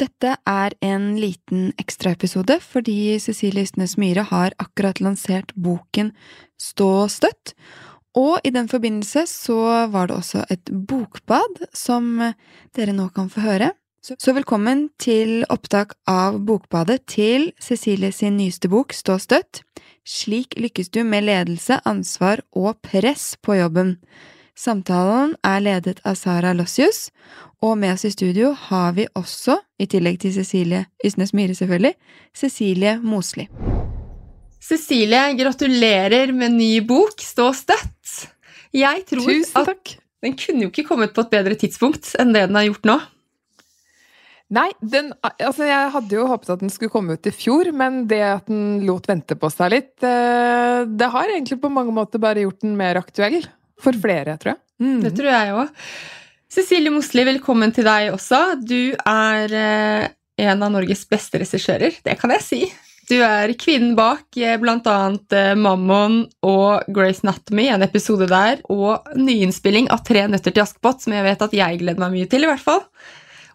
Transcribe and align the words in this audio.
Dette 0.00 0.36
er 0.48 0.74
en 0.80 1.12
liten 1.20 1.70
ekstraepisode 1.80 2.58
fordi 2.64 3.18
Cecilie 3.20 3.66
Ystnes 3.66 3.98
Myhre 4.00 4.24
har 4.30 4.56
akkurat 4.62 5.02
lansert 5.04 5.52
boken 5.54 6.14
Stå 6.60 7.08
støtt, 7.12 7.52
og 8.16 8.40
i 8.46 8.52
den 8.54 8.68
forbindelse 8.70 9.26
så 9.28 9.58
var 9.92 10.08
det 10.08 10.16
også 10.16 10.44
et 10.52 10.70
bokbad 10.70 11.64
som 11.76 12.20
dere 12.76 12.94
nå 12.96 13.08
kan 13.16 13.30
få 13.32 13.42
høre. 13.44 13.72
Så 14.02 14.32
velkommen 14.34 14.88
til 14.98 15.44
opptak 15.52 15.92
av 16.10 16.40
Bokbadet 16.42 17.04
til 17.06 17.52
Cecilie 17.62 18.10
sin 18.10 18.34
nyeste 18.34 18.66
bok 18.72 18.94
Stå 18.96 19.14
støtt. 19.22 19.62
Slik 20.02 20.56
lykkes 20.58 20.90
du 20.90 21.04
med 21.06 21.28
ledelse, 21.28 21.78
ansvar 21.86 22.42
og 22.50 22.80
press 22.82 23.36
på 23.38 23.60
jobben. 23.60 23.96
Samtalen 24.52 25.32
er 25.48 25.62
ledet 25.64 26.02
av 26.04 26.16
Sara 26.20 26.52
Lossius, 26.52 27.06
og 27.64 27.78
med 27.80 27.94
oss 27.94 28.04
i 28.04 28.10
studio 28.12 28.50
har 28.68 28.92
vi 28.98 29.06
også, 29.16 29.56
i 29.80 29.86
tillegg 29.88 30.18
til 30.20 30.34
Cecilie 30.34 30.84
Ysnes 31.06 31.32
Myhre 31.32 31.56
selvfølgelig, 31.56 31.94
Cecilie 32.36 32.98
Mosli. 33.00 33.46
Cecilie, 34.62 35.22
gratulerer 35.38 36.34
med 36.36 36.58
ny 36.58 36.74
bok, 36.86 37.16
Stå 37.22 37.48
støtt! 37.56 38.28
Jeg 38.76 39.02
tror 39.08 39.24
Tusen 39.24 39.66
takk. 39.66 39.96
at 39.96 39.96
den 40.24 40.36
kunne 40.38 40.66
jo 40.66 40.70
ikke 40.70 40.86
kommet 40.86 41.16
på 41.16 41.24
et 41.24 41.32
bedre 41.32 41.56
tidspunkt 41.58 42.12
enn 42.20 42.30
det 42.36 42.46
den 42.46 42.56
har 42.56 42.68
gjort 42.68 42.86
nå. 42.88 42.98
Nei, 44.52 44.68
den, 44.84 45.10
altså 45.24 45.64
jeg 45.64 45.90
hadde 45.94 46.16
jo 46.16 46.28
håpet 46.28 46.52
at 46.52 46.60
den 46.60 46.72
skulle 46.72 46.92
komme 46.92 47.16
ut 47.16 47.28
i 47.28 47.32
fjor, 47.32 47.70
men 47.72 48.02
det 48.08 48.20
at 48.26 48.52
den 48.52 48.82
lot 48.84 49.08
vente 49.08 49.36
på 49.40 49.48
seg 49.52 49.72
litt, 49.72 49.94
eh, 50.04 50.84
det 50.84 51.08
har 51.14 51.32
egentlig 51.32 51.56
på 51.62 51.72
mange 51.72 51.94
måter 51.96 52.20
bare 52.20 52.44
gjort 52.44 52.60
den 52.60 52.76
mer 52.76 53.00
aktuell. 53.00 53.40
For 53.80 53.96
flere, 53.96 54.36
tror 54.40 54.54
jeg. 54.54 54.60
Mm. 54.82 54.98
Det 55.04 55.14
tror 55.16 55.30
jeg 55.30 55.54
òg. 55.56 55.86
Cecilie 56.52 56.92
Mosli, 56.92 57.24
velkommen 57.24 57.72
til 57.72 57.86
deg 57.88 58.10
også. 58.12 58.40
Du 58.60 58.92
er 59.08 59.54
eh, 59.56 60.08
en 60.44 60.64
av 60.64 60.72
Norges 60.74 61.06
beste 61.08 61.40
regissører, 61.40 61.96
det 62.04 62.18
kan 62.20 62.34
jeg 62.34 62.44
si. 62.44 62.58
Du 63.08 63.16
er 63.24 63.54
kvinnen 63.58 63.94
bak 63.96 64.36
eh, 64.36 64.58
bl.a. 64.60 64.98
Eh, 65.32 65.54
Mammon 65.56 66.18
og 66.44 66.84
Grace 66.92 67.24
Anatomy, 67.24 67.70
en 67.72 67.86
episode 67.86 68.28
der, 68.28 68.60
og 68.68 69.08
nyinnspilling 69.16 69.88
av 69.94 70.04
Tre 70.04 70.26
nøtter 70.28 70.52
til 70.52 70.66
Askepott, 70.66 71.00
som 71.06 71.16
jeg 71.16 71.24
vet 71.24 71.46
at 71.48 71.56
jeg 71.56 71.80
gleder 71.80 72.04
meg 72.04 72.18
mye 72.18 72.28
til, 72.28 72.44
i 72.44 72.52
hvert 72.52 72.66
fall. 72.66 72.84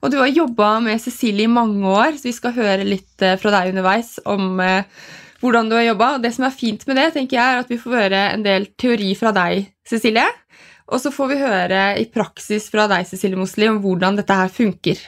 Og 0.02 0.14
du 0.14 0.18
har 0.22 0.34
jobba 0.34 0.74
med 0.82 1.02
Cecilie 1.02 1.46
i 1.46 1.54
mange 1.54 1.86
år, 1.86 2.18
så 2.18 2.32
vi 2.32 2.36
skal 2.38 2.58
høre 2.58 2.86
litt 2.86 3.30
fra 3.42 3.54
deg 3.60 3.76
underveis 3.76 4.16
om 4.30 4.58
hvordan 5.42 5.70
du 5.70 5.76
har 5.78 5.86
jobba. 5.90 6.10
Det 6.24 6.34
som 6.36 6.48
er 6.48 6.56
fint 6.56 6.84
med 6.90 7.00
det, 7.00 7.12
tenker 7.16 7.38
jeg, 7.38 7.54
er 7.54 7.64
at 7.64 7.72
vi 7.72 7.80
får 7.82 7.98
høre 8.00 8.24
en 8.34 8.46
del 8.46 8.70
teori 8.80 9.14
fra 9.20 9.34
deg, 9.36 9.70
Cecilie. 9.88 10.28
Og 10.88 11.02
så 11.04 11.12
får 11.12 11.32
vi 11.34 11.40
høre 11.42 11.84
i 12.00 12.08
praksis 12.12 12.70
fra 12.72 12.88
deg, 12.92 13.08
Cecilie 13.10 13.40
Mosli, 13.40 13.68
om 13.68 13.82
hvordan 13.84 14.20
dette 14.20 14.36
her 14.40 14.52
funker. 14.52 15.02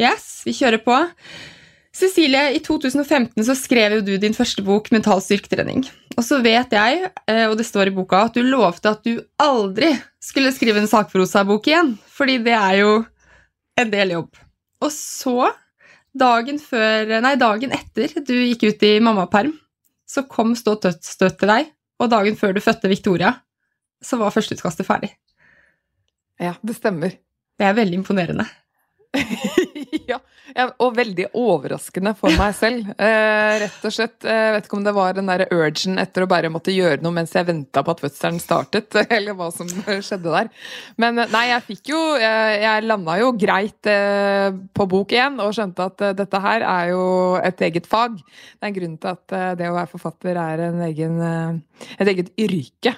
Yes, 0.00 0.42
vi 0.46 0.56
kjører 0.56 0.82
på. 0.82 0.96
Cecilie, 1.94 2.48
i 2.56 2.58
2015 2.58 3.44
så 3.46 3.54
skrev 3.54 4.00
jo 4.00 4.00
du 4.02 4.14
din 4.18 4.34
første 4.34 4.64
bok, 4.66 4.90
Mental 4.90 5.20
styrketrening. 5.22 5.84
Og 6.18 6.26
så 6.26 6.40
vet 6.42 6.74
jeg, 6.74 7.10
eh, 7.30 7.44
og 7.46 7.54
det 7.58 7.66
står 7.68 7.90
i 7.90 7.94
boka, 7.94 8.24
at 8.26 8.34
du 8.34 8.42
lovte 8.42 8.90
at 8.90 9.06
du 9.06 9.20
aldri 9.38 9.92
skulle 10.22 10.50
skrive 10.54 10.82
en 10.82 10.90
sakprosabok 10.90 11.70
igjen. 11.70 11.94
Fordi 12.10 12.40
det 12.42 12.56
er 12.58 12.80
jo 12.80 12.96
en 13.78 13.94
del 13.94 14.16
jobb. 14.16 14.42
Og 14.82 14.90
så, 14.90 15.52
dagen, 16.18 16.60
før, 16.62 17.16
nei, 17.24 17.34
dagen 17.40 17.74
etter 17.74 18.14
du 18.26 18.34
gikk 18.34 18.66
ut 18.68 18.86
i 18.86 18.94
mammaperm, 19.02 19.54
så 20.06 20.24
kom 20.30 20.54
Stå 20.58 20.76
støtt 20.94 21.38
til 21.40 21.50
deg, 21.50 21.70
og 22.00 22.10
dagen 22.12 22.36
før 22.38 22.54
du 22.54 22.62
fødte 22.62 22.90
Victoria, 22.90 23.32
så 24.04 24.18
var 24.20 24.34
førsteutkastet 24.34 24.86
ferdig. 24.86 25.14
Ja, 26.40 26.54
det 26.62 26.76
stemmer. 26.76 27.14
Det 27.54 27.66
er 27.66 27.76
veldig 27.76 28.00
imponerende. 28.02 28.46
ja, 30.10 30.18
og 30.82 30.94
veldig 30.96 31.28
overraskende 31.38 32.14
for 32.18 32.34
meg 32.38 32.54
selv. 32.56 32.90
Eh, 32.98 33.54
rett 33.64 33.86
og 33.86 33.94
slett. 33.94 34.16
Jeg 34.26 34.54
vet 34.56 34.66
ikke 34.66 34.78
om 34.78 34.86
det 34.86 34.94
var 34.96 35.16
den 35.16 35.30
der 35.30 35.46
urgen 35.54 36.00
etter 36.02 36.24
å 36.24 36.30
bare 36.30 36.50
måtte 36.52 36.74
gjøre 36.74 37.02
noe 37.04 37.14
mens 37.14 37.34
jeg 37.36 37.48
venta 37.48 37.84
på 37.84 37.94
at 37.94 38.02
fødselen 38.04 38.40
startet, 38.42 38.94
eller 39.16 39.36
hva 39.38 39.50
som 39.54 39.70
skjedde 39.70 40.34
der. 40.34 40.50
Men 41.00 41.22
eh, 41.22 41.30
nei, 41.34 41.46
jeg 41.52 41.66
fikk 41.70 41.94
jo 41.94 42.02
Jeg, 42.14 42.58
jeg 42.62 42.84
landa 42.86 43.16
jo 43.20 43.32
greit 43.38 43.90
eh, 43.90 44.50
på 44.74 44.86
bok 44.90 45.12
én 45.16 45.40
og 45.42 45.54
skjønte 45.56 45.88
at 45.90 46.04
eh, 46.04 46.16
dette 46.16 46.40
her 46.44 46.64
er 46.66 46.90
jo 46.92 47.04
et 47.40 47.64
eget 47.68 47.88
fag. 47.90 48.18
Det 48.20 48.62
er 48.62 48.70
en 48.70 48.78
grunn 48.78 48.98
til 49.00 49.12
at 49.14 49.36
eh, 49.36 49.52
det 49.60 49.70
å 49.70 49.76
være 49.76 49.92
forfatter 49.94 50.40
er 50.40 50.66
en 50.68 50.82
egen, 50.88 51.20
eh, 51.24 51.73
et 51.98 52.08
eget 52.10 52.30
yrke 52.40 52.92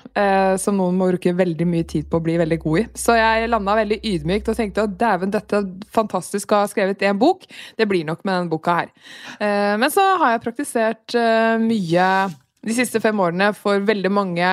som 0.60 0.76
noen 0.78 0.96
må 0.98 1.08
bruke 1.10 1.32
veldig 1.36 1.66
mye 1.68 1.86
tid 1.88 2.06
på 2.10 2.18
å 2.18 2.24
bli 2.24 2.36
veldig 2.40 2.58
god 2.62 2.80
i. 2.80 2.84
Så 2.98 3.16
jeg 3.16 3.50
landa 3.50 3.76
veldig 3.78 3.98
ydmykt 4.12 4.50
og 4.52 4.58
tenkte 4.58 4.84
at 4.86 4.96
dæven, 5.00 5.32
dette 5.34 5.62
fantastisk 5.94 6.52
å 6.52 6.62
ha 6.62 6.70
skrevet 6.70 7.04
en 7.06 7.20
bok. 7.20 7.46
Det 7.76 7.88
blir 7.88 8.06
nok 8.06 8.24
med 8.24 8.34
denne 8.34 8.52
boka 8.52 8.80
her. 8.80 8.90
Eh, 9.40 9.74
men 9.80 9.92
så 9.92 10.04
har 10.22 10.36
jeg 10.36 10.44
praktisert 10.44 11.16
eh, 11.18 11.56
mye 11.62 12.10
de 12.66 12.74
siste 12.74 13.00
fem 13.02 13.18
årene 13.22 13.52
for 13.56 13.82
veldig 13.86 14.10
mange 14.12 14.50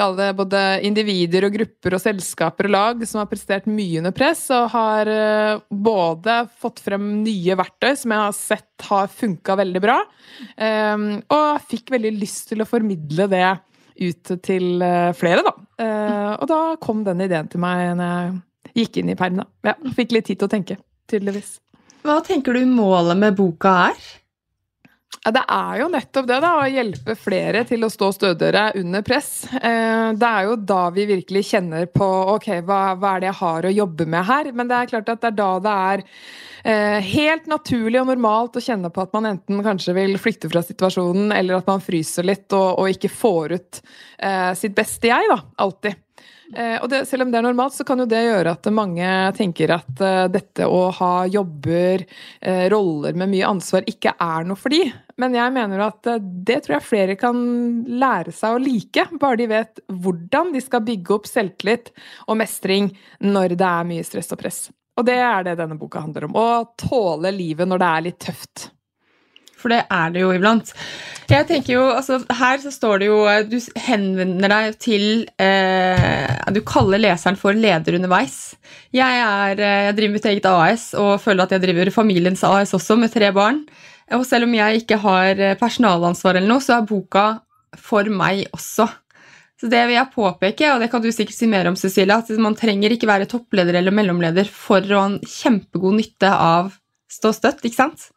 både 0.00 0.60
individer 0.86 1.44
og 1.44 1.56
grupper 1.58 1.96
og 1.96 2.00
selskaper 2.00 2.68
og 2.68 2.72
lag 2.72 3.02
som 3.08 3.20
har 3.20 3.28
prestert 3.28 3.66
mye 3.68 3.98
under 4.00 4.14
press, 4.16 4.46
og 4.54 4.70
har 4.72 5.10
eh, 5.10 5.58
både 5.68 6.36
fått 6.62 6.80
frem 6.80 7.08
nye 7.24 7.56
verktøy 7.58 7.92
som 7.98 8.14
jeg 8.14 8.22
har 8.22 8.36
sett 8.38 8.86
har 8.88 9.10
funka 9.12 9.58
veldig 9.60 9.82
bra, 9.82 9.98
og 10.00 11.66
fikk 11.68 11.90
veldig 11.92 12.14
lyst 12.16 12.48
til 12.48 12.62
å 12.62 12.68
formidle 12.68 13.26
det 13.28 13.48
ut 14.00 14.30
til 14.40 14.80
flere, 15.18 15.44
da. 15.44 15.52
Og 16.40 16.46
da 16.48 16.60
kom 16.80 17.02
den 17.04 17.20
ideen 17.26 17.50
til 17.52 17.60
meg 17.60 17.90
når 17.98 18.14
jeg 18.14 18.84
gikk 18.86 19.02
inn 19.02 19.12
i 19.12 19.18
perm, 19.20 19.42
da. 19.42 19.46
Ja, 19.68 19.76
fikk 19.98 20.16
litt 20.16 20.30
tid 20.30 20.40
til 20.40 20.48
å 20.48 20.54
tenke, 20.54 20.78
tydeligvis. 21.12 21.58
Hva 22.06 22.22
tenker 22.24 22.56
du 22.56 22.64
målet 22.64 23.18
med 23.20 23.36
boka 23.36 23.74
er? 23.90 24.10
Ja, 25.20 25.34
det 25.36 25.42
er 25.52 25.80
jo 25.82 25.88
nettopp 25.92 26.28
det, 26.30 26.36
da. 26.40 26.50
Å 26.62 26.68
hjelpe 26.70 27.14
flere 27.18 27.60
til 27.68 27.84
å 27.84 27.90
stå 27.92 28.08
stødigere 28.16 28.70
under 28.80 29.02
press. 29.04 29.44
Eh, 29.52 30.12
det 30.16 30.28
er 30.28 30.46
jo 30.48 30.54
da 30.56 30.86
vi 30.94 31.04
virkelig 31.10 31.42
kjenner 31.50 31.90
på 31.92 32.06
ok, 32.36 32.48
hva, 32.64 32.78
hva, 32.96 33.16
er 33.16 33.24
det 33.24 33.28
jeg 33.28 33.40
har 33.42 33.68
å 33.68 33.74
jobbe 33.74 34.06
med 34.08 34.24
her? 34.30 34.48
Men 34.56 34.70
det 34.70 34.78
er 34.78 34.92
klart 34.94 35.12
at 35.12 35.20
det 35.20 35.32
er 35.32 35.36
da 35.42 35.50
det 35.60 35.74
er 35.90 36.04
eh, 36.72 37.10
helt 37.10 37.50
naturlig 37.52 38.00
og 38.00 38.08
normalt 38.14 38.56
å 38.56 38.64
kjenne 38.64 38.88
på 38.94 39.04
at 39.04 39.12
man 39.18 39.28
enten 39.34 39.60
kanskje 39.66 39.96
vil 39.98 40.16
flykte 40.22 40.48
fra 40.52 40.64
situasjonen, 40.64 41.34
eller 41.36 41.60
at 41.60 41.68
man 41.68 41.84
fryser 41.84 42.24
litt 42.24 42.48
og, 42.56 42.80
og 42.80 42.94
ikke 42.94 43.12
får 43.12 43.58
ut 43.58 43.82
eh, 43.84 44.52
sitt 44.56 44.78
beste 44.78 45.12
jeg, 45.12 45.28
da. 45.28 45.42
Alltid. 45.60 46.00
Eh, 46.50 46.76
og 46.82 46.88
det, 46.90 47.04
selv 47.06 47.24
om 47.24 47.30
det 47.30 47.38
er 47.38 47.46
normalt, 47.46 47.76
så 47.76 47.86
kan 47.86 48.02
jo 48.02 48.08
det 48.10 48.24
gjøre 48.24 48.54
at 48.56 48.68
mange 48.74 49.10
tenker 49.36 49.70
at 49.76 50.02
uh, 50.02 50.26
dette 50.32 50.66
å 50.66 50.88
ha 50.96 51.12
jobber, 51.30 52.02
uh, 52.42 52.64
roller 52.72 53.14
med 53.18 53.30
mye 53.30 53.46
ansvar, 53.46 53.86
ikke 53.90 54.16
er 54.18 54.48
noe 54.48 54.58
for 54.58 54.74
de. 54.74 54.82
Men 55.20 55.36
jeg 55.36 55.54
mener 55.54 55.84
at 55.84 56.10
det 56.18 56.58
tror 56.64 56.78
jeg 56.78 56.88
flere 56.88 57.16
kan 57.20 57.38
lære 58.00 58.34
seg 58.34 58.56
å 58.56 58.62
like, 58.62 59.06
bare 59.20 59.38
de 59.38 59.46
vet 59.52 59.84
hvordan 59.92 60.50
de 60.56 60.64
skal 60.64 60.84
bygge 60.86 61.16
opp 61.18 61.30
selvtillit 61.30 61.92
og 62.26 62.40
mestring 62.40 62.90
når 63.22 63.54
det 63.60 63.70
er 63.70 63.88
mye 63.92 64.06
stress 64.06 64.32
og 64.34 64.42
press. 64.42 64.60
Og 64.98 65.06
det 65.06 65.20
er 65.22 65.46
det 65.46 65.58
denne 65.60 65.78
boka 65.80 66.02
handler 66.02 66.26
om. 66.26 66.36
Å 66.36 66.76
tåle 66.80 67.32
livet 67.36 67.68
når 67.68 67.80
det 67.80 67.90
er 67.94 68.06
litt 68.08 68.22
tøft. 68.26 68.70
For 69.60 69.72
det 69.72 69.84
er 69.92 70.12
det 70.14 70.24
jo 70.24 70.32
iblant. 70.34 70.72
Jeg 71.30 71.46
tenker 71.46 71.74
jo, 71.76 71.82
altså 71.94 72.18
Her 72.34 72.58
så 72.62 72.72
står 72.74 73.02
det 73.02 73.06
jo 73.06 73.18
Du 73.46 73.58
henvender 73.78 74.50
deg 74.50 74.78
til 74.82 75.04
eh, 75.38 75.99
Du 76.54 76.60
kaller 76.66 77.00
leseren 77.02 77.38
for 77.38 77.56
leder 77.56 77.98
underveis. 77.98 78.54
Jeg, 78.94 79.20
er, 79.20 79.60
eh, 79.60 79.84
jeg 79.88 79.96
driver 79.98 80.16
mitt 80.16 80.28
eget 80.30 80.48
AS 80.50 80.90
og 80.98 81.20
føler 81.22 81.44
at 81.44 81.54
jeg 81.56 81.64
driver 81.64 81.92
familiens 81.94 82.44
AS 82.46 82.74
også, 82.76 82.96
med 83.00 83.12
tre 83.12 83.32
barn. 83.36 83.62
Og 84.16 84.24
selv 84.26 84.48
om 84.48 84.56
jeg 84.56 84.82
ikke 84.82 84.98
har 85.02 85.38
eh, 85.38 85.58
personalansvar, 85.60 86.38
eller 86.38 86.50
noe, 86.50 86.64
så 86.64 86.78
er 86.78 86.88
boka 86.88 87.26
for 87.78 88.08
meg 88.10 88.46
også. 88.56 88.88
Så 89.60 89.68
det 89.68 89.82
vil 89.86 89.98
jeg 89.98 90.12
påpeke, 90.14 90.70
og 90.72 90.80
det 90.80 90.88
kan 90.92 91.02
du 91.04 91.10
sikkert 91.12 91.36
si 91.36 91.48
mer 91.50 91.68
om, 91.68 91.76
Cecilia, 91.76 92.16
at 92.22 92.30
man 92.40 92.56
trenger 92.56 92.94
ikke 92.94 93.10
være 93.10 93.28
toppleder 93.28 93.76
eller 93.76 93.94
mellomleder 93.94 94.48
for 94.48 94.80
å 94.80 95.02
ha 95.02 95.10
en 95.10 95.18
kjempegod 95.20 95.98
nytte 95.98 96.30
av 96.32 96.72
stå 97.10 97.34
støtt, 97.36 97.60
ikke 97.66 97.82
sant? 97.82 98.08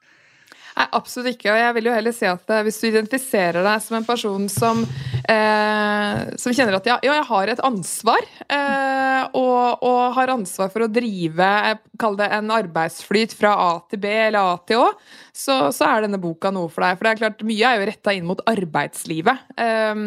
Nei, 0.74 0.88
absolutt 0.98 1.36
ikke. 1.36 1.52
Og 1.54 1.60
jeg 1.60 1.75
vil 1.78 1.90
jo 1.90 1.96
heller 1.96 2.16
si 2.16 2.28
at 2.30 2.54
hvis 2.66 2.80
du 2.81 2.88
identifiserer 2.90 3.66
deg 3.66 3.84
som 3.86 3.98
en 4.00 4.08
person 4.08 4.48
som, 4.50 4.81
eh, 5.30 6.22
som 6.42 6.56
kjenner 6.56 6.80
at 6.80 6.90
ja, 6.90 6.98
ja, 7.06 7.18
jeg 7.20 7.28
har 7.30 7.52
et 7.54 7.64
ansvar, 7.68 8.25
eh, 8.48 9.22
og, 9.38 9.84
og, 9.86 10.02
har 10.18 10.34
ansvar 10.34 10.72
for 10.74 10.86
å 10.86 10.92
drive 10.92 11.50
kall 12.02 12.18
det 12.18 12.30
en 12.34 12.50
arbeidsflyt 12.54 13.36
fra 13.38 13.54
A 13.54 13.72
til 13.90 14.02
B 14.04 14.10
eller 14.28 14.42
A 14.42 14.58
til 14.68 14.81
Å, 14.81 14.90
så, 15.36 15.58
så 15.74 15.90
er 15.90 16.06
denne 16.06 16.22
boka 16.22 16.52
noe 16.54 16.70
for 16.70 16.86
deg. 16.86 17.00
For 17.00 17.08
det 17.08 17.12
er 17.14 17.22
klart, 17.24 17.44
mye 17.48 17.70
er 17.70 17.82
jo 17.82 17.90
retta 17.90 18.14
inn 18.14 18.30
mot 18.30 18.42
arbeidslivet. 18.50 19.50
Eh, 19.58 20.04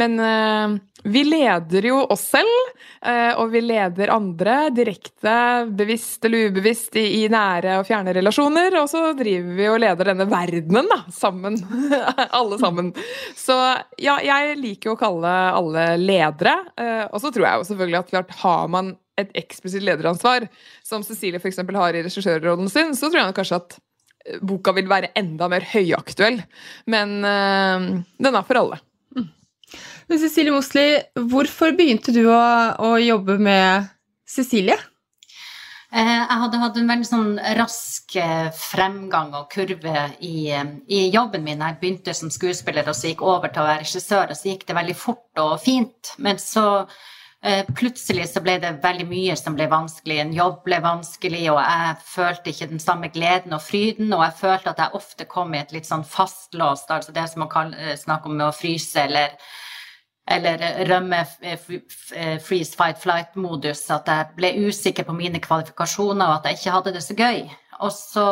men 0.00 0.18
eh, 0.24 0.76
vi 1.04 1.20
leder 1.28 1.84
jo 1.84 1.98
oss 2.08 2.22
selv, 2.32 2.70
eh, 3.04 3.36
og 3.36 3.50
vi 3.52 3.60
leder 3.60 4.12
andre 4.14 4.70
direkte, 4.72 5.34
bevisst 5.76 6.24
eller 6.24 6.48
ubevisst, 6.48 6.96
i, 6.96 7.04
i 7.18 7.28
nære 7.28 7.76
og 7.82 7.84
fjerne 7.90 8.14
relasjoner. 8.16 8.78
Og 8.80 8.88
så 8.88 9.10
driver 9.18 9.52
vi 9.58 9.68
og 9.68 9.78
leder 9.84 10.12
denne 10.14 10.28
verdenen, 10.30 10.88
da, 10.88 11.02
sammen. 11.12 11.60
Alle 12.40 12.60
sammen. 12.62 12.94
Så 13.36 13.58
ja, 14.00 14.16
jeg 14.24 14.56
liker 14.62 14.94
jo 14.94 14.96
å 14.96 15.00
kalle 15.04 15.30
alle 15.54 15.86
ledere. 16.00 16.56
Eh, 16.80 17.04
og 17.10 17.20
så 17.20 17.28
tror 17.34 17.50
jeg 17.50 17.60
jo 17.60 17.68
selvfølgelig 17.68 18.00
at 18.00 18.12
klart 18.14 18.36
har 18.40 18.68
man 18.72 18.94
et 19.20 19.30
eksplisitt 19.38 19.84
lederansvar, 19.84 20.48
som 20.82 21.04
Cecilie 21.06 21.38
f.eks. 21.38 21.60
har 21.60 21.94
i 21.94 22.02
regissørrollen 22.02 22.70
sin, 22.72 22.96
så 22.98 23.10
tror 23.10 23.20
jeg 23.20 23.36
kanskje 23.36 23.60
at 23.60 23.76
boka 24.42 24.74
vil 24.76 24.88
være 24.90 25.12
enda 25.18 25.48
mer 25.52 25.66
høyaktuell. 25.74 26.40
Men 26.90 27.16
uh, 27.24 27.90
den 28.00 28.40
er 28.40 28.48
for 28.48 28.62
alle. 28.62 28.80
Mm. 29.16 29.28
Men 30.08 30.22
Cecilie 30.22 30.54
Mosli, 30.54 30.88
hvorfor 31.32 31.76
begynte 31.76 32.14
du 32.14 32.24
å, 32.28 32.42
å 32.80 32.96
jobbe 33.02 33.38
med 33.42 33.92
Cecilie? 34.28 34.78
Eh, 35.94 36.10
jeg 36.10 36.38
hadde 36.40 36.58
hatt 36.58 36.78
en 36.80 36.88
veldig 36.90 37.06
sånn 37.06 37.34
rask 37.54 38.16
eh, 38.18 38.48
fremgang 38.58 39.28
og 39.38 39.44
kurve 39.52 40.08
i, 40.26 40.48
eh, 40.50 40.72
i, 40.90 41.04
jobben 41.14 41.44
min. 41.46 41.62
Jeg 41.62 41.78
begynte 41.78 42.14
som 42.18 42.32
skuespiller 42.34 42.88
og 42.90 42.96
så 42.98 43.12
gikk 43.12 43.22
over 43.22 43.52
til 43.52 43.62
å 43.62 43.68
være 43.68 43.84
regissør, 43.84 44.32
og 44.32 44.40
så 44.40 44.50
gikk 44.50 44.64
det 44.66 44.74
veldig 44.80 44.96
fort 44.98 45.42
og 45.44 45.54
fint. 45.62 46.10
Men 46.18 46.40
så 46.42 46.64
plutselig 47.76 48.30
så 48.30 48.40
ble 48.44 48.54
det 48.62 48.70
veldig 48.82 49.04
mye 49.08 49.34
som 49.36 49.56
ble 49.56 49.66
vanskelig. 49.68 50.20
En 50.22 50.32
jobb 50.32 50.62
ble 50.64 50.78
vanskelig, 50.84 51.42
og 51.52 51.60
jeg 51.60 51.98
følte 52.08 52.54
ikke 52.54 52.70
den 52.70 52.80
samme 52.80 53.10
gleden 53.12 53.52
og 53.56 53.62
fryden. 53.64 54.12
Og 54.16 54.24
jeg 54.24 54.38
følte 54.40 54.72
at 54.72 54.80
jeg 54.80 55.00
ofte 55.00 55.28
kom 55.28 55.52
i 55.54 55.60
et 55.60 55.74
litt 55.76 55.88
sånn 55.88 56.06
fastlåst, 56.08 56.88
altså 56.90 57.12
det 57.12 57.26
som 57.32 57.44
man 57.44 57.76
snakker 58.00 58.32
om 58.32 58.40
med 58.40 58.48
å 58.48 58.56
fryse 58.56 59.04
eller 59.04 59.36
eller 60.24 60.62
rømme 60.88 61.18
freeze, 62.40 62.72
fight, 62.72 62.96
flight-modus, 63.02 63.82
at 63.92 64.08
jeg 64.08 64.30
ble 64.38 64.52
usikker 64.70 65.04
på 65.04 65.16
mine 65.16 65.40
kvalifikasjoner 65.44 66.24
og 66.24 66.38
at 66.38 66.48
jeg 66.48 66.60
ikke 66.60 66.76
hadde 66.78 66.94
det 66.94 67.02
så 67.04 67.16
gøy. 67.18 67.42
Og 67.84 67.92
så, 67.92 68.26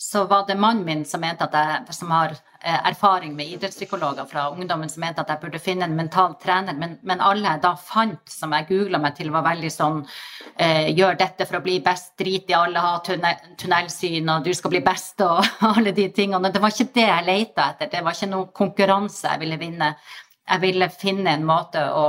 så 0.00 0.24
var 0.24 0.46
det 0.48 0.54
mannen 0.56 0.84
min 0.84 1.02
som, 1.04 1.20
mente 1.20 1.44
at 1.44 1.56
jeg, 1.56 1.94
som 1.94 2.12
har 2.14 2.30
eh, 2.32 2.78
erfaring 2.88 3.34
med 3.36 3.50
idrettspsykologer 3.52 4.24
fra 4.30 4.46
ungdommen, 4.48 4.88
som 4.88 5.04
mente 5.04 5.20
at 5.20 5.28
jeg 5.28 5.42
burde 5.42 5.60
finne 5.60 5.84
en 5.84 5.96
mental 5.98 6.38
trener. 6.40 6.78
Men, 6.78 6.94
men 7.04 7.20
alle 7.20 7.52
jeg 7.52 7.60
da 7.66 7.74
fant, 7.76 8.22
som 8.32 8.56
jeg 8.56 8.68
googla 8.70 9.02
meg 9.02 9.18
til, 9.18 9.28
var 9.34 9.44
veldig 9.44 9.72
sånn 9.74 10.00
eh, 10.56 10.88
Gjør 10.96 11.20
dette 11.20 11.44
for 11.44 11.60
å 11.60 11.62
bli 11.66 11.76
best, 11.84 12.14
drit 12.18 12.48
i 12.48 12.56
alle, 12.56 12.80
ha 12.80 12.96
tunnelsyn, 13.04 14.32
og 14.32 14.48
du 14.48 14.54
skal 14.56 14.72
bli 14.72 14.80
best, 14.88 15.20
og 15.26 15.44
alle 15.74 15.92
de 15.92 16.08
tingene. 16.16 16.52
Det 16.54 16.64
var 16.64 16.72
ikke 16.72 16.96
det 16.96 17.06
jeg 17.10 17.28
leita 17.28 17.68
etter. 17.74 17.92
Det 17.92 18.02
var 18.06 18.16
ikke 18.16 18.32
noe 18.32 18.50
konkurranse 18.56 19.34
jeg 19.34 19.44
ville 19.44 19.60
vinne 19.60 19.94
jeg 20.50 20.62
ville 20.64 20.88
finne 20.90 21.34
en 21.36 21.46
måte 21.46 21.82
å, 21.94 22.06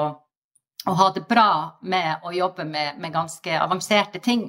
å 0.87 0.95
ha 0.97 1.09
det 1.15 1.25
bra 1.29 1.77
med 1.81 2.25
å 2.25 2.33
jobbe 2.33 2.65
med, 2.65 2.97
med, 3.01 3.13
ganske 3.13 3.57
avanserte 3.59 4.21
ting. 4.23 4.47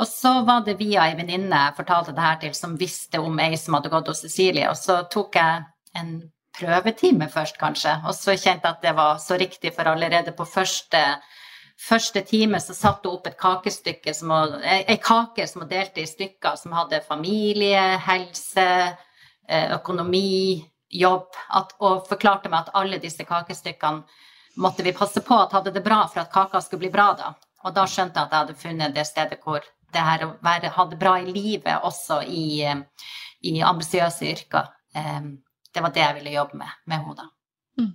Og 0.00 0.08
så 0.08 0.32
var 0.48 0.62
det 0.64 0.78
via 0.80 1.04
ei 1.10 1.16
venninne 1.18 1.64
jeg 1.66 1.76
fortalte 1.76 2.14
det 2.16 2.24
her 2.24 2.38
til, 2.40 2.54
som 2.56 2.76
visste 2.80 3.20
om 3.20 3.40
ei 3.42 3.56
som 3.60 3.76
hadde 3.76 3.92
gått 3.92 4.08
hos 4.08 4.22
Cecilie. 4.24 4.68
Og 4.70 4.78
så 4.78 5.02
tok 5.12 5.36
jeg 5.36 5.64
en 6.00 6.14
prøvetime 6.56 7.28
først, 7.30 7.58
kanskje, 7.60 7.92
og 8.08 8.16
så 8.16 8.34
kjente 8.34 8.66
jeg 8.66 8.76
at 8.76 8.86
det 8.86 8.94
var 8.96 9.20
så 9.22 9.36
riktig, 9.38 9.74
for 9.76 9.88
allerede 9.90 10.32
på 10.36 10.46
første, 10.48 11.02
første 11.80 12.22
time 12.26 12.60
så 12.60 12.74
satte 12.76 13.08
hun 13.08 13.18
opp 13.18 13.28
et 13.30 13.38
kakestykke, 13.40 14.14
som 14.16 14.32
hun, 14.34 14.56
ei 14.64 14.98
kake 15.02 15.46
som 15.48 15.64
hun 15.64 15.70
delte 15.70 16.02
i 16.02 16.08
stykker, 16.08 16.56
som 16.60 16.74
hadde 16.76 17.04
familie, 17.06 17.84
helse, 18.06 18.66
eh, 19.48 19.68
økonomi, 19.76 20.64
jobb 20.90 21.38
at, 21.54 21.76
og 21.78 22.08
forklarte 22.08 22.50
meg 22.50 22.64
at 22.64 22.74
alle 22.80 22.98
disse 23.02 23.24
kakestykkene 23.24 24.02
måtte 24.60 24.82
vi 24.82 24.96
passe 24.96 25.22
på 25.22 25.36
at 25.38 25.52
hadde 25.54 25.72
det 25.76 25.84
bra 25.84 26.02
for 26.08 26.24
at 26.24 26.32
kaka 26.32 26.60
skulle 26.60 26.88
bli 26.88 26.94
bra 26.96 27.12
da. 27.18 27.34
Og 27.64 27.76
da 27.76 27.84
skjønte 27.86 28.18
jeg 28.18 28.26
at 28.26 28.32
jeg 28.32 28.40
hadde 28.42 28.58
funnet 28.58 28.96
det 28.96 29.06
stedet 29.06 29.38
hvor 29.44 29.62
det 29.94 30.04
her 30.06 30.24
å 30.26 30.30
være, 30.44 30.72
ha 30.76 30.86
det 30.90 30.98
bra 31.00 31.16
i 31.20 31.28
livet, 31.30 31.82
også 31.86 32.20
i, 32.26 32.64
i 33.50 33.54
ambisiøse 33.66 34.28
yrker, 34.30 34.70
um, 34.96 35.32
det 35.70 35.84
var 35.84 35.94
det 35.94 36.02
jeg 36.02 36.18
ville 36.18 36.34
jobbe 36.34 36.60
med 36.60 36.78
med 36.90 37.04
henne. 37.04 37.26
Mm. 37.78 37.90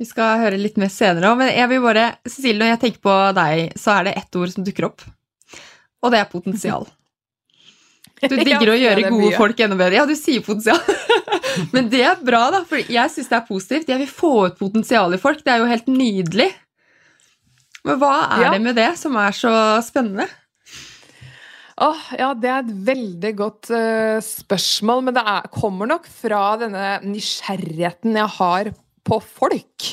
Vi 0.00 0.08
skal 0.08 0.40
høre 0.42 0.60
litt 0.60 0.78
mer 0.80 0.90
senere 0.92 1.30
òg, 1.30 1.42
men 1.42 1.52
jeg 1.54 1.70
vil 1.70 1.84
bare 1.84 2.06
Cecilie, 2.26 2.58
når 2.62 2.72
jeg 2.74 2.82
tenker 2.86 3.04
på 3.06 3.18
deg, 3.36 3.76
så 3.78 3.98
er 3.98 4.08
det 4.08 4.16
ett 4.22 4.40
ord 4.40 4.54
som 4.54 4.66
dukker 4.66 4.88
opp, 4.90 5.04
og 6.00 6.14
det 6.14 6.22
er 6.22 6.32
potensial. 6.32 6.88
Du 8.20 8.34
digger 8.36 8.68
å 8.68 8.76
gjøre 8.76 9.08
gode 9.08 9.30
folk 9.32 9.60
enda 9.64 9.78
bedre. 9.80 9.96
Ja, 9.96 10.02
du 10.04 10.12
sier 10.12 10.42
potensial. 10.44 10.76
Men 11.74 11.86
det 11.88 12.02
er 12.04 12.18
bra, 12.20 12.42
da, 12.52 12.58
for 12.68 12.76
jeg 12.76 13.12
syns 13.14 13.30
det 13.30 13.38
er 13.38 13.46
positivt. 13.46 13.88
Jeg 13.88 14.02
vil 14.02 14.10
få 14.12 14.32
ut 14.50 14.58
potensial 14.58 15.16
i 15.16 15.20
folk. 15.22 15.40
Det 15.40 15.54
er 15.54 15.62
jo 15.62 15.70
helt 15.70 15.88
nydelig. 15.88 16.50
Men 17.88 17.96
hva 18.00 18.12
er 18.36 18.50
det 18.52 18.60
med 18.60 18.76
det 18.76 18.90
som 19.00 19.16
er 19.16 19.32
så 19.36 19.52
spennende? 19.86 20.28
Oh, 21.80 22.00
ja, 22.12 22.34
Det 22.36 22.48
er 22.50 22.60
et 22.60 22.72
veldig 22.90 23.30
godt 23.38 23.70
uh, 23.72 24.18
spørsmål, 24.20 25.06
men 25.06 25.16
det 25.16 25.24
er, 25.24 25.48
kommer 25.54 25.88
nok 25.88 26.08
fra 26.12 26.42
denne 26.60 26.98
nysgjerrigheten 27.08 28.18
jeg 28.20 28.34
har 28.36 28.72
på 29.08 29.20
folk. 29.24 29.86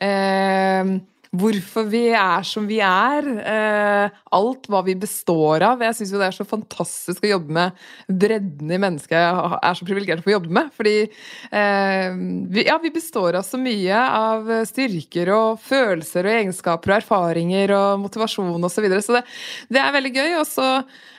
Uh, 0.00 0.96
hvorfor 1.34 1.86
vi 1.90 2.04
er 2.14 2.44
som 2.46 2.66
vi 2.68 2.78
er. 2.84 3.26
Eh, 3.42 4.18
alt 4.34 4.68
hva 4.70 4.82
vi 4.86 4.96
består 4.98 5.64
av. 5.66 5.82
Jeg 5.84 5.96
syns 5.98 6.12
jo 6.14 6.20
det 6.20 6.28
er 6.28 6.36
så 6.36 6.46
fantastisk 6.48 7.24
å 7.24 7.32
jobbe 7.34 7.56
med 7.58 7.84
bredden 8.08 8.70
i 8.74 8.80
mennesket 8.80 9.14
jeg 9.14 9.58
er 9.58 9.78
så 9.78 9.86
privilegert 9.86 10.22
å 10.22 10.26
få 10.26 10.34
jobbe 10.34 10.52
med. 10.54 10.70
Fordi 10.76 10.94
eh, 11.04 12.20
ja, 12.64 12.78
vi 12.82 12.92
består 12.94 13.40
av 13.40 13.46
så 13.46 13.60
mye 13.60 14.04
av 14.04 14.52
styrker 14.68 15.32
og 15.34 15.62
følelser 15.64 16.28
og 16.28 16.38
egenskaper 16.38 16.94
og 16.94 17.00
erfaringer 17.00 17.74
og 17.78 18.04
motivasjon 18.04 18.54
osv. 18.54 18.72
Så, 18.74 18.82
videre. 18.82 19.02
så 19.06 19.18
det, 19.18 19.26
det, 19.72 19.82
er 19.82 19.94
veldig 19.94 20.14
gøy. 20.14 20.32
Og 20.40 20.48
så 20.48 20.70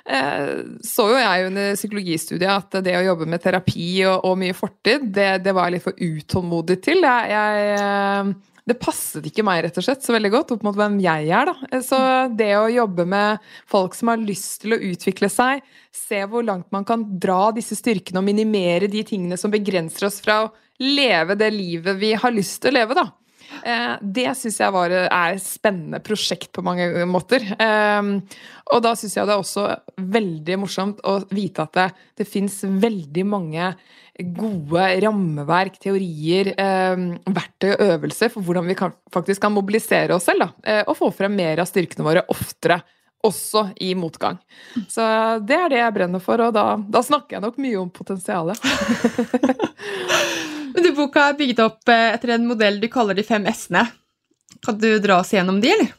eh, 0.06 0.50
så 0.86 1.10
jo 1.12 1.22
jeg 1.22 1.52
under 1.52 1.78
psykologistudiet 1.80 2.52
at 2.52 2.82
det 2.86 2.98
å 3.00 3.06
jobbe 3.12 3.30
med 3.30 3.44
terapi 3.44 3.90
og, 4.10 4.28
og 4.28 4.42
mye 4.42 4.58
fortid, 4.58 5.10
det, 5.16 5.30
det, 5.46 5.56
var 5.56 5.70
jeg 5.70 5.78
litt 5.78 5.88
for 5.88 6.04
utålmodig 6.04 6.82
til. 6.86 7.04
Jeg, 7.06 7.32
jeg 7.36 8.36
det 8.66 8.78
passet 8.82 9.26
ikke 9.30 9.44
meg 9.46 9.62
rett 9.66 9.76
og 9.78 9.86
slett 9.86 10.06
så 10.06 10.14
veldig 10.16 10.32
godt 10.34 10.54
opp 10.56 10.64
mot 10.66 10.78
hvem 10.78 10.98
jeg 11.04 11.30
er. 11.30 11.52
da. 11.52 11.82
Så 11.86 11.98
det 12.34 12.52
å 12.58 12.72
jobbe 12.74 13.06
med 13.10 13.44
folk 13.70 13.94
som 13.98 14.10
har 14.10 14.22
lyst 14.22 14.64
til 14.64 14.74
å 14.74 14.82
utvikle 14.90 15.30
seg, 15.30 15.62
se 15.94 16.24
hvor 16.30 16.46
langt 16.46 16.72
man 16.74 16.88
kan 16.88 17.04
dra 17.22 17.52
disse 17.56 17.78
styrkene 17.78 18.22
og 18.22 18.26
minimere 18.26 18.90
de 18.90 19.04
tingene 19.06 19.38
som 19.38 19.54
begrenser 19.54 20.10
oss 20.10 20.18
fra 20.26 20.40
å 20.48 20.52
leve 20.82 21.38
det 21.40 21.52
livet 21.54 22.02
vi 22.02 22.16
har 22.18 22.34
lyst 22.34 22.64
til 22.64 22.74
å 22.74 22.80
leve, 22.80 22.98
da. 22.98 23.06
Eh, 23.66 23.96
det 24.02 24.30
syns 24.38 24.60
jeg 24.62 24.74
var, 24.76 24.94
er 24.94 25.36
et 25.36 25.44
spennende 25.44 26.02
prosjekt 26.04 26.52
på 26.56 26.64
mange 26.66 26.88
måter. 27.10 27.46
Ehm, 27.62 28.18
og 28.74 28.82
da 28.86 28.96
syns 28.98 29.18
jeg 29.18 29.28
det 29.28 29.36
er 29.36 29.44
også 29.44 29.68
veldig 30.16 30.58
morsomt 30.62 31.04
å 31.06 31.20
vite 31.34 31.66
at 31.66 31.78
det, 31.78 31.90
det 32.22 32.30
fins 32.30 32.62
veldig 32.66 33.26
mange 33.30 33.74
gode 34.16 34.84
rammeverk, 35.04 35.80
teorier, 35.84 36.54
eh, 36.58 37.06
verktøy 37.26 37.74
og 37.74 37.86
øvelser 37.90 38.32
for 38.32 38.48
hvordan 38.48 38.68
vi 38.70 38.78
kan, 38.80 38.94
faktisk 39.12 39.44
kan 39.44 39.56
mobilisere 39.56 40.16
oss 40.16 40.30
selv 40.30 40.46
da, 40.46 40.50
eh, 40.64 40.84
og 40.88 40.96
få 40.98 41.12
frem 41.16 41.36
mer 41.36 41.60
av 41.60 41.68
styrkene 41.70 42.06
våre 42.06 42.26
oftere. 42.32 42.82
Også 43.26 43.72
i 43.82 43.96
motgang. 43.98 44.36
Så 44.86 45.02
det 45.42 45.56
er 45.58 45.72
det 45.72 45.80
jeg 45.80 45.94
brenner 45.96 46.22
for, 46.22 46.38
og 46.46 46.52
da, 46.54 46.76
da 46.78 47.02
snakker 47.02 47.40
jeg 47.40 47.42
nok 47.42 47.58
mye 47.58 47.80
om 47.82 47.90
potensialet. 47.90 48.60
Men 50.76 50.84
du, 50.84 50.92
Boka 50.96 51.30
er 51.30 51.38
bygget 51.40 51.62
opp 51.64 51.92
eh, 51.92 52.10
etter 52.14 52.36
en 52.36 52.50
modell 52.50 52.82
du 52.82 52.90
kaller 52.92 53.16
de 53.16 53.24
fem 53.24 53.46
s-ene. 53.48 53.86
Kan 54.66 54.80
du 54.82 54.90
dra 55.00 55.22
oss 55.22 55.32
gjennom 55.32 55.62
de, 55.64 55.72
eller? 55.72 55.94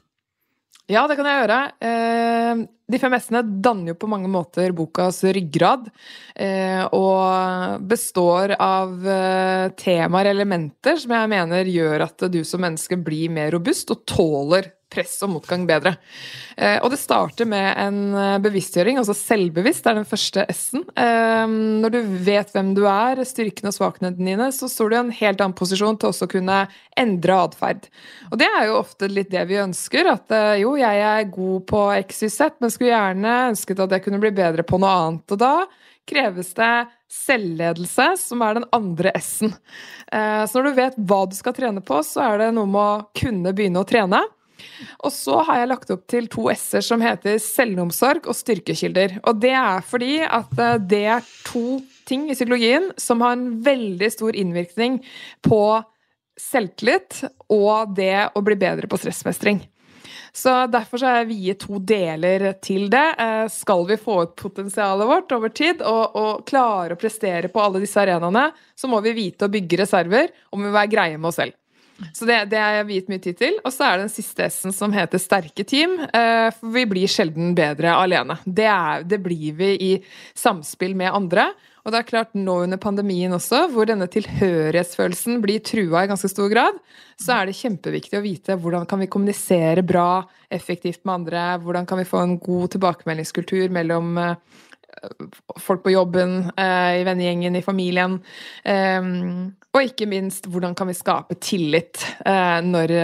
Ja, 0.86 1.06
det 1.08 1.16
kan 1.18 1.26
jeg 1.26 1.40
gjøre. 1.40 1.60
Eh, 1.82 2.60
de 2.92 3.00
fem 3.02 3.16
s-ene 3.16 3.42
danner 3.64 3.94
jo 3.94 3.96
på 3.98 4.10
mange 4.10 4.28
måter 4.30 4.74
bokas 4.76 5.22
ryggrad. 5.24 5.88
Eh, 6.36 6.84
og 6.94 7.88
består 7.88 8.52
av 8.60 8.92
temaer, 9.80 10.30
elementer, 10.34 11.00
som 11.00 11.16
jeg 11.16 11.32
mener 11.32 11.72
gjør 11.72 12.06
at 12.10 12.28
du 12.30 12.42
som 12.46 12.62
menneske 12.62 13.00
blir 13.00 13.32
mer 13.32 13.54
robust 13.56 13.90
og 13.96 14.04
tåler 14.06 14.75
press 14.92 15.16
og 15.26 15.32
motgang 15.34 15.64
bedre. 15.66 15.96
Eh, 16.56 16.78
og 16.84 16.92
det 16.92 17.00
starter 17.00 17.48
med 17.48 17.66
en 17.80 17.98
eh, 18.14 18.36
bevisstgjøring, 18.44 19.00
altså 19.00 19.16
selvbevisst 19.18 19.84
det 19.84 19.92
er 19.92 19.98
den 19.98 20.08
første 20.08 20.44
S-en. 20.52 20.84
Eh, 20.94 21.56
når 21.82 21.94
du 21.94 21.98
vet 22.26 22.52
hvem 22.54 22.72
du 22.76 22.84
er, 22.90 23.22
styrkene 23.26 23.72
og 23.72 23.76
svakhetene 23.76 24.14
dine, 24.16 24.50
så 24.54 24.70
står 24.70 24.92
du 24.92 24.96
i 24.96 25.00
en 25.00 25.14
helt 25.18 25.42
annen 25.42 25.56
posisjon 25.58 25.98
til 25.98 26.12
også 26.12 26.28
å 26.28 26.32
kunne 26.36 26.60
endre 26.98 27.40
atferd. 27.48 27.88
Og 28.30 28.38
det 28.40 28.50
er 28.50 28.68
jo 28.70 28.78
ofte 28.80 29.10
litt 29.10 29.32
det 29.34 29.42
vi 29.50 29.58
ønsker, 29.60 30.12
at 30.12 30.36
jo, 30.60 30.76
jeg 30.78 31.02
er 31.02 31.26
god 31.32 31.66
på 31.68 31.82
XYZ, 32.06 32.38
men 32.62 32.72
skulle 32.72 32.92
gjerne 32.92 33.34
ønsket 33.50 33.82
at 33.82 33.96
jeg 33.96 34.06
kunne 34.06 34.22
bli 34.22 34.32
bedre 34.36 34.64
på 34.66 34.78
noe 34.80 34.94
annet. 35.02 35.34
Og 35.34 35.42
da 35.42 35.54
kreves 36.06 36.52
det 36.54 36.72
selvledelse, 37.10 38.08
som 38.20 38.42
er 38.46 38.58
den 38.58 38.68
andre 38.76 39.12
S-en. 39.18 39.52
Så 40.06 40.58
når 40.58 40.68
du 40.68 40.78
vet 40.78 40.98
hva 41.10 41.20
du 41.26 41.34
skal 41.38 41.54
trene 41.56 41.82
på, 41.84 41.98
så 42.06 42.22
er 42.28 42.44
det 42.44 42.50
noe 42.54 42.70
med 42.70 42.82
å 42.82 43.06
kunne 43.18 43.54
begynne 43.56 43.82
å 43.82 43.88
trene. 43.88 44.22
Og 45.04 45.12
så 45.14 45.40
har 45.46 45.60
jeg 45.60 45.70
lagt 45.70 45.92
opp 45.94 46.06
til 46.10 46.28
to 46.32 46.48
s-er 46.52 46.84
som 46.84 47.02
heter 47.04 47.38
selvomsorg 47.42 48.28
og 48.30 48.36
styrkekilder. 48.38 49.18
Og 49.26 49.42
det 49.42 49.54
er 49.56 49.84
fordi 49.86 50.18
at 50.24 50.56
eh, 50.62 50.78
det 50.80 51.04
er 51.18 51.28
to 51.46 51.80
ting 52.06 52.28
i 52.30 52.36
psykologien 52.36 52.90
som 53.00 53.24
har 53.24 53.36
en 53.36 53.48
veldig 53.66 54.10
stor 54.14 54.36
innvirkning 54.38 55.00
på 55.46 55.62
selvtillit 56.36 57.22
og 57.52 57.96
det 57.96 58.28
å 58.36 58.44
bli 58.44 58.58
bedre 58.60 58.88
på 58.90 59.00
stressmestring. 59.00 59.64
Så 60.36 60.52
derfor 60.68 61.00
så 61.00 61.08
er 61.08 61.24
vi 61.24 61.38
viet 61.38 61.62
to 61.64 61.78
deler 61.80 62.50
til 62.60 62.90
det. 62.92 63.04
Eh, 63.24 63.46
skal 63.52 63.86
vi 63.88 63.96
få 63.96 64.18
ut 64.26 64.34
potensialet 64.36 65.08
vårt 65.08 65.32
over 65.32 65.48
tid 65.48 65.80
og, 65.80 66.16
og 66.16 66.42
klare 66.48 66.92
å 66.92 67.00
prestere 67.00 67.48
på 67.52 67.62
alle 67.62 67.80
disse 67.80 68.02
arenaene, 68.02 68.50
så 68.76 68.90
må 68.92 69.00
vi 69.04 69.16
vite 69.16 69.48
å 69.48 69.52
bygge 69.52 69.80
reserver, 69.80 70.28
og 70.52 70.60
må 70.60 70.74
være 70.74 70.92
greie 70.92 71.16
med 71.16 71.30
oss 71.32 71.40
selv. 71.40 71.56
Så 72.12 72.28
det, 72.28 72.42
det 72.52 72.60
jeg 72.60 72.88
viet 72.90 73.08
mye 73.12 73.22
tid 73.24 73.38
til. 73.40 73.60
Og 73.64 73.72
så 73.74 73.86
er 73.86 73.96
det 73.96 74.06
den 74.06 74.14
siste 74.16 74.48
S-en 74.50 74.74
som 74.74 74.92
heter 74.94 75.22
sterke 75.22 75.64
team. 75.68 75.98
Eh, 76.06 76.48
for 76.56 76.74
vi 76.74 76.84
blir 76.90 77.10
sjelden 77.10 77.54
bedre 77.56 77.94
alene. 77.96 78.38
Det, 78.44 78.68
er, 78.68 79.06
det 79.08 79.20
blir 79.24 79.56
vi 79.56 79.72
i 79.90 79.92
samspill 80.36 80.96
med 80.98 81.14
andre. 81.14 81.50
Og 81.86 81.92
det 81.94 82.00
er 82.00 82.08
klart 82.08 82.32
nå 82.34 82.56
under 82.64 82.80
pandemien 82.82 83.30
også, 83.30 83.68
hvor 83.70 83.86
denne 83.86 84.08
tilhørighetsfølelsen 84.10 85.38
blir 85.44 85.62
trua 85.62 86.02
i 86.02 86.08
ganske 86.10 86.30
stor 86.32 86.50
grad, 86.50 86.80
så 87.22 87.36
er 87.36 87.46
det 87.46 87.60
kjempeviktig 87.60 88.18
å 88.18 88.24
vite 88.24 88.56
hvordan 88.58 88.88
kan 88.90 88.98
vi 88.98 89.06
kommunisere 89.06 89.84
bra, 89.86 90.24
effektivt 90.50 91.04
med 91.06 91.20
andre, 91.20 91.44
hvordan 91.62 91.86
kan 91.86 92.02
vi 92.02 92.08
få 92.10 92.24
en 92.24 92.34
god 92.42 92.74
tilbakemeldingskultur 92.74 93.70
mellom 93.74 94.18
eh, 94.18 94.34
folk 95.62 95.84
på 95.84 95.94
jobben, 95.94 96.38
eh, 96.56 97.02
i 97.02 97.06
vennegjengen, 97.06 97.56
i 97.56 97.64
familien. 97.64 98.18
Ehm, 98.64 99.54
og 99.74 99.82
ikke 99.82 100.08
minst, 100.08 100.48
hvordan 100.50 100.74
kan 100.74 100.88
vi 100.88 100.96
skape 100.96 101.38
tillit 101.40 102.02
eh, 102.24 102.60
når 102.64 102.94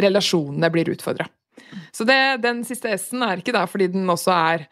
relasjonene 0.00 0.70
blir 0.72 0.92
utfordra. 0.92 1.26
Så 1.92 2.04
det, 2.04 2.42
den 2.44 2.62
siste 2.68 2.92
S-en 2.94 3.24
er 3.24 3.40
ikke 3.40 3.54
der 3.56 3.70
fordi 3.70 3.88
den 3.94 4.10
også 4.12 4.32
er 4.36 4.66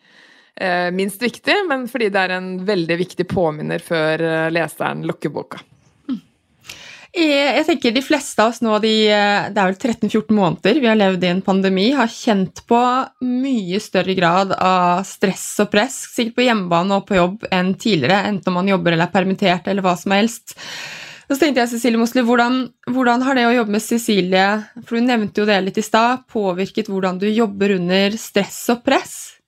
Eh, 0.61 0.91
minst 0.91 1.23
viktig, 1.23 1.55
men 1.69 1.87
fordi 1.89 2.11
det 2.13 2.21
er 2.21 2.35
en 2.37 2.49
veldig 2.69 2.97
viktig 3.01 3.25
påminner 3.31 3.81
før 3.81 4.21
eh, 4.21 4.49
leseren 4.53 5.07
lukker 5.09 5.33
boka. 5.33 5.63
Jeg 7.11 7.65
tenker 7.67 7.91
De 7.91 8.03
fleste 8.07 8.39
av 8.39 8.53
oss 8.53 8.61
nå, 8.63 8.77
de, 8.83 8.93
eh, 9.11 9.49
det 9.51 9.59
er 9.59 9.73
vel 9.73 9.79
13-14 9.79 10.31
måneder 10.37 10.79
vi 10.79 10.87
har 10.87 10.99
levd 10.99 11.25
i 11.27 11.31
en 11.33 11.43
pandemi, 11.43 11.89
har 11.97 12.07
kjent 12.07 12.63
på 12.71 12.81
mye 13.27 13.81
større 13.83 14.15
grad 14.15 14.55
av 14.55 15.03
stress 15.09 15.49
og 15.65 15.73
press, 15.73 15.97
sikkert 16.15 16.39
på 16.39 16.47
hjemmebane 16.47 17.01
og 17.01 17.09
på 17.09 17.19
jobb, 17.19 17.49
enn 17.51 17.75
tidligere, 17.75 18.23
enten 18.31 18.53
om 18.53 18.61
man 18.61 18.71
jobber 18.71 18.95
eller 18.95 19.09
er 19.09 19.15
permittert 19.17 19.67
eller 19.67 19.83
hva 19.83 19.97
som 19.99 20.15
helst. 20.15 20.55
Så 21.31 21.39
tenkte 21.39 21.65
jeg, 21.65 21.71
Cecilie 21.75 21.99
Mosli, 21.99 22.23
hvordan, 22.27 22.63
hvordan, 22.91 23.27
har 23.27 23.39
det 23.39 23.49
å 23.49 23.53
jobbe 23.55 23.75
med 23.75 23.85
Cecilie, 23.85 24.47
for 24.83 24.99
du 24.99 25.07
nevnte 25.07 25.43
jo 25.43 25.51
det 25.51 25.61
litt 25.67 25.79
i 25.79 25.87
stad, 25.87 26.25
påvirket 26.31 26.91
hvordan 26.91 27.19
du 27.23 27.27
jobber 27.31 27.75
under 27.77 28.15
stress 28.19 28.65
og 28.75 28.83
press? 28.87 29.40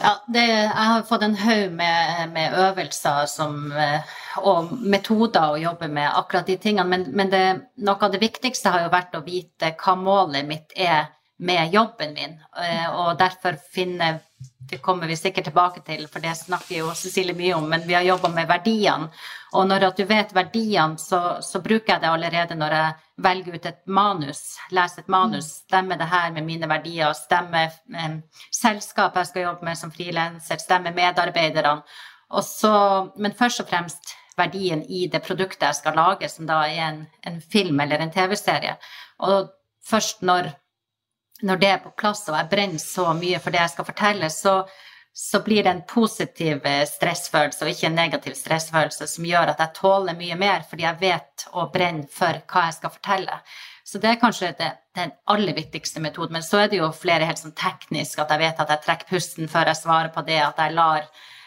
Ja, 0.00 0.12
det, 0.28 0.44
jeg 0.44 0.68
har 0.68 1.02
fått 1.08 1.22
en 1.24 1.36
haug 1.40 1.72
med, 1.72 2.30
med, 2.34 2.54
øvelser 2.66 3.26
som, 3.32 3.72
eh, 3.72 4.16
og 4.44 4.72
metoder 4.84 5.54
å 5.54 5.60
jobbe 5.60 5.88
med 5.88 6.10
akkurat 6.10 6.46
de 6.50 6.58
tingene. 6.60 6.88
Men, 6.90 7.06
men 7.16 7.32
det, 7.32 7.44
noe 7.86 7.96
av 8.04 8.12
det 8.12 8.20
viktigste 8.20 8.74
har 8.74 8.84
jo 8.84 8.92
vært 8.92 9.16
å 9.16 9.24
vite 9.24 9.72
hva 9.80 9.96
målet 9.96 10.48
mitt 10.48 10.76
er 10.76 11.08
med 11.38 11.74
jobben 11.74 12.14
min. 12.14 12.40
Eh, 12.56 12.88
og 12.90 13.18
derfor 13.18 13.58
finne 13.72 14.20
Det 14.66 14.78
kommer 14.82 15.06
vi 15.06 15.16
sikkert 15.16 15.44
tilbake 15.44 15.80
til, 15.86 16.08
for 16.10 16.18
det 16.20 16.32
snakker 16.34 16.80
jo 16.80 16.94
Cecilie 16.98 17.36
mye 17.38 17.54
om, 17.54 17.68
men 17.70 17.84
vi 17.86 17.94
har 17.94 18.02
jobba 18.02 18.28
med 18.34 18.48
verdiene. 18.48 19.06
Og 19.54 19.68
når 19.68 19.84
du 19.94 20.02
vet 20.04 20.34
verdiene, 20.34 20.98
så, 20.98 21.38
så, 21.40 21.60
bruker 21.62 21.92
jeg 21.92 22.02
det 22.02 22.10
allerede 22.10 22.56
når 22.58 22.74
jeg 22.74 22.96
velger 23.22 23.54
ut 23.54 23.68
et 23.70 23.78
manus, 23.86 24.40
leser 24.74 25.04
et 25.04 25.08
manus. 25.08 25.46
Mm. 25.46 25.62
Stemmer 25.68 26.00
det 26.00 26.10
her 26.10 26.32
med 26.32 26.44
mine 26.44 26.68
verdier? 26.68 27.14
Stemmer 27.14 27.70
eh, 27.94 28.18
selskapet 28.50 29.22
jeg 29.22 29.30
skal 29.30 29.46
jobbe 29.46 29.70
med 29.70 29.78
som 29.78 29.94
frilanser? 29.94 30.58
Stemmer 30.58 30.98
medarbeiderne? 30.98 31.78
Så, 32.42 32.74
men 33.16 33.38
først 33.38 33.62
og 33.62 33.70
fremst 33.70 34.16
verdien 34.36 34.82
i 34.82 35.06
det 35.06 35.22
produktet 35.24 35.62
jeg 35.68 35.78
skal 35.78 35.96
lage, 35.96 36.28
som 36.28 36.46
da 36.48 36.64
er 36.66 36.88
en, 36.88 37.02
en 37.22 37.40
film 37.40 37.80
eller 37.80 38.02
en 38.02 38.12
TV-serie. 38.12 38.76
Og 39.22 39.52
først 39.86 40.22
når, 40.26 40.50
når, 41.42 41.56
det 41.60 41.70
er 41.70 41.78
på 41.84 41.92
plass, 41.98 42.24
og 42.30 42.36
jeg 42.38 42.50
brenner 42.50 42.82
så 42.82 43.10
mye 43.16 43.40
for 43.42 43.54
det 43.54 43.60
jeg 43.60 43.74
skal 43.74 43.88
fortelle, 43.88 44.30
så, 44.32 44.56
så 45.12 45.40
blir 45.44 45.64
det 45.64 45.72
en 45.74 45.84
positiv 45.88 46.64
eh, 46.64 46.82
stressfølelse 46.88 47.64
og 47.64 47.72
ikke 47.72 47.90
en 47.90 47.98
negativ 47.98 48.36
stressfølelse 48.38 49.08
som 49.10 49.28
gjør 49.28 49.52
at 49.52 49.62
jeg 49.64 49.76
tåler 49.76 50.18
mye 50.18 50.36
mer 50.40 50.64
fordi 50.68 50.86
jeg 50.86 51.00
vet 51.00 51.46
og 51.52 51.72
brenner 51.74 52.08
for 52.12 52.40
hva 52.52 52.66
jeg 52.68 52.78
skal 52.78 52.94
fortelle. 52.98 53.40
Så 53.86 54.00
det 54.02 54.10
er 54.10 54.18
kanskje 54.18 54.50
det, 54.58 54.72
den 54.98 55.12
aller 55.30 55.54
viktigste 55.54 56.00
metoden. 56.02 56.32
Men 56.34 56.42
så 56.42 56.64
er 56.64 56.72
det 56.72 56.80
jo 56.80 56.88
flere 56.90 57.28
helt 57.28 57.38
sånn 57.38 57.54
teknisk, 57.54 58.18
at 58.18 58.32
jeg 58.34 58.42
vet 58.42 58.62
at 58.64 58.72
jeg 58.72 58.82
trekker 58.82 59.12
pusten 59.12 59.50
før 59.52 59.70
jeg 59.70 59.78
svarer 59.78 60.10
på 60.14 60.24
det, 60.26 60.40
at 60.42 60.58
jeg 60.58 60.74
lar 60.74 61.04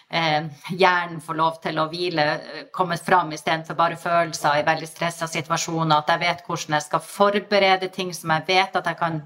eh, 0.08 0.46
hjernen 0.72 1.20
få 1.26 1.36
lov 1.36 1.58
til 1.66 1.82
å 1.82 1.90
hvile, 1.92 2.28
eh, 2.38 2.62
komme 2.72 2.96
fram 2.98 3.34
istedenfor 3.36 3.76
bare 3.76 4.00
følelser 4.00 4.62
i 4.62 4.64
veldig 4.70 4.88
stressa 4.88 5.28
situasjoner, 5.28 5.98
at 5.98 6.14
jeg 6.14 6.24
vet 6.24 6.46
hvordan 6.48 6.78
jeg 6.78 6.88
skal 6.88 7.04
forberede 7.10 7.92
ting 7.92 8.16
som 8.16 8.32
jeg 8.38 8.48
vet 8.48 8.80
at 8.80 8.88
jeg 8.88 9.02
kan 9.02 9.22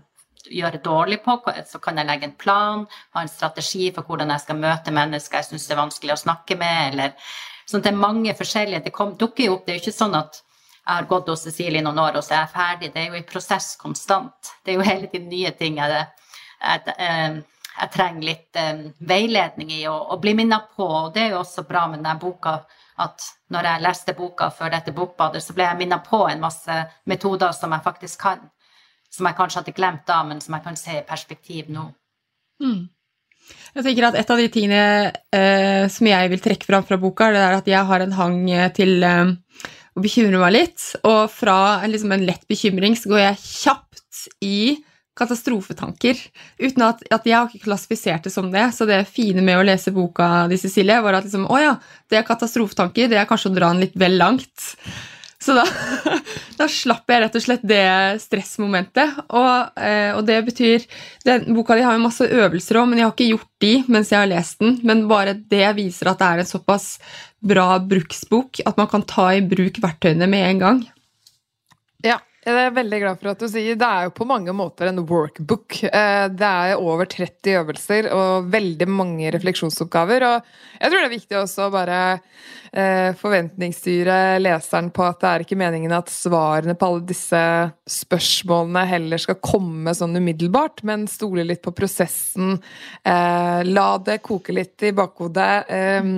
gjøre 0.51 0.81
dårlig 0.83 1.19
på, 1.23 1.37
så 1.67 1.79
kan 1.79 1.97
jeg 1.97 2.07
legge 2.07 2.27
en 2.27 2.37
plan, 2.39 2.85
ha 3.15 3.21
en 3.21 3.31
strategi 3.31 3.91
for 3.95 4.07
hvordan 4.07 4.33
jeg 4.33 4.43
skal 4.43 4.59
møte 4.59 4.93
mennesker 4.95 5.39
jeg 5.39 5.49
syns 5.51 5.69
er 5.71 5.79
vanskelig 5.79 6.15
å 6.15 6.23
snakke 6.23 6.57
med, 6.59 6.93
eller 6.93 7.13
sånn 7.69 7.83
det 7.83 7.93
er 7.93 8.01
mange 8.01 8.33
forskjellige 8.35 8.83
Det 8.83 8.91
kom, 8.95 9.15
dukker 9.17 9.47
jo 9.47 9.55
opp. 9.57 9.65
Det 9.65 9.73
er 9.73 9.79
jo 9.79 9.85
ikke 9.85 9.95
sånn 9.95 10.17
at 10.19 10.41
jeg 10.83 10.97
har 10.97 11.07
gått 11.07 11.29
hos 11.31 11.45
Cecilie 11.47 11.79
i 11.79 11.85
noen 11.85 12.01
år, 12.03 12.19
og 12.19 12.25
så 12.25 12.35
er 12.35 12.41
jeg 12.41 12.53
ferdig. 12.57 12.91
Det 12.91 13.01
er 13.01 13.13
jo 13.13 13.21
i 13.21 13.27
prosess 13.27 13.75
konstant. 13.79 14.51
Det 14.65 14.73
er 14.73 14.79
jo 14.79 14.87
hele 14.87 15.07
tiden 15.07 15.29
nye 15.31 15.51
ting 15.55 15.79
jeg, 15.79 16.01
jeg, 16.59 16.95
jeg, 16.97 17.37
jeg 17.77 17.91
trenger 17.93 18.27
litt 18.27 18.59
um, 18.59 18.81
veiledning 19.13 19.71
i 19.77 19.85
og, 19.87 20.11
og 20.11 20.19
bli 20.25 20.35
minnet 20.41 20.73
på. 20.75 20.83
Og 20.83 21.13
det 21.15 21.23
er 21.23 21.37
jo 21.37 21.39
også 21.39 21.63
bra 21.69 21.85
med 21.87 22.03
denne 22.03 22.17
boka 22.19 22.57
at 23.03 23.29
når 23.53 23.69
jeg 23.69 23.83
leste 23.87 24.13
boka 24.17 24.49
før 24.53 24.75
dette 24.75 24.93
bokbadet, 24.93 25.41
så 25.41 25.55
ble 25.55 25.65
jeg 25.65 25.79
minnet 25.79 26.03
på 26.05 26.19
en 26.27 26.43
masse 26.43 26.75
metoder 27.09 27.55
som 27.55 27.71
jeg 27.73 27.87
faktisk 27.87 28.27
kan 28.27 28.43
som 29.13 29.29
jeg 29.29 29.37
kanskje 29.37 29.61
hadde 29.61 29.75
glemt 29.77 30.05
da, 30.09 30.19
men 30.27 30.41
som 30.41 30.57
jeg 30.57 30.65
kan 30.65 30.77
se 30.79 30.97
i 30.99 31.05
perspektiv 31.07 31.69
nå. 31.73 31.85
Mm. 32.63 32.83
Jeg 33.73 33.85
tenker 33.85 34.07
at 34.07 34.17
Et 34.17 34.31
av 34.31 34.39
de 34.39 34.47
tingene 34.51 34.83
eh, 35.35 35.85
som 35.91 36.07
jeg 36.07 36.31
vil 36.31 36.41
trekke 36.41 36.67
fram 36.67 36.85
fra 36.87 36.97
boka, 37.01 37.29
det 37.33 37.41
er 37.43 37.57
at 37.57 37.69
jeg 37.69 37.89
har 37.89 38.05
en 38.05 38.15
hang 38.15 38.39
til 38.77 39.03
eh, 39.03 39.33
å 39.93 40.03
bekymre 40.03 40.39
meg 40.41 40.55
litt. 40.55 40.87
Og 41.03 41.27
fra 41.33 41.57
liksom, 41.89 42.15
en 42.15 42.25
lett 42.27 42.47
bekymring 42.49 42.97
så 42.99 43.11
går 43.11 43.23
jeg 43.25 43.43
kjapt 43.43 44.25
i 44.45 44.57
katastrofetanker. 45.17 46.17
Uten 46.57 46.85
at, 46.87 47.03
at, 47.13 47.25
jeg 47.29 47.37
har 47.37 47.49
ikke 47.49 47.67
klassifisert 47.67 48.25
det 48.25 48.33
som 48.33 48.49
det. 48.53 48.65
Så 48.73 48.87
det 48.89 49.03
fine 49.09 49.43
med 49.45 49.59
å 49.59 49.65
lese 49.65 49.93
boka 49.93 50.47
di, 50.49 50.57
Cecilie, 50.61 51.01
var 51.05 51.19
at 51.19 51.27
liksom, 51.27 51.45
å 51.45 51.59
ja, 51.61 51.73
det 52.09 52.19
er 52.19 52.27
katastrofetanker. 52.27 53.11
Det 53.11 53.19
er 53.21 53.29
kanskje 53.29 53.51
å 53.51 53.57
dra 53.57 53.73
den 53.73 53.83
litt 53.85 53.97
vel 53.99 54.17
langt. 54.21 54.71
Så 55.43 55.55
da, 55.57 55.65
da, 56.59 56.67
slapp 56.71 57.09
jeg 57.11 57.23
rett 57.23 57.35
og 57.35 57.43
slett 57.43 57.65
det 57.67 57.83
stressmomentet. 58.23 59.17
Og, 59.27 59.75
eh, 59.75 60.15
og 60.15 60.23
det 60.27 60.39
betyr 60.47 60.87
den 61.27 61.49
Boka 61.57 61.75
di 61.75 61.83
har 61.83 61.97
jo 61.97 62.05
masse 62.05 62.27
øvelser 62.27 62.79
òg, 62.79 62.89
men 62.89 63.01
jeg 63.01 63.09
har 63.09 63.15
ikke 63.15 63.31
gjort 63.33 63.49
de 63.63 63.73
mens 63.91 64.13
jeg 64.13 64.21
har 64.21 64.31
lest 64.31 64.63
den. 64.63 64.77
Men 64.87 65.05
bare 65.11 65.35
det 65.35 65.65
viser 65.79 66.13
at 66.13 66.21
det 66.21 66.29
er 66.29 66.43
en 66.43 66.51
såpass 66.53 66.93
bra 67.43 67.75
bruksbok 67.83 68.63
at 68.63 68.77
man 68.79 68.87
kan 68.91 69.03
ta 69.07 69.33
i 69.35 69.43
bruk 69.43 69.81
verktøyene 69.83 70.29
med 70.31 70.47
en 70.47 70.63
gang. 70.63 70.85
Ja, 72.03 72.21
jeg 72.43 72.59
er 72.59 72.73
veldig 72.75 72.97
glad 72.99 73.19
for 73.19 73.31
at 73.31 73.43
du 73.43 73.47
sier 73.47 73.77
det 73.79 73.87
er 73.87 74.07
jo 74.07 74.15
på 74.15 74.27
mange 74.27 74.51
måter 74.55 74.89
en 74.89 75.03
workbook. 75.07 75.77
Eh, 75.87 76.25
det 76.31 76.49
er 76.49 76.79
over 76.79 77.07
30 77.07 77.59
øvelser 77.59 78.09
og 78.15 78.49
veldig 78.51 78.87
mange 78.91 79.31
refleksjonsoppgaver. 79.35 80.25
Og 80.27 80.57
jeg 80.79 80.91
tror 80.91 80.99
det 80.99 81.07
er 81.07 81.17
viktig 81.17 81.39
også 81.39 81.67
å 81.67 81.73
bare 81.75 82.01
forventningsstyre 82.73 84.39
leseren 84.41 84.89
på 84.93 85.03
at 85.05 85.19
det 85.21 85.29
er 85.29 85.43
ikke 85.43 85.57
meningen 85.59 85.91
at 85.93 86.09
svarene 86.09 86.73
på 86.77 86.87
alle 86.89 87.03
disse 87.05 87.41
spørsmålene 87.89 88.83
heller 88.87 89.21
skal 89.21 89.37
komme 89.43 89.93
sånn 89.95 90.15
umiddelbart, 90.17 90.81
men 90.87 91.05
stole 91.11 91.45
litt 91.45 91.61
på 91.63 91.73
prosessen. 91.75 92.55
Eh, 93.03 93.59
la 93.67 93.87
det 94.03 94.19
koke 94.25 94.55
litt 94.55 94.83
i 94.87 94.93
bakhodet. 94.95 95.69
Eh, 95.69 96.09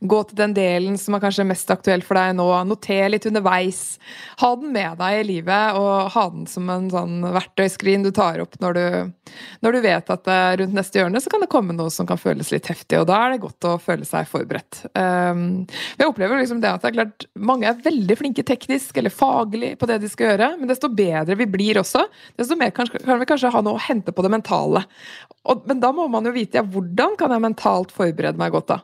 gå 0.00 0.20
til 0.28 0.40
den 0.40 0.56
delen 0.56 0.98
som 1.00 1.16
er 1.16 1.24
kanskje 1.24 1.46
mest 1.48 1.70
aktuell 1.72 2.04
for 2.06 2.18
deg 2.18 2.34
nå. 2.38 2.48
Noter 2.68 3.12
litt 3.12 3.28
underveis. 3.30 3.98
Ha 4.42 4.52
den 4.56 4.72
med 4.74 4.98
deg 5.00 5.20
i 5.20 5.26
livet, 5.28 5.78
og 5.78 6.10
ha 6.14 6.26
den 6.32 6.48
som 6.50 6.68
en 6.72 6.90
sånn 6.92 7.20
verktøyskrin 7.26 8.06
du 8.06 8.10
tar 8.16 8.40
opp 8.42 8.56
når 8.60 8.78
du, 8.78 8.84
når 9.64 9.76
du 9.76 9.80
vet 9.84 10.12
at 10.12 10.30
rundt 10.60 10.76
neste 10.76 11.00
hjørne 11.00 11.20
så 11.22 11.30
kan 11.32 11.44
det 11.44 11.50
komme 11.52 11.76
noe 11.76 11.92
som 11.92 12.08
kan 12.08 12.18
føles 12.20 12.50
litt 12.54 12.68
heftig, 12.70 12.98
og 13.00 13.08
da 13.10 13.20
er 13.24 13.34
det 13.34 13.42
godt 13.44 13.68
å 13.68 13.76
føle 13.82 14.08
seg 14.08 14.28
forberedt. 14.30 14.82
Jeg 16.00 16.08
opplever 16.08 16.40
liksom 16.40 16.62
det 16.62 16.70
at 16.72 16.80
det 16.80 16.88
er 16.88 16.94
klart 16.96 17.24
mange 17.36 17.68
er 17.68 17.80
veldig 17.84 18.14
flinke 18.16 18.44
teknisk 18.48 18.96
eller 18.96 19.12
faglig 19.12 19.74
på 19.76 19.88
det 19.90 19.98
de 20.00 20.08
skal 20.08 20.30
gjøre, 20.30 20.46
men 20.56 20.70
desto 20.70 20.88
bedre 20.88 21.36
vi 21.36 21.46
blir 21.50 21.80
også, 21.82 22.06
desto 22.40 22.56
mer 22.56 22.72
kan, 22.72 22.88
vi 22.88 23.28
kanskje 23.28 23.52
ha 23.52 23.60
noe 23.64 23.76
å 23.76 23.82
hente 23.84 24.14
på 24.16 24.24
det 24.24 24.30
mentale. 24.32 24.86
Og, 25.44 25.66
men 25.68 25.82
da 25.82 25.92
må 25.92 26.06
man 26.08 26.24
jo 26.24 26.32
vite 26.32 26.56
ja, 26.56 26.64
hvordan 26.64 27.18
kan 27.20 27.34
jeg 27.34 27.44
mentalt 27.44 27.92
forberede 27.92 28.40
meg 28.40 28.56
godt, 28.56 28.72
da. 28.72 28.80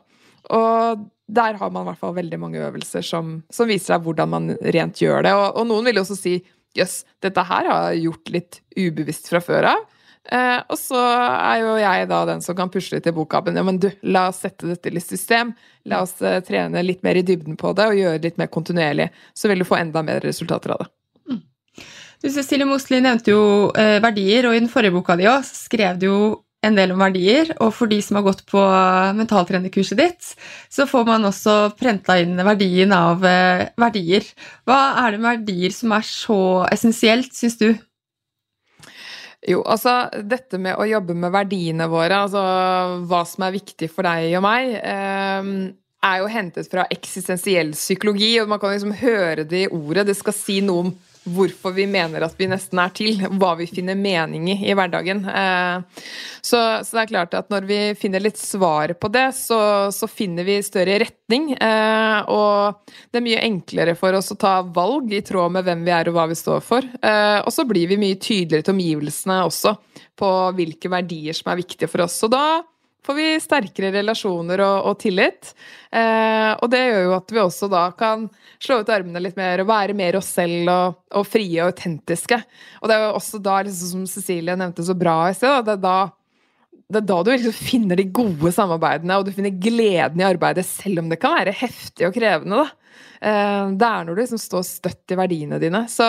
Og 0.53 1.07
der 1.27 1.57
har 1.59 1.73
man 1.73 1.83
i 1.83 1.89
hvert 1.89 2.03
fall 2.05 2.15
veldig 2.15 2.39
mange 2.39 2.61
øvelser 2.63 3.03
som, 3.03 3.39
som 3.51 3.67
viser 3.67 3.95
deg 3.95 4.05
hvordan 4.05 4.31
man 4.31 4.53
rent 4.77 5.01
gjør 5.01 5.25
det. 5.25 5.33
Og, 5.35 5.47
og 5.57 5.67
noen 5.73 5.89
vil 5.89 5.99
også 6.03 6.15
si 6.21 6.37
jøss, 6.77 7.01
dette 7.25 7.43
her 7.49 7.67
har 7.67 7.91
jeg 7.91 8.05
gjort 8.05 8.33
litt 8.35 8.61
ubevisst 8.77 9.33
fra 9.33 9.41
før 9.43 9.71
av. 9.73 9.85
Eh, 10.31 10.59
og 10.67 10.75
så 10.79 10.99
er 10.99 11.61
jo 11.61 11.75
jeg 11.79 12.07
da 12.09 12.21
den 12.27 12.41
som 12.43 12.57
kan 12.57 12.71
pusle 12.71 12.99
til 13.03 13.15
bokhaben. 13.15 13.55
Ja, 13.57 13.63
men 13.67 13.79
du, 13.81 13.89
la 14.07 14.27
oss 14.31 14.41
sette 14.43 14.67
dette 14.69 14.91
i 14.91 15.03
system. 15.03 15.53
La 15.87 16.01
oss 16.03 16.17
eh, 16.21 16.41
trene 16.45 16.83
litt 16.83 17.03
mer 17.07 17.19
i 17.19 17.25
dybden 17.25 17.59
på 17.59 17.71
det 17.77 17.87
og 17.87 17.99
gjøre 18.01 18.23
litt 18.25 18.41
mer 18.41 18.51
kontinuerlig. 18.51 19.09
Så 19.37 19.51
vil 19.51 19.63
du 19.63 19.67
få 19.67 19.79
enda 19.79 20.03
mer 20.05 20.19
resultater 20.25 20.75
av 20.75 20.83
det. 20.83 20.89
Mm. 21.31 21.39
Du, 22.23 22.27
Cecilie 22.33 22.67
Mosli 22.67 22.99
nevnte 23.03 23.31
jo 23.31 23.45
eh, 23.77 23.97
verdier, 24.03 24.49
og 24.49 24.57
i 24.57 24.61
den 24.63 24.71
forrige 24.71 24.97
boka 24.97 25.15
di 25.19 25.29
også, 25.31 25.63
skrev 25.69 26.01
du 26.01 26.09
jo 26.09 26.19
en 26.65 26.75
del 26.75 26.91
om 26.91 27.01
verdier. 27.01 27.53
Og 27.63 27.71
for 27.77 27.87
de 27.91 28.01
som 28.03 28.19
har 28.19 28.27
gått 28.27 28.43
på 28.49 28.61
mentaltrenerkurset 29.17 29.99
ditt, 29.99 30.31
så 30.73 30.87
får 30.89 31.07
man 31.07 31.27
også 31.29 31.57
prenta 31.79 32.17
inn 32.19 32.35
verdien 32.43 32.91
av 32.95 33.23
eh, 33.23 33.67
verdier. 33.79 34.27
Hva 34.67 34.81
er 35.05 35.15
det 35.15 35.21
med 35.23 35.45
verdier 35.45 35.75
som 35.75 35.95
er 35.95 36.07
så 36.07 36.41
essensielt, 36.73 37.31
syns 37.37 37.59
du? 37.61 37.69
Jo, 39.45 39.61
altså 39.69 40.07
dette 40.25 40.57
med 40.57 40.79
å 40.81 40.87
jobbe 40.89 41.13
med 41.13 41.33
verdiene 41.35 41.85
våre, 41.91 42.23
altså 42.25 42.41
hva 43.05 43.21
som 43.29 43.45
er 43.45 43.53
viktig 43.53 43.89
for 43.93 44.07
deg 44.07 44.33
og 44.39 44.43
meg, 44.47 44.71
eh, 44.81 45.51
er 46.07 46.21
jo 46.21 46.31
hentet 46.31 46.69
fra 46.71 46.87
eksistensiell 46.93 47.73
psykologi, 47.77 48.31
og 48.41 48.49
man 48.49 48.61
kan 48.61 48.73
liksom 48.73 48.95
høre 48.97 49.45
det 49.45 49.65
i 49.65 49.69
ordet. 49.69 50.07
Det 50.09 50.17
skal 50.17 50.35
si 50.35 50.59
noe 50.65 50.87
om 50.87 50.91
hvorfor 51.33 51.73
vi 51.75 51.87
mener 51.89 52.23
at 52.25 52.35
vi 52.39 52.47
nesten 52.49 52.79
er 52.81 52.93
til, 52.95 53.21
hva 53.39 53.53
vi 53.59 53.67
finner 53.69 53.97
mening 53.99 54.49
i 54.53 54.57
i 54.67 54.75
hverdagen. 54.75 55.23
Eh, 55.27 56.03
så, 56.41 56.59
så, 56.83 56.91
det 56.93 57.03
er 57.03 57.11
klart 57.11 57.35
at 57.37 57.51
når 57.53 57.67
vi 57.69 57.79
finner 57.99 58.23
litt 58.23 58.39
svar 58.39 58.93
på 58.99 59.11
det, 59.13 59.29
så, 59.37 59.59
så 59.93 60.09
finner 60.09 60.47
vi 60.47 60.59
større 60.65 60.99
retning. 61.03 61.51
Eh, 61.53 62.31
og 62.33 62.93
det 63.11 63.19
er 63.21 63.27
mye 63.27 63.43
enklere 63.47 63.97
for 63.99 64.17
oss 64.17 64.31
å 64.33 64.39
ta 64.39 64.59
valg 64.63 65.13
i 65.13 65.23
tråd 65.25 65.57
med 65.57 65.67
hvem 65.67 65.85
vi 65.87 65.95
er 65.95 66.09
og 66.09 66.17
hva 66.17 66.27
vi 66.31 66.39
står 66.39 66.63
for. 66.65 66.87
Eh, 67.01 67.39
og 67.43 67.53
så 67.53 67.67
blir 67.69 67.91
vi 67.91 67.99
mye 68.01 68.19
tydeligere 68.19 68.67
til 68.67 68.77
omgivelsene 68.77 69.43
også 69.47 69.75
på 70.17 70.33
hvilke 70.57 70.91
verdier 70.91 71.37
som 71.37 71.51
er 71.51 71.61
viktige 71.61 71.91
for 71.91 72.07
oss. 72.07 72.17
Og 72.25 72.33
da 72.33 72.45
får 73.05 73.17
vi 73.17 73.27
sterkere 73.39 73.91
relasjoner 73.95 74.61
og, 74.65 74.89
og 74.91 74.99
tillit. 75.01 75.53
Eh, 75.91 76.51
og 76.57 76.69
det 76.71 76.83
gjør 76.83 77.03
jo 77.05 77.15
at 77.17 77.33
vi 77.33 77.41
også 77.43 77.69
da 77.71 77.85
kan 77.97 78.27
slå 78.63 78.81
ut 78.81 78.91
armene 78.91 79.21
litt 79.23 79.37
mer 79.39 79.63
og 79.63 79.69
være 79.69 79.95
mer 79.97 80.17
oss 80.19 80.33
selv 80.37 80.71
og, 80.73 80.99
og 81.15 81.27
frie 81.27 81.61
og 81.61 81.71
autentiske. 81.71 82.39
Og 82.81 82.89
det 82.89 82.97
er 82.97 83.05
jo 83.05 83.15
også 83.19 83.41
da, 83.43 83.61
liksom, 83.67 84.05
som 84.05 84.07
Cecilie 84.11 84.57
nevnte 84.59 84.85
så 84.85 84.97
bra 84.97 85.19
i 85.29 85.37
sted, 85.37 85.61
det 85.67 85.77
er 85.77 85.83
da 85.83 85.97
det 86.87 87.01
er 87.01 87.07
da 87.09 87.19
du 87.23 87.31
liksom 87.33 87.55
finner 87.55 87.99
de 87.99 88.07
gode 88.15 88.51
samarbeidene, 88.55 89.17
og 89.19 89.27
du 89.27 89.33
finner 89.35 89.51
gleden 89.51 90.21
i 90.21 90.27
arbeidet, 90.27 90.63
selv 90.67 91.01
om 91.01 91.09
det 91.11 91.19
kan 91.19 91.35
være 91.35 91.55
heftig 91.59 92.07
og 92.07 92.15
krevende. 92.15 92.63
da. 92.63 92.87
Eh, 93.19 93.73
det 93.75 93.87
er 93.89 94.05
når 94.05 94.15
du 94.15 94.21
liksom 94.21 94.39
står 94.39 94.63
støtt 94.63 95.11
i 95.11 95.17
verdiene 95.19 95.59
dine. 95.59 95.83
Så 95.91 96.07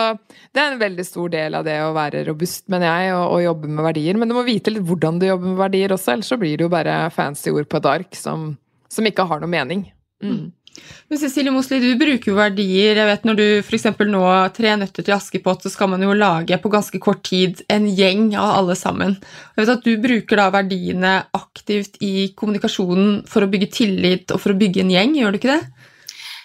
det 0.53 0.61
er 0.61 0.71
en 0.71 0.81
veldig 0.81 1.05
stor 1.07 1.31
del 1.33 1.57
av 1.59 1.67
det 1.67 1.75
å 1.83 1.91
være 1.97 2.23
robust, 2.29 2.67
mener 2.71 2.87
jeg, 2.87 3.13
og, 3.17 3.25
og 3.35 3.43
jobbe 3.43 3.71
med 3.73 3.87
verdier. 3.89 4.19
Men 4.19 4.31
du 4.31 4.37
må 4.37 4.45
vite 4.47 4.73
litt 4.73 4.87
hvordan 4.87 5.19
du 5.19 5.27
jobber 5.27 5.51
med 5.51 5.63
verdier 5.65 5.95
også, 5.95 6.15
ellers 6.15 6.31
så 6.31 6.39
blir 6.39 6.55
det 6.55 6.67
jo 6.69 6.73
bare 6.73 7.01
fancy 7.15 7.51
ord 7.51 7.67
på 7.69 7.81
et 7.81 7.91
ark 7.97 8.19
som, 8.19 8.53
som 8.87 9.09
ikke 9.09 9.27
har 9.27 9.43
noe 9.43 9.51
mening. 9.51 9.87
Mm. 10.23 10.51
Men 11.09 11.19
Cecilie 11.21 11.53
Mosli, 11.53 11.79
du 11.81 11.95
bruker 11.97 12.31
jo 12.31 12.37
verdier. 12.37 12.99
Jeg 12.99 13.09
vet 13.09 13.25
Når 13.25 13.39
du 13.39 13.45
f.eks. 13.63 13.87
nå 14.11 14.23
Tre 14.55 14.75
nøtter 14.77 15.05
til 15.05 15.15
Askepott, 15.15 15.65
så 15.65 15.71
skal 15.73 15.89
man 15.93 16.03
jo 16.05 16.13
lage 16.13 16.59
på 16.61 16.71
ganske 16.73 17.01
kort 17.01 17.23
tid 17.27 17.63
en 17.71 17.87
gjeng 17.89 18.35
av 18.37 18.59
alle 18.59 18.77
sammen. 18.77 19.17
Jeg 19.55 19.63
vet 19.63 19.73
at 19.73 19.87
Du 19.87 19.95
bruker 20.01 20.41
da 20.41 20.49
verdiene 20.53 21.15
aktivt 21.33 21.97
i 22.05 22.29
kommunikasjonen 22.37 23.23
for 23.29 23.45
å 23.45 23.49
bygge 23.51 23.71
tillit 23.79 24.35
og 24.35 24.43
for 24.43 24.53
å 24.53 24.59
bygge 24.59 24.85
en 24.85 24.93
gjeng, 24.93 25.17
gjør 25.17 25.33
du 25.33 25.41
ikke 25.41 25.55
det? 25.57 25.63